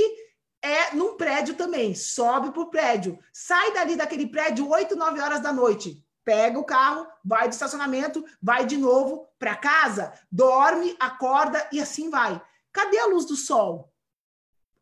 é 0.61 0.95
num 0.95 1.15
prédio 1.15 1.55
também, 1.55 1.93
sobe 1.93 2.51
para 2.51 2.61
o 2.61 2.69
prédio, 2.69 3.19
sai 3.32 3.71
dali 3.71 3.95
daquele 3.95 4.28
prédio 4.28 4.67
8, 4.67 4.95
9 4.95 5.21
horas 5.21 5.39
da 5.39 5.53
noite. 5.53 6.03
Pega 6.23 6.57
o 6.57 6.63
carro, 6.63 7.05
vai 7.23 7.47
do 7.47 7.51
estacionamento, 7.51 8.26
vai 8.41 8.65
de 8.65 8.78
novo 8.78 9.30
para 9.38 9.55
casa, 9.55 10.11
dorme, 10.32 10.95
acorda 10.99 11.67
e 11.71 11.80
assim 11.80 12.09
vai. 12.09 12.41
Cadê 12.76 12.99
a 12.99 13.05
luz 13.05 13.26
do 13.26 13.38
sol? 13.38 13.89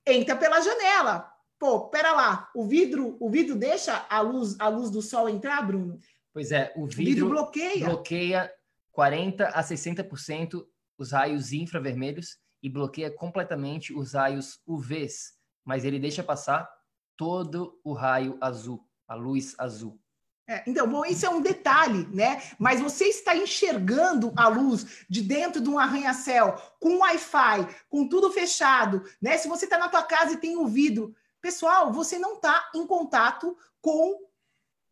Entra 0.03 0.35
pela 0.35 0.59
janela. 0.59 1.31
Pô, 1.59 1.89
pera 1.89 2.11
lá, 2.11 2.49
o 2.55 2.65
vidro, 2.65 3.15
o 3.19 3.29
vidro 3.29 3.55
deixa 3.55 4.07
a 4.09 4.19
luz, 4.19 4.59
a 4.59 4.67
luz 4.67 4.89
do 4.89 4.99
sol 4.99 5.29
entrar, 5.29 5.61
Bruno? 5.61 5.99
Pois 6.33 6.51
é, 6.51 6.73
o 6.75 6.87
vidro, 6.87 7.03
o 7.03 7.05
vidro 7.05 7.29
bloqueia. 7.29 7.85
bloqueia 7.85 8.51
40 8.93 9.45
a 9.45 9.63
60% 9.63 10.65
os 10.97 11.11
raios 11.11 11.53
infravermelhos 11.53 12.39
e 12.63 12.67
bloqueia 12.67 13.11
completamente 13.11 13.93
os 13.93 14.13
raios 14.13 14.59
UVs, 14.65 15.33
mas 15.63 15.85
ele 15.85 15.99
deixa 15.99 16.23
passar 16.23 16.67
todo 17.15 17.79
o 17.83 17.93
raio 17.93 18.39
azul, 18.41 18.83
a 19.07 19.13
luz 19.13 19.53
azul. 19.59 20.01
É, 20.45 20.61
então, 20.67 20.85
bom, 20.87 21.05
isso 21.05 21.25
é 21.25 21.29
um 21.29 21.41
detalhe, 21.41 22.05
né? 22.13 22.41
Mas 22.59 22.81
você 22.81 23.05
está 23.05 23.35
enxergando 23.35 24.33
a 24.35 24.47
luz 24.49 25.05
de 25.09 25.21
dentro 25.21 25.61
de 25.61 25.69
um 25.69 25.79
arranha-céu, 25.79 26.61
com 26.81 26.97
Wi-Fi, 26.97 27.67
com 27.89 28.07
tudo 28.09 28.31
fechado, 28.31 29.03
né? 29.21 29.37
Se 29.37 29.47
você 29.47 29.65
está 29.65 29.77
na 29.77 29.87
tua 29.87 30.03
casa 30.03 30.33
e 30.33 30.37
tem 30.37 30.61
vidro, 30.65 31.15
pessoal, 31.41 31.93
você 31.93 32.19
não 32.19 32.33
está 32.35 32.69
em 32.75 32.85
contato 32.85 33.57
com 33.81 34.19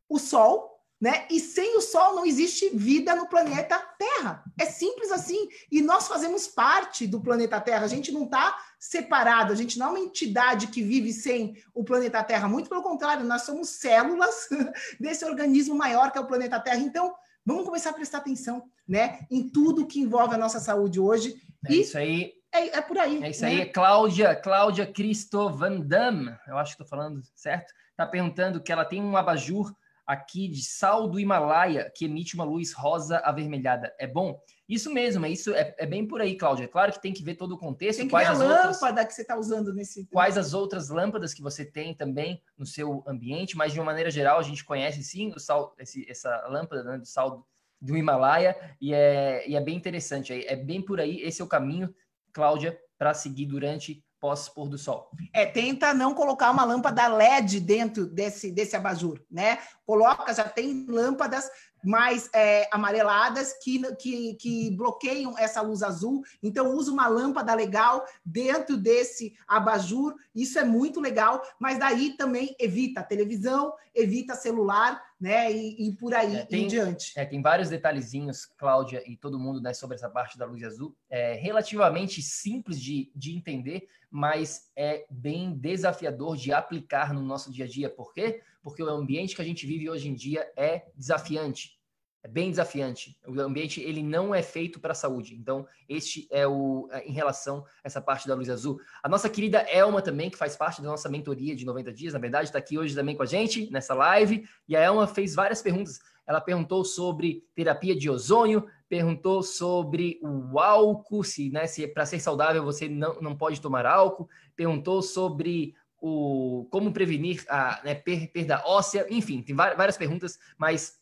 o 0.07 0.17
sol, 0.17 0.70
né? 1.01 1.25
E 1.31 1.39
sem 1.39 1.75
o 1.75 1.81
Sol 1.81 2.15
não 2.15 2.25
existe 2.27 2.69
vida 2.69 3.15
no 3.15 3.27
planeta 3.27 3.75
Terra. 3.97 4.43
É 4.59 4.65
simples 4.65 5.11
assim. 5.11 5.49
E 5.71 5.81
nós 5.81 6.07
fazemos 6.07 6.47
parte 6.47 7.07
do 7.07 7.19
planeta 7.19 7.59
Terra. 7.59 7.85
A 7.85 7.87
gente 7.87 8.11
não 8.11 8.25
está 8.25 8.55
separado, 8.79 9.51
a 9.51 9.55
gente 9.55 9.79
não 9.79 9.87
é 9.87 9.89
uma 9.89 9.99
entidade 9.99 10.67
que 10.67 10.83
vive 10.83 11.11
sem 11.11 11.55
o 11.73 11.83
planeta 11.83 12.23
Terra. 12.23 12.47
Muito 12.47 12.69
pelo 12.69 12.83
contrário, 12.83 13.25
nós 13.25 13.41
somos 13.41 13.69
células 13.69 14.47
desse 15.01 15.25
organismo 15.25 15.73
maior 15.73 16.11
que 16.11 16.19
é 16.19 16.21
o 16.21 16.27
planeta 16.27 16.59
Terra. 16.59 16.77
Então, 16.77 17.15
vamos 17.43 17.65
começar 17.65 17.89
a 17.89 17.93
prestar 17.93 18.19
atenção 18.19 18.69
né? 18.87 19.25
em 19.31 19.49
tudo 19.49 19.87
que 19.87 19.99
envolve 19.99 20.35
a 20.35 20.37
nossa 20.37 20.59
saúde 20.59 20.99
hoje. 20.99 21.33
É 21.67 21.73
e 21.73 21.81
isso 21.81 21.97
aí. 21.97 22.33
É, 22.53 22.77
é 22.77 22.81
por 22.81 22.99
aí. 22.99 23.23
É 23.23 23.29
isso 23.31 23.41
né? 23.41 23.47
aí, 23.47 23.65
Cláudia, 23.65 24.35
Cláudia 24.35 24.85
Cristo 24.85 25.49
Van 25.49 25.79
Damme, 25.79 26.35
eu 26.47 26.57
acho 26.59 26.75
que 26.75 26.83
estou 26.83 26.97
falando 26.97 27.21
certo, 27.33 27.73
está 27.89 28.05
perguntando 28.05 28.61
que 28.61 28.71
ela 28.71 28.85
tem 28.85 29.01
um 29.01 29.17
abajur 29.17 29.73
aqui 30.11 30.49
de 30.49 30.61
sal 30.61 31.07
do 31.07 31.19
Himalaia 31.19 31.89
que 31.95 32.03
emite 32.03 32.35
uma 32.35 32.43
luz 32.43 32.73
rosa 32.73 33.19
avermelhada. 33.19 33.95
É 33.97 34.05
bom? 34.05 34.41
Isso 34.67 34.93
mesmo, 34.93 35.25
é 35.25 35.29
isso 35.29 35.53
é, 35.53 35.73
é 35.77 35.85
bem 35.85 36.05
por 36.05 36.21
aí, 36.21 36.35
Cláudia. 36.35 36.65
É 36.65 36.67
claro 36.67 36.91
que 36.91 37.01
tem 37.01 37.13
que 37.13 37.23
ver 37.23 37.35
todo 37.35 37.53
o 37.53 37.57
contexto. 37.57 37.99
Tem 37.99 38.07
que 38.07 38.11
quais 38.11 38.27
ver 38.27 38.35
a 38.35 38.37
lâmpada 38.37 38.67
outras, 38.67 39.07
que 39.07 39.13
você 39.13 39.21
está 39.21 39.37
usando 39.37 39.73
nesse. 39.73 40.05
Quais 40.07 40.37
as 40.37 40.53
outras 40.53 40.89
lâmpadas 40.89 41.33
que 41.33 41.41
você 41.41 41.63
tem 41.63 41.93
também 41.93 42.41
no 42.57 42.65
seu 42.65 43.03
ambiente, 43.07 43.55
mas 43.55 43.71
de 43.71 43.79
uma 43.79 43.85
maneira 43.85 44.11
geral 44.11 44.37
a 44.37 44.43
gente 44.43 44.65
conhece 44.65 45.01
sim 45.01 45.31
o 45.33 45.39
sal, 45.39 45.73
esse, 45.79 46.05
essa 46.09 46.29
lâmpada 46.47 46.83
né, 46.83 46.97
do 46.97 47.05
sal 47.05 47.47
do 47.81 47.97
Himalaia 47.97 48.55
e 48.79 48.93
é, 48.93 49.47
e 49.47 49.55
é 49.55 49.61
bem 49.61 49.77
interessante. 49.77 50.33
É, 50.33 50.53
é 50.53 50.55
bem 50.57 50.81
por 50.81 50.99
aí. 50.99 51.21
Esse 51.21 51.41
é 51.41 51.45
o 51.45 51.49
caminho, 51.49 51.93
Cláudia, 52.33 52.77
para 52.97 53.13
seguir 53.13 53.45
durante 53.45 54.03
pós-pôr 54.21 54.69
do 54.69 54.77
sol. 54.77 55.09
É, 55.33 55.47
tenta 55.47 55.95
não 55.95 56.13
colocar 56.13 56.51
uma 56.51 56.63
lâmpada 56.63 57.07
LED 57.07 57.59
dentro 57.59 58.05
desse, 58.05 58.51
desse 58.51 58.75
abajur, 58.75 59.19
né? 59.29 59.57
Coloca, 59.91 60.33
já 60.33 60.47
tem 60.47 60.85
lâmpadas 60.87 61.51
mais 61.83 62.29
é, 62.33 62.65
amareladas 62.71 63.51
que, 63.61 63.93
que, 63.97 64.35
que 64.35 64.71
bloqueiam 64.71 65.37
essa 65.37 65.61
luz 65.61 65.83
azul. 65.83 66.23
Então, 66.41 66.73
usa 66.77 66.93
uma 66.93 67.09
lâmpada 67.09 67.53
legal 67.53 68.05
dentro 68.23 68.77
desse 68.77 69.33
abajur. 69.45 70.15
Isso 70.33 70.57
é 70.57 70.63
muito 70.63 71.01
legal, 71.01 71.41
mas 71.59 71.77
daí 71.77 72.15
também 72.15 72.55
evita 72.57 73.03
televisão, 73.03 73.73
evita 73.93 74.33
celular, 74.33 75.03
né? 75.19 75.51
E, 75.51 75.89
e 75.89 75.95
por 75.97 76.13
aí 76.13 76.37
é, 76.37 76.45
tem, 76.45 76.63
em 76.63 76.67
diante. 76.69 77.11
É, 77.17 77.25
tem 77.25 77.41
vários 77.41 77.67
detalhezinhos, 77.67 78.45
Cláudia 78.45 79.03
e 79.05 79.17
todo 79.17 79.37
mundo, 79.37 79.59
né, 79.59 79.73
sobre 79.73 79.95
essa 79.95 80.09
parte 80.09 80.37
da 80.37 80.45
luz 80.45 80.63
azul. 80.63 80.95
É 81.09 81.33
relativamente 81.33 82.21
simples 82.21 82.79
de, 82.79 83.11
de 83.13 83.35
entender, 83.35 83.89
mas 84.09 84.71
é 84.73 85.05
bem 85.09 85.53
desafiador 85.53 86.37
de 86.37 86.53
aplicar 86.53 87.13
no 87.13 87.21
nosso 87.21 87.51
dia 87.51 87.65
a 87.65 87.67
dia. 87.67 87.89
Por 87.89 88.13
quê? 88.13 88.41
Porque 88.61 88.83
o 88.83 88.89
ambiente 88.89 89.35
que 89.35 89.41
a 89.41 89.45
gente 89.45 89.65
vive 89.65 89.89
hoje 89.89 90.07
em 90.07 90.13
dia 90.13 90.51
é 90.55 90.85
desafiante. 90.95 91.81
É 92.23 92.27
bem 92.27 92.51
desafiante. 92.51 93.17
O 93.27 93.39
ambiente 93.41 93.81
ele 93.81 94.03
não 94.03 94.33
é 94.33 94.43
feito 94.43 94.79
para 94.79 94.91
a 94.91 94.95
saúde. 94.95 95.33
Então, 95.33 95.67
este 95.89 96.27
é 96.29 96.45
o 96.45 96.87
é, 96.91 97.03
em 97.07 97.11
relação 97.11 97.65
a 97.83 97.87
essa 97.87 97.99
parte 97.99 98.27
da 98.27 98.35
luz 98.35 98.47
azul. 98.47 98.79
A 99.01 99.09
nossa 99.09 99.27
querida 99.27 99.59
Elma 99.61 100.03
também, 100.03 100.29
que 100.29 100.37
faz 100.37 100.55
parte 100.55 100.83
da 100.83 100.87
nossa 100.87 101.09
mentoria 101.09 101.55
de 101.55 101.65
90 101.65 101.91
dias, 101.91 102.13
na 102.13 102.19
verdade, 102.19 102.49
está 102.49 102.59
aqui 102.59 102.77
hoje 102.77 102.93
também 102.93 103.15
com 103.15 103.23
a 103.23 103.25
gente 103.25 103.71
nessa 103.71 103.95
live. 103.95 104.47
E 104.67 104.75
a 104.75 104.81
Elma 104.81 105.07
fez 105.07 105.33
várias 105.33 105.63
perguntas. 105.63 105.99
Ela 106.27 106.39
perguntou 106.39 106.85
sobre 106.85 107.43
terapia 107.55 107.95
de 107.95 108.07
ozônio, 108.07 108.67
perguntou 108.87 109.41
sobre 109.41 110.19
o 110.21 110.59
álcool, 110.59 111.23
se, 111.23 111.49
né, 111.49 111.65
se 111.65 111.87
para 111.87 112.05
ser 112.05 112.19
saudável 112.19 112.63
você 112.63 112.87
não, 112.87 113.19
não 113.19 113.35
pode 113.35 113.59
tomar 113.59 113.85
álcool, 113.85 114.29
perguntou 114.55 115.01
sobre 115.01 115.73
o 116.01 116.67
como 116.71 116.91
prevenir 116.91 117.45
a 117.47 117.79
né, 117.83 117.93
perda 117.93 118.63
óssea, 118.65 119.05
enfim, 119.09 119.41
tem 119.41 119.55
várias 119.55 119.95
perguntas, 119.95 120.39
mas 120.57 120.99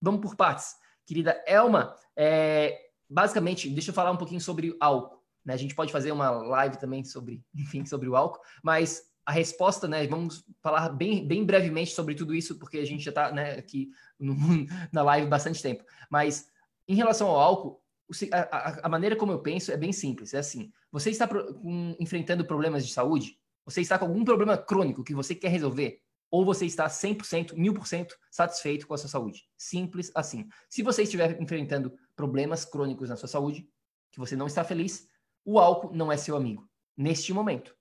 vamos 0.00 0.20
por 0.20 0.36
partes. 0.36 0.76
Querida 1.06 1.42
Elma, 1.46 1.96
é, 2.14 2.90
basicamente, 3.08 3.68
deixa 3.70 3.90
eu 3.90 3.94
falar 3.94 4.12
um 4.12 4.16
pouquinho 4.16 4.40
sobre 4.40 4.76
álcool. 4.78 5.22
Né? 5.44 5.54
A 5.54 5.56
gente 5.56 5.74
pode 5.74 5.90
fazer 5.90 6.12
uma 6.12 6.30
live 6.30 6.78
também 6.78 7.02
sobre, 7.02 7.42
enfim, 7.54 7.84
sobre 7.86 8.08
o 8.08 8.14
álcool, 8.14 8.40
mas 8.62 9.10
a 9.24 9.32
resposta, 9.32 9.88
né? 9.88 10.06
Vamos 10.06 10.44
falar 10.60 10.88
bem, 10.90 11.26
bem 11.26 11.44
brevemente 11.44 11.92
sobre 11.92 12.14
tudo 12.14 12.34
isso, 12.34 12.58
porque 12.58 12.78
a 12.78 12.84
gente 12.84 13.04
já 13.04 13.10
está 13.10 13.32
né, 13.32 13.52
aqui 13.52 13.90
no, 14.18 14.34
na 14.92 15.02
live 15.02 15.28
bastante 15.28 15.62
tempo. 15.62 15.84
Mas 16.10 16.48
em 16.86 16.94
relação 16.94 17.28
ao 17.28 17.38
álcool, 17.38 17.82
a, 18.82 18.88
maneira 18.88 19.16
como 19.16 19.32
eu 19.32 19.38
penso 19.38 19.72
é 19.72 19.76
bem 19.76 19.92
simples. 19.92 20.34
É 20.34 20.38
assim: 20.38 20.72
você 20.90 21.10
está 21.10 21.28
enfrentando 21.98 22.44
problemas 22.44 22.86
de 22.86 22.92
saúde, 22.92 23.38
você 23.64 23.80
está 23.80 23.98
com 23.98 24.06
algum 24.06 24.24
problema 24.24 24.56
crônico 24.56 25.04
que 25.04 25.14
você 25.14 25.34
quer 25.34 25.48
resolver, 25.48 26.00
ou 26.30 26.44
você 26.44 26.64
está 26.64 26.86
100%, 26.86 27.54
1000% 27.54 28.08
satisfeito 28.30 28.86
com 28.86 28.94
a 28.94 28.98
sua 28.98 29.08
saúde. 29.08 29.44
Simples 29.56 30.10
assim. 30.14 30.48
Se 30.68 30.82
você 30.82 31.02
estiver 31.02 31.40
enfrentando 31.40 31.92
problemas 32.16 32.64
crônicos 32.64 33.10
na 33.10 33.16
sua 33.16 33.28
saúde, 33.28 33.68
que 34.10 34.18
você 34.18 34.34
não 34.34 34.46
está 34.46 34.64
feliz, 34.64 35.06
o 35.44 35.58
álcool 35.58 35.94
não 35.94 36.10
é 36.10 36.16
seu 36.16 36.34
amigo. 36.34 36.66
Neste 36.96 37.32
momento. 37.32 37.76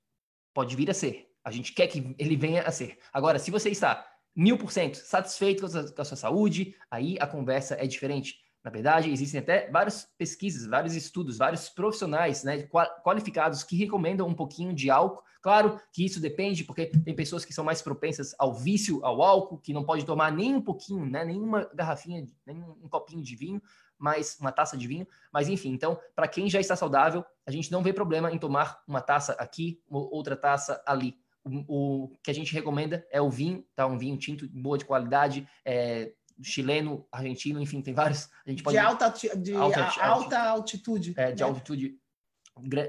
Pode 0.54 0.76
vir 0.76 0.90
a 0.90 0.94
ser. 0.94 1.30
A 1.46 1.50
gente 1.50 1.74
quer 1.74 1.88
que 1.88 2.14
ele 2.20 2.36
venha 2.36 2.64
a 2.64 2.72
ser. 2.72 3.00
Agora, 3.14 3.40
se 3.40 3.50
você 3.50 3.70
está 3.70 4.06
mil 4.36 4.58
por 4.58 4.70
cento 4.70 4.96
satisfeito 4.96 5.62
com 5.62 5.68
a, 5.68 5.70
sua, 5.70 5.92
com 5.94 6.02
a 6.02 6.06
sua 6.06 6.18
saúde, 6.18 6.76
aí 6.90 7.18
a 7.22 7.28
conversa 7.28 7.76
é 7.76 7.88
diferente. 7.88 8.41
Na 8.64 8.70
verdade, 8.70 9.10
existem 9.10 9.40
até 9.40 9.70
várias 9.72 10.08
pesquisas, 10.18 10.68
vários 10.68 10.94
estudos, 10.96 11.38
vários 11.38 11.68
profissionais 11.68 12.44
né, 12.44 12.68
qualificados 13.04 13.64
que 13.64 13.76
recomendam 13.76 14.28
um 14.28 14.36
pouquinho 14.36 14.74
de 14.74 14.90
álcool. 14.90 15.24
Claro 15.42 15.82
que 15.92 16.06
isso 16.06 16.20
depende, 16.20 16.64
porque 16.64 16.86
tem 16.86 17.16
pessoas 17.16 17.44
que 17.44 17.54
são 17.54 17.66
mais 17.66 17.82
propensas 17.82 18.36
ao 18.38 18.54
vício, 18.54 19.04
ao 19.04 19.24
álcool, 19.24 19.58
que 19.58 19.74
não 19.74 19.84
pode 19.84 20.06
tomar 20.06 20.32
nem 20.32 20.54
um 20.54 20.62
pouquinho, 20.62 21.04
né, 21.06 21.26
nenhuma 21.26 21.68
garrafinha, 21.74 22.28
nem 22.46 22.58
um 22.58 22.88
copinho 22.88 23.24
de 23.24 23.36
vinho, 23.36 23.60
mas 23.98 24.38
uma 24.40 24.52
taça 24.52 24.78
de 24.78 24.88
vinho. 24.88 25.08
Mas 25.34 25.50
enfim, 25.50 25.70
então, 25.70 26.00
para 26.16 26.28
quem 26.28 26.48
já 26.48 26.60
está 26.60 26.76
saudável, 26.76 27.26
a 27.46 27.52
gente 27.52 27.72
não 27.72 27.82
vê 27.82 27.92
problema 27.92 28.32
em 28.32 28.38
tomar 28.38 28.84
uma 28.88 29.02
taça 29.02 29.34
aqui, 29.34 29.82
outra 29.90 30.36
taça 30.36 30.84
ali. 30.86 31.16
O, 31.44 32.06
o 32.06 32.18
que 32.24 32.30
a 32.30 32.34
gente 32.34 32.54
recomenda 32.54 33.04
é 33.12 33.20
o 33.20 33.30
vinho, 33.32 33.66
tá? 33.76 33.88
Um 33.88 33.98
vinho 33.98 34.18
tinto 34.18 34.48
boa 34.50 34.78
de 34.78 34.86
qualidade, 34.86 35.48
é, 35.66 36.14
chileno, 36.42 37.08
argentino, 37.12 37.62
enfim, 37.62 37.82
tem 37.82 37.94
vários. 37.94 38.30
A 38.46 38.50
gente 38.50 38.64
pode... 38.64 38.76
De 38.76 38.80
alta, 38.80 39.10
de 39.38 39.54
alta, 39.54 40.04
alta 40.04 40.40
altitude. 40.40 41.14
É, 41.18 41.32
de 41.32 41.42
né? 41.42 41.50
altitude 41.50 42.00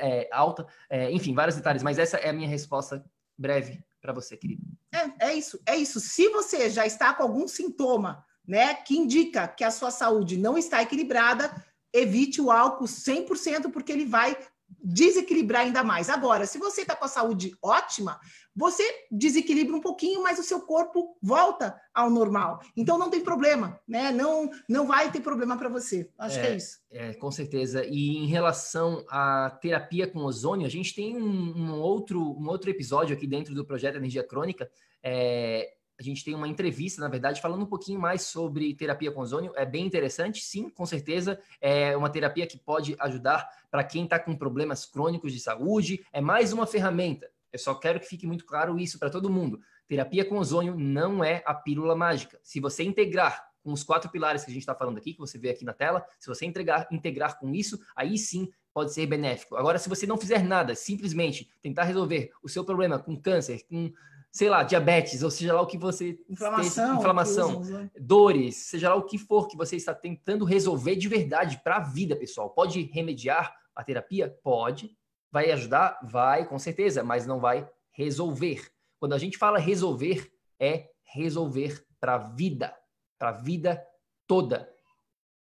é, 0.01 0.29
alta, 0.33 0.67
é, 0.91 1.11
enfim, 1.11 1.35
vários 1.35 1.57
detalhes, 1.57 1.83
mas 1.83 1.99
essa 1.99 2.17
é 2.17 2.31
a 2.31 2.33
minha 2.33 2.49
resposta 2.49 3.05
breve 3.39 3.83
para 4.01 4.13
você, 4.13 4.37
querido. 4.37 4.63
É, 4.93 5.29
é 5.29 5.35
isso, 5.35 5.61
é 5.65 5.77
isso. 5.77 6.01
Se 6.01 6.29
você 6.29 6.69
já 6.69 6.87
está 6.87 7.15
com 7.15 7.23
algum 7.23 7.47
sintoma, 7.47 8.25
né, 8.47 8.75
que 8.75 8.97
indica 8.97 9.47
que 9.47 9.65
a 9.65 9.71
sua 9.71 9.91
saúde 9.91 10.37
não 10.37 10.59
está 10.59 10.83
equilibrada, 10.83 11.55
evite 11.93 12.41
o 12.41 12.51
álcool 12.51 12.87
100%, 12.87 13.71
porque 13.71 13.93
ele 13.93 14.05
vai 14.05 14.37
desequilibrar 14.83 15.63
ainda 15.63 15.83
mais. 15.83 16.09
Agora, 16.09 16.47
se 16.47 16.59
você 16.59 16.83
está 16.83 16.95
com 16.95 17.05
a 17.05 17.09
saúde 17.09 17.57
ótima, 17.63 18.21
você 18.55 18.85
desequilibra 19.11 19.75
um 19.75 19.81
pouquinho, 19.81 20.23
mas 20.23 20.39
o 20.39 20.43
seu 20.43 20.61
corpo 20.61 21.17
volta 21.23 21.75
ao 21.95 22.11
normal. 22.11 22.61
Então 22.77 22.99
não 22.99 23.11
tem 23.11 23.21
problema, 23.21 23.81
né? 23.87 24.13
Não, 24.13 24.51
não 24.69 24.87
vai 24.87 25.11
ter 25.11 25.21
problema 25.21 25.57
para 25.57 25.69
você. 25.69 26.11
Acho 26.19 26.39
é, 26.39 26.43
que 26.43 26.47
é 26.49 26.57
isso. 26.57 26.79
É, 26.91 27.15
com 27.15 27.31
certeza. 27.31 27.85
E 27.85 28.19
em 28.19 28.27
relação 28.27 29.05
à 29.09 29.51
terapia 29.61 30.07
com 30.07 30.21
ozônio, 30.21 30.67
a 30.67 30.71
gente 30.71 30.95
tem 30.95 31.17
um, 31.17 31.57
um 31.57 31.81
outro, 31.81 32.21
um 32.21 32.49
outro 32.49 32.71
episódio 32.71 33.17
aqui 33.17 33.27
dentro 33.27 33.55
do 33.55 33.65
projeto 33.65 33.97
Energia 33.97 34.23
Crônica. 34.23 34.71
É, 35.03 35.73
a 36.03 36.05
gente 36.05 36.25
tem 36.25 36.35
uma 36.35 36.49
entrevista, 36.49 37.01
na 37.01 37.09
verdade, 37.09 37.41
falando 37.41 37.63
um 37.63 37.67
pouquinho 37.67 38.01
mais 38.01 38.23
sobre 38.23 38.75
terapia 38.75 39.13
com 39.13 39.21
ozônio. 39.21 39.53
É 39.55 39.65
bem 39.65 39.87
interessante, 39.87 40.43
sim, 40.43 40.69
com 40.69 40.85
certeza. 40.85 41.41
É 41.61 41.97
uma 41.97 42.11
terapia 42.11 42.45
que 42.47 42.59
pode 42.59 42.97
ajudar 42.99 43.49
para 43.71 43.85
quem 43.85 44.05
está 44.05 44.19
com 44.19 44.37
problemas 44.37 44.85
crônicos 44.85 45.33
de 45.33 45.39
saúde. 45.39 46.05
É 46.13 46.21
mais 46.21 46.53
uma 46.53 46.67
ferramenta. 46.67 47.31
Eu 47.53 47.59
só 47.59 47.75
quero 47.75 48.01
que 48.01 48.07
fique 48.07 48.27
muito 48.27 48.45
claro 48.45 48.79
isso 48.79 48.99
para 48.99 49.11
todo 49.11 49.31
mundo. 49.31 49.61
Terapia 49.87 50.25
com 50.25 50.39
ozônio 50.39 50.77
não 50.77 51.23
é 51.23 51.43
a 51.47 51.55
pílula 51.55 51.95
mágica. 51.95 52.39
Se 52.43 52.59
você 52.59 52.83
integrar 52.83 53.47
com 53.63 53.73
os 53.73 53.85
quatro 53.85 54.11
pilares 54.11 54.45
que 54.45 54.51
a 54.51 54.55
gente 54.55 54.63
está 54.63 54.75
falando 54.75 54.99
aqui, 54.99 55.13
que 55.13 55.21
você 55.21 55.39
vê 55.39 55.51
aqui 55.51 55.65
na 55.65 55.73
tela, 55.73 56.05
se 56.19 56.27
você 56.27 56.45
integrar, 56.45 56.89
integrar 56.91 57.39
com 57.39 57.55
isso, 57.55 57.81
aí 57.95 58.19
sim 58.19 58.51
pode 58.75 58.93
ser 58.93 59.07
benéfico. 59.07 59.55
Agora, 59.55 59.79
se 59.79 59.89
você 59.89 60.05
não 60.07 60.19
fizer 60.19 60.43
nada, 60.43 60.75
simplesmente 60.75 61.49
tentar 61.61 61.85
resolver 61.85 62.33
o 62.43 62.49
seu 62.49 62.65
problema 62.65 62.99
com 62.99 63.17
câncer, 63.17 63.65
com 63.69 63.93
sei 64.33 64.49
lá, 64.49 64.63
diabetes, 64.63 65.23
ou 65.23 65.31
seja 65.31 65.53
lá 65.53 65.61
o 65.61 65.67
que 65.67 65.77
você 65.77 66.19
inflamação, 66.27 66.97
inflamação 66.97 67.63
dores, 68.01 68.57
seja 68.57 68.89
lá 68.89 68.95
o 68.95 69.05
que 69.05 69.19
for 69.19 69.47
que 69.47 69.57
você 69.57 69.77
está 69.77 69.95
tentando 69.95 70.47
resolver 70.47 70.97
de 70.97 71.07
verdade 71.07 71.61
para 71.63 71.77
a 71.77 71.81
vida, 71.81 72.17
pessoal. 72.17 72.49
Pode 72.49 72.81
remediar 72.85 73.55
a 73.77 73.85
terapia? 73.85 74.35
Pode. 74.43 74.97
Vai 75.31 75.51
ajudar? 75.53 76.01
Vai, 76.03 76.49
com 76.49 76.59
certeza, 76.59 77.05
mas 77.05 77.27
não 77.27 77.39
vai 77.39 77.69
resolver. 77.91 78.73
Quando 78.99 79.13
a 79.13 79.19
gente 79.19 79.37
fala 79.37 79.59
resolver, 79.59 80.33
é 80.59 80.89
resolver 81.03 81.85
para 82.01 82.15
a 82.15 82.19
vida, 82.19 82.75
para 83.19 83.29
a 83.29 83.33
vida 83.33 83.87
toda, 84.27 84.73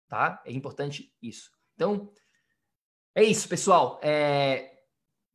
tá? 0.07 0.41
É 0.45 0.51
importante 0.51 1.11
isso. 1.19 1.51
Então, 1.73 2.11
é 3.15 3.23
isso, 3.23 3.49
pessoal. 3.49 3.99
É, 4.03 4.74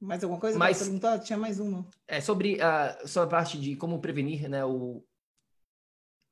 mais 0.01 0.23
alguma 0.25 0.41
coisa? 0.41 0.59
Mas, 0.59 0.79
perguntar? 0.79 1.19
Tinha 1.19 1.39
mais 1.39 1.61
uma. 1.61 1.87
É 2.09 2.21
sobre 2.21 2.61
a, 2.61 2.99
sobre 3.07 3.29
a 3.29 3.31
parte 3.31 3.61
de 3.61 3.77
como 3.77 4.01
prevenir 4.01 4.49
né, 4.49 4.65
o, 4.65 5.05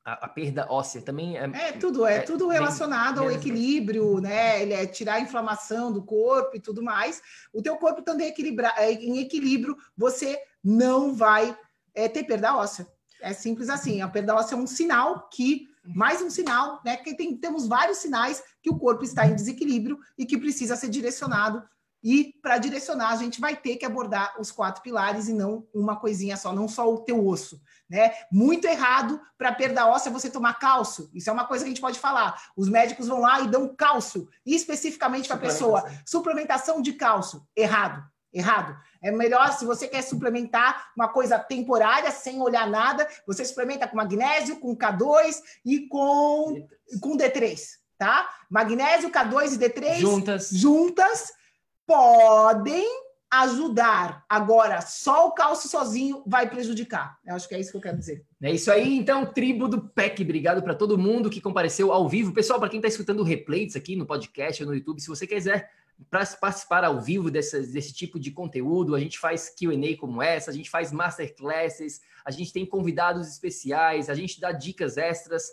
a, 0.05 0.25
a 0.25 0.29
perda 0.29 0.67
óssea. 0.71 1.03
Também 1.03 1.37
é, 1.37 1.45
é 1.45 1.73
tudo, 1.73 2.07
é, 2.07 2.17
é 2.17 2.21
tudo 2.21 2.49
relacionado 2.49 3.21
ao 3.21 3.31
equilíbrio, 3.31 4.21
né? 4.21 4.63
Ele 4.63 4.73
é 4.73 4.87
tirar 4.87 5.15
a 5.15 5.21
inflamação 5.21 5.93
do 5.93 6.03
corpo 6.03 6.57
e 6.57 6.61
tudo 6.61 6.83
mais. 6.83 7.21
O 7.53 7.61
teu 7.61 7.77
corpo 7.77 8.01
também 8.01 8.29
equilibra, 8.29 8.73
é, 8.79 8.91
em 8.91 9.19
equilíbrio, 9.19 9.77
você 9.97 10.41
não 10.65 11.15
vai 11.15 11.57
é, 11.95 12.09
ter 12.09 12.25
perda 12.25 12.57
óssea. 12.57 12.87
É 13.21 13.35
simples 13.35 13.69
assim. 13.69 14.01
A 14.01 14.09
perda 14.09 14.35
óssea 14.35 14.55
é 14.55 14.59
um 14.59 14.67
sinal 14.67 15.29
que 15.29 15.69
mais 15.85 16.23
um 16.23 16.31
sinal, 16.31 16.81
né? 16.85 16.97
Que 16.97 17.15
tem, 17.15 17.37
temos 17.37 17.67
vários 17.67 17.99
sinais 17.99 18.43
que 18.63 18.71
o 18.71 18.79
corpo 18.79 19.05
está 19.05 19.27
em 19.27 19.35
desequilíbrio 19.35 19.99
e 20.17 20.25
que 20.25 20.39
precisa 20.39 20.77
ser 20.77 20.89
direcionado 20.89 21.63
e 22.03 22.33
para 22.41 22.59
direcionar, 22.59 23.11
a 23.11 23.17
gente 23.17 23.41
vai 23.41 23.57
ter 23.57 23.77
que 23.77 23.85
abordar 23.85 24.35
os 24.41 24.51
quatro 24.51 24.83
pilares 24.83 25.29
e 25.29 25.33
não 25.33 25.67
uma 25.75 25.97
coisinha 25.97 26.37
só, 26.37 26.53
não 26.53 26.69
só 26.69 26.93
o 26.93 26.99
teu 26.99 27.27
osso. 27.27 27.61
Né? 27.91 28.13
Muito 28.31 28.67
errado 28.67 29.21
para 29.37 29.53
perda 29.53 29.87
óssea 29.87 30.13
você 30.13 30.31
tomar 30.31 30.59
cálcio. 30.59 31.11
Isso 31.13 31.29
é 31.29 31.33
uma 31.33 31.47
coisa 31.47 31.65
que 31.65 31.69
a 31.69 31.73
gente 31.73 31.81
pode 31.81 31.99
falar. 31.99 32.41
Os 32.57 32.69
médicos 32.69 33.09
vão 33.09 33.21
lá 33.21 33.41
e 33.41 33.49
dão 33.49 33.75
cálcio, 33.75 34.29
especificamente 34.47 35.27
para 35.27 35.37
a 35.37 35.41
pessoa. 35.41 35.91
Suplementação 36.07 36.81
de 36.81 36.93
cálcio. 36.93 37.43
Errado. 37.57 38.05
Errado. 38.33 38.79
É 39.03 39.11
melhor, 39.11 39.53
se 39.53 39.65
você 39.65 39.89
quer 39.89 40.03
suplementar 40.03 40.91
uma 40.95 41.09
coisa 41.09 41.39
temporária, 41.39 42.11
sem 42.11 42.41
olhar 42.41 42.69
nada, 42.69 43.09
você 43.27 43.45
suplementa 43.45 43.89
com 43.89 43.97
magnésio, 43.97 44.61
com 44.61 44.77
K2 44.77 45.37
e 45.65 45.89
com, 45.89 46.69
com 47.01 47.17
D3, 47.17 47.59
tá? 47.97 48.29
Magnésio, 48.51 49.11
K2 49.11 49.55
e 49.55 49.59
D3 49.59 49.95
juntas. 49.97 50.51
Juntas 50.53 51.38
podem 51.89 52.87
ajudar. 53.31 54.25
Agora, 54.29 54.83
só 54.83 55.27
o 55.27 55.33
cálcio 55.33 55.71
sozinho 55.71 56.23
vai 56.27 56.49
prejudicar. 56.49 57.19
Eu 57.27 57.35
acho 57.35 57.49
que 57.49 57.55
é 57.55 57.61
isso 57.61 57.71
que 57.71 57.79
eu 57.79 57.81
quero 57.81 57.97
dizer. 57.97 58.25
É 58.43 58.53
isso 58.53 58.71
aí, 58.71 58.95
então, 58.95 59.25
tribo 59.25 59.67
do 59.67 59.81
PEC. 59.81 60.23
Obrigado 60.23 60.63
para 60.63 60.75
todo 60.75 60.99
mundo 60.99 61.31
que 61.31 61.41
compareceu 61.41 61.91
ao 61.91 62.07
vivo. 62.07 62.33
Pessoal, 62.33 62.61
para 62.61 62.69
quem 62.69 62.79
está 62.79 62.89
escutando 62.89 63.23
replays 63.23 63.75
aqui 63.75 63.97
no 63.97 64.07
podcast 64.07 64.63
ou 64.63 64.69
no 64.69 64.75
YouTube, 64.75 65.01
se 65.01 65.09
você 65.09 65.27
quiser 65.27 65.71
participar 66.11 66.85
ao 66.85 67.01
vivo 67.01 67.31
desse, 67.31 67.61
desse 67.73 67.93
tipo 67.93 68.21
de 68.21 68.31
conteúdo, 68.31 68.95
a 68.95 69.01
gente 69.01 69.19
faz 69.19 69.49
Q&A 69.51 69.97
como 69.99 70.23
essa, 70.23 70.51
a 70.51 70.55
gente 70.55 70.71
faz 70.71 70.93
masterclasses, 70.93 72.01
a 72.25 72.31
gente 72.31 72.53
tem 72.53 72.65
convidados 72.65 73.27
especiais, 73.27 74.09
a 74.09 74.15
gente 74.15 74.41
dá 74.41 74.53
dicas 74.53 74.97
extras, 74.97 75.49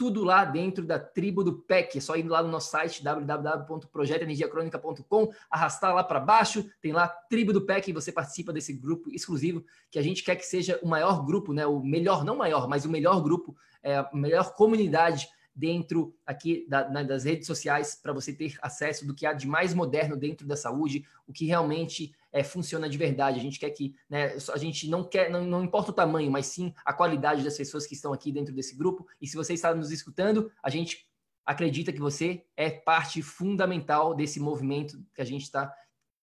tudo 0.00 0.24
lá 0.24 0.44
dentro 0.46 0.86
da 0.86 0.98
tribo 0.98 1.44
do 1.44 1.52
PEC. 1.52 1.98
É 1.98 2.00
só 2.00 2.16
ir 2.16 2.22
lá 2.22 2.42
no 2.42 2.48
nosso 2.48 2.70
site 2.70 3.04
www.projetoenergiacronica.com, 3.04 5.30
arrastar 5.50 5.94
lá 5.94 6.02
para 6.02 6.18
baixo, 6.18 6.64
tem 6.80 6.90
lá 6.90 7.06
tribo 7.06 7.52
do 7.52 7.66
PEC 7.66 7.90
e 7.90 7.92
você 7.92 8.10
participa 8.10 8.50
desse 8.50 8.72
grupo 8.72 9.10
exclusivo 9.10 9.62
que 9.90 9.98
a 9.98 10.02
gente 10.02 10.24
quer 10.24 10.36
que 10.36 10.46
seja 10.46 10.80
o 10.82 10.88
maior 10.88 11.22
grupo, 11.26 11.52
né? 11.52 11.66
O 11.66 11.82
melhor, 11.82 12.24
não 12.24 12.34
maior, 12.34 12.66
mas 12.66 12.86
o 12.86 12.88
melhor 12.88 13.22
grupo, 13.22 13.54
é, 13.82 13.96
a 13.96 14.08
melhor 14.14 14.54
comunidade 14.54 15.28
dentro 15.60 16.16
aqui 16.26 16.66
da, 16.66 16.88
na, 16.88 17.02
das 17.02 17.24
redes 17.24 17.46
sociais 17.46 17.94
para 17.94 18.14
você 18.14 18.32
ter 18.32 18.56
acesso 18.62 19.06
do 19.06 19.14
que 19.14 19.26
há 19.26 19.34
de 19.34 19.46
mais 19.46 19.74
moderno 19.74 20.16
dentro 20.16 20.46
da 20.46 20.56
saúde, 20.56 21.04
o 21.26 21.32
que 21.32 21.44
realmente 21.44 22.12
é, 22.32 22.42
funciona 22.42 22.88
de 22.88 22.96
verdade. 22.96 23.38
A 23.38 23.42
gente 23.42 23.60
quer 23.60 23.68
que, 23.70 23.94
né, 24.08 24.34
a 24.52 24.56
gente 24.56 24.88
não 24.88 25.04
quer, 25.04 25.30
não, 25.30 25.44
não 25.44 25.62
importa 25.62 25.90
o 25.90 25.94
tamanho, 25.94 26.30
mas 26.30 26.46
sim 26.46 26.72
a 26.82 26.94
qualidade 26.94 27.44
das 27.44 27.56
pessoas 27.56 27.86
que 27.86 27.94
estão 27.94 28.12
aqui 28.12 28.32
dentro 28.32 28.54
desse 28.54 28.74
grupo. 28.74 29.06
E 29.20 29.26
se 29.26 29.36
você 29.36 29.52
está 29.52 29.74
nos 29.74 29.90
escutando, 29.90 30.50
a 30.62 30.70
gente 30.70 31.06
acredita 31.44 31.92
que 31.92 32.00
você 32.00 32.42
é 32.56 32.70
parte 32.70 33.20
fundamental 33.20 34.14
desse 34.14 34.40
movimento 34.40 35.04
que 35.14 35.20
a 35.20 35.26
gente 35.26 35.42
está 35.42 35.72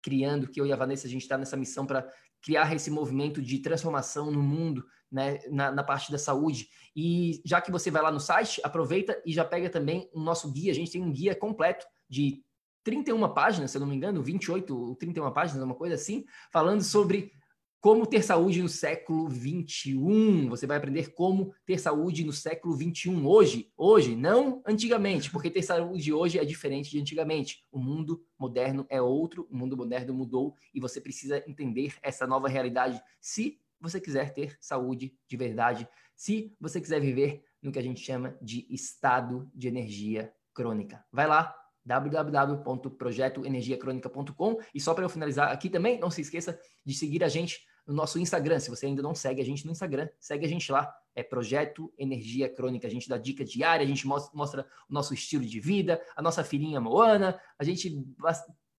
criando, 0.02 0.48
que 0.48 0.60
eu 0.60 0.66
e 0.66 0.74
a 0.74 0.76
Vanessa, 0.76 1.06
a 1.06 1.10
gente 1.10 1.22
está 1.22 1.38
nessa 1.38 1.56
missão 1.56 1.86
para 1.86 2.08
criar 2.42 2.74
esse 2.74 2.90
movimento 2.90 3.42
de 3.42 3.60
transformação 3.60 4.32
no 4.32 4.42
mundo, 4.42 4.86
né, 5.12 5.40
na, 5.50 5.72
na, 5.72 5.84
parte 5.84 6.12
da 6.12 6.18
saúde. 6.18 6.68
E 6.96 7.42
já 7.46 7.62
que 7.62 7.72
você 7.72 7.90
vai 7.90 8.02
lá 8.02 8.12
no 8.12 8.20
site, 8.20 8.62
aproveita 8.64 9.22
e 9.26 9.34
já 9.34 9.46
pega 9.46 9.70
também 9.70 10.10
o 10.14 10.20
nosso 10.20 10.52
guia. 10.52 10.72
A 10.72 10.76
gente 10.76 10.92
tem 10.92 11.02
um 11.02 11.12
guia 11.12 11.36
completo 11.36 11.86
de 12.10 12.44
31 12.84 13.34
páginas, 13.34 13.72
se 13.72 13.78
eu 13.78 13.82
não 13.82 13.88
me 13.88 13.96
engano, 13.96 14.24
28 14.24 14.78
ou 14.78 14.96
31 14.96 15.32
páginas, 15.32 15.64
uma 15.64 15.76
coisa 15.76 15.96
assim, 15.96 16.26
falando 16.52 16.82
sobre 16.82 17.32
como 17.80 18.06
ter 18.06 18.22
saúde 18.22 18.62
no 18.62 18.70
século 18.70 19.30
21. 19.30 20.50
Você 20.50 20.66
vai 20.66 20.78
aprender 20.78 21.14
como 21.14 21.54
ter 21.66 21.78
saúde 21.78 22.24
no 22.24 22.34
século 22.34 22.76
21 22.76 23.28
hoje, 23.28 23.72
hoje, 23.78 24.16
não 24.16 24.62
antigamente, 24.66 25.30
porque 25.30 25.50
ter 25.50 25.62
saúde 25.62 26.12
hoje 26.12 26.40
é 26.40 26.46
diferente 26.46 26.90
de 26.90 27.00
antigamente. 27.00 27.64
O 27.72 27.80
mundo 27.80 28.24
moderno 28.38 28.86
é 28.90 29.02
outro, 29.02 29.48
o 29.50 29.56
mundo 29.56 29.78
moderno 29.78 30.14
mudou 30.14 30.56
e 30.74 30.80
você 30.80 31.00
precisa 31.00 31.44
entender 31.48 31.96
essa 32.02 32.26
nova 32.26 32.48
realidade 32.48 33.02
se 33.22 33.60
você 33.80 34.00
quiser 34.00 34.34
ter 34.34 34.58
saúde 34.60 35.16
de 35.28 35.38
verdade, 35.38 35.88
se 36.16 36.56
você 36.60 36.82
quiser 36.82 37.00
viver 37.00 37.44
no 37.62 37.72
que 37.72 37.78
a 37.80 37.84
gente 37.84 38.02
chama 38.02 38.38
de 38.42 38.66
estado 38.70 39.50
de 39.54 39.68
energia 39.68 40.34
crônica. 40.54 41.06
Vai 41.12 41.28
lá, 41.28 41.56
www.projetoenergiacronica.com. 41.86 44.58
E 44.74 44.82
só 44.82 44.94
para 44.94 45.06
eu 45.06 45.10
finalizar 45.10 45.52
aqui 45.52 45.70
também, 45.70 46.00
não 46.00 46.10
se 46.10 46.22
esqueça 46.22 46.60
de 46.86 46.94
seguir 46.94 47.24
a 47.24 47.30
gente 47.30 47.62
no 47.86 47.94
nosso 47.94 48.20
Instagram. 48.20 48.60
Se 48.60 48.70
você 48.70 48.88
ainda 48.88 49.02
não 49.02 49.16
segue 49.16 49.42
a 49.42 49.46
gente 49.46 49.66
no 49.66 49.72
Instagram, 49.72 50.10
segue 50.20 50.46
a 50.46 50.50
gente 50.50 50.70
lá. 50.72 50.94
É 51.16 51.24
Projeto 51.24 51.94
Energia 51.98 52.54
Crônica. 52.54 52.86
A 52.86 52.90
gente 52.90 53.08
dá 53.08 53.18
dica 53.18 53.46
diária, 53.46 53.84
a 53.84 53.88
gente 53.88 54.06
mostra 54.06 54.68
o 54.90 54.94
nosso 54.94 55.14
estilo 55.14 55.46
de 55.46 55.60
vida, 55.60 56.02
a 56.16 56.22
nossa 56.22 56.44
filhinha 56.44 56.82
Moana. 56.82 57.40
A 57.58 57.64
gente 57.64 58.06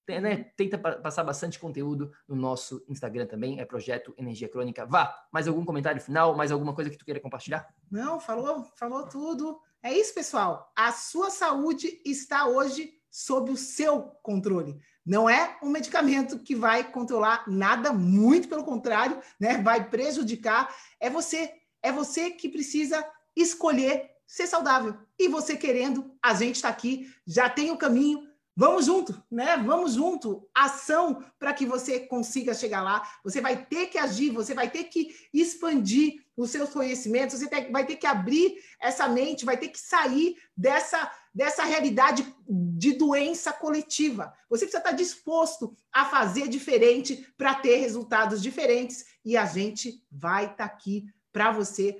né, 0.09 0.51
tenta 0.57 0.79
passar 0.79 1.23
bastante 1.23 1.59
conteúdo 1.59 2.13
no 2.27 2.35
nosso 2.35 2.85
Instagram 2.89 3.27
também. 3.27 3.61
É 3.61 3.65
Projeto 3.65 4.15
Energia 4.17 4.49
Crônica. 4.49 4.87
Vá, 4.87 5.15
mais 5.31 5.47
algum 5.47 5.65
comentário 5.65 6.01
final? 6.01 6.35
Mais 6.35 6.51
alguma 6.51 6.75
coisa 6.75 6.91
que 6.91 6.97
tu 6.97 7.05
queira 7.05 7.21
compartilhar? 7.21 7.69
Não, 7.91 8.19
falou, 8.19 8.65
falou 8.77 9.07
tudo. 9.07 9.61
É 9.83 9.93
isso, 9.93 10.15
pessoal. 10.15 10.73
A 10.75 10.93
sua 10.93 11.31
saúde 11.31 12.01
está 12.05 12.47
hoje 12.47 12.95
sob 13.11 13.51
o 13.51 13.57
seu 13.57 14.03
controle. 14.23 14.81
Não 15.05 15.29
é 15.29 15.57
um 15.63 15.71
medicamento 15.71 16.39
que 16.39 16.55
vai 16.55 16.91
controlar 16.91 17.45
nada, 17.47 17.93
muito 17.93 18.49
pelo 18.49 18.65
contrário, 18.65 19.21
né? 19.41 19.59
Vai 19.63 19.89
prejudicar. 19.89 20.75
É 21.01 21.09
você, 21.09 21.53
é 21.83 21.91
você 21.91 22.31
que 22.31 22.49
precisa 22.49 23.07
escolher 23.35 24.11
ser 24.27 24.47
saudável. 24.47 24.95
E 25.19 25.27
você 25.27 25.57
querendo, 25.57 26.13
a 26.23 26.35
gente 26.35 26.57
está 26.57 26.69
aqui, 26.69 27.11
já 27.27 27.49
tem 27.49 27.71
o 27.71 27.79
caminho, 27.79 28.28
Vamos 28.61 28.87
junto, 28.87 29.23
né? 29.31 29.57
Vamos 29.57 29.93
junto. 29.93 30.45
Ação 30.53 31.25
para 31.39 31.55
que 31.55 31.65
você 31.65 32.01
consiga 32.01 32.53
chegar 32.53 32.83
lá. 32.83 33.09
Você 33.23 33.41
vai 33.41 33.65
ter 33.65 33.87
que 33.87 33.97
agir, 33.97 34.31
você 34.31 34.53
vai 34.53 34.69
ter 34.69 34.83
que 34.85 35.15
expandir 35.33 36.25
os 36.37 36.51
seus 36.51 36.71
conhecimentos, 36.71 37.39
você 37.39 37.71
vai 37.71 37.87
ter 37.87 37.95
que 37.95 38.07
abrir 38.07 38.57
essa 38.81 39.07
mente, 39.07 39.45
vai 39.45 39.57
ter 39.57 39.69
que 39.69 39.79
sair 39.79 40.37
dessa, 40.57 41.09
dessa 41.33 41.63
realidade 41.63 42.27
de 42.49 42.95
doença 42.95 43.53
coletiva. 43.53 44.35
Você 44.51 44.65
precisa 44.65 44.79
estar 44.79 44.91
disposto 44.91 45.77
a 45.93 46.07
fazer 46.07 46.49
diferente 46.49 47.33
para 47.37 47.55
ter 47.55 47.77
resultados 47.77 48.43
diferentes 48.43 49.05
e 49.25 49.37
a 49.37 49.47
gente 49.47 50.05
vai 50.11 50.47
estar 50.47 50.65
aqui 50.65 51.07
para 51.33 51.53
você 51.53 51.97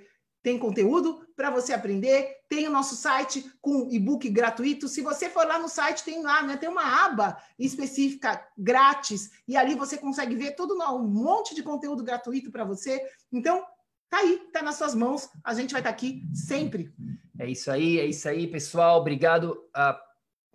tem 0.49 0.59
conteúdo 0.59 1.21
para 1.37 1.51
você 1.51 1.75
aprender, 1.75 2.39
tem 2.49 2.67
o 2.67 2.71
nosso 2.71 2.97
site 2.97 3.53
com 3.61 3.87
e-book 3.91 4.27
gratuito. 4.31 4.89
Se 4.89 5.03
você 5.03 5.29
for 5.29 5.47
lá 5.47 5.59
no 5.59 5.69
site, 5.69 6.03
tem 6.03 6.23
lá, 6.23 6.43
né? 6.43 6.57
Tem 6.57 6.71
uma 6.71 7.05
aba 7.05 7.37
específica 7.59 8.43
grátis 8.57 9.31
e 9.47 9.59
ali 9.59 9.75
você 9.75 9.99
consegue 9.99 10.35
ver 10.35 10.53
todo 10.53 10.73
um 10.73 11.07
monte 11.07 11.55
de 11.55 11.63
conteúdo 11.63 12.03
gratuito 12.03 12.51
para 12.51 12.65
você. 12.65 12.99
Então, 13.31 13.63
tá 14.09 14.21
aí, 14.21 14.39
tá 14.51 14.63
nas 14.63 14.77
suas 14.77 14.95
mãos. 14.95 15.29
A 15.45 15.53
gente 15.53 15.73
vai 15.73 15.83
estar 15.83 15.91
tá 15.91 15.95
aqui 15.95 16.23
sempre. 16.33 16.95
É 17.39 17.47
isso 17.47 17.71
aí, 17.71 18.01
é 18.01 18.07
isso 18.07 18.27
aí, 18.27 18.47
pessoal. 18.47 18.99
Obrigado 18.99 19.69
a 19.75 20.01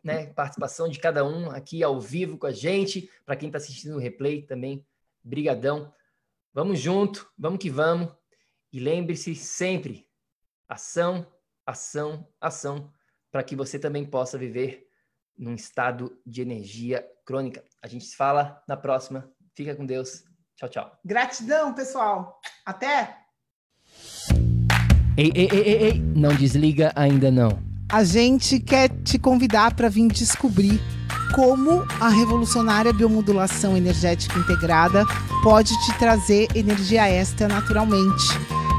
né, 0.03 0.25
participação 0.33 0.89
de 0.89 0.97
cada 0.97 1.23
um 1.23 1.51
aqui 1.51 1.83
ao 1.83 2.01
vivo 2.01 2.35
com 2.35 2.47
a 2.47 2.51
gente. 2.51 3.11
Para 3.27 3.35
quem 3.35 3.49
está 3.49 3.59
assistindo 3.59 3.93
o 3.93 3.99
replay 3.99 4.41
também, 4.41 4.83
brigadão. 5.23 5.93
Vamos 6.51 6.79
junto, 6.79 7.31
vamos 7.37 7.59
que 7.59 7.69
vamos. 7.69 8.11
E 8.73 8.79
lembre-se 8.79 9.35
sempre: 9.35 10.07
ação, 10.67 11.27
ação, 11.63 12.27
ação, 12.41 12.91
para 13.31 13.43
que 13.43 13.55
você 13.55 13.77
também 13.77 14.03
possa 14.03 14.35
viver 14.35 14.87
num 15.37 15.53
estado 15.53 16.17
de 16.25 16.41
energia 16.41 17.05
crônica. 17.23 17.63
A 17.81 17.87
gente 17.87 18.05
se 18.05 18.15
fala 18.15 18.61
na 18.67 18.75
próxima. 18.75 19.31
Fica 19.55 19.75
com 19.75 19.85
Deus. 19.85 20.23
Tchau, 20.55 20.69
tchau. 20.69 20.99
Gratidão, 21.05 21.73
pessoal. 21.73 22.39
Até! 22.65 23.19
Ei, 25.15 25.31
ei, 25.35 25.47
ei, 25.51 25.61
ei, 25.61 25.83
ei, 25.83 25.99
não 25.99 26.35
desliga 26.35 26.91
ainda 26.95 27.29
não. 27.29 27.51
A 27.91 28.03
gente 28.03 28.59
quer 28.59 28.89
te 29.03 29.19
convidar 29.19 29.75
para 29.75 29.89
vir 29.89 30.07
descobrir 30.07 30.79
como 31.35 31.83
a 31.99 32.09
revolucionária 32.09 32.91
biomodulação 32.91 33.77
energética 33.77 34.39
integrada 34.39 35.03
pode 35.43 35.73
te 35.85 35.99
trazer 35.99 36.47
energia 36.55 37.07
extra 37.07 37.47
naturalmente 37.47 38.23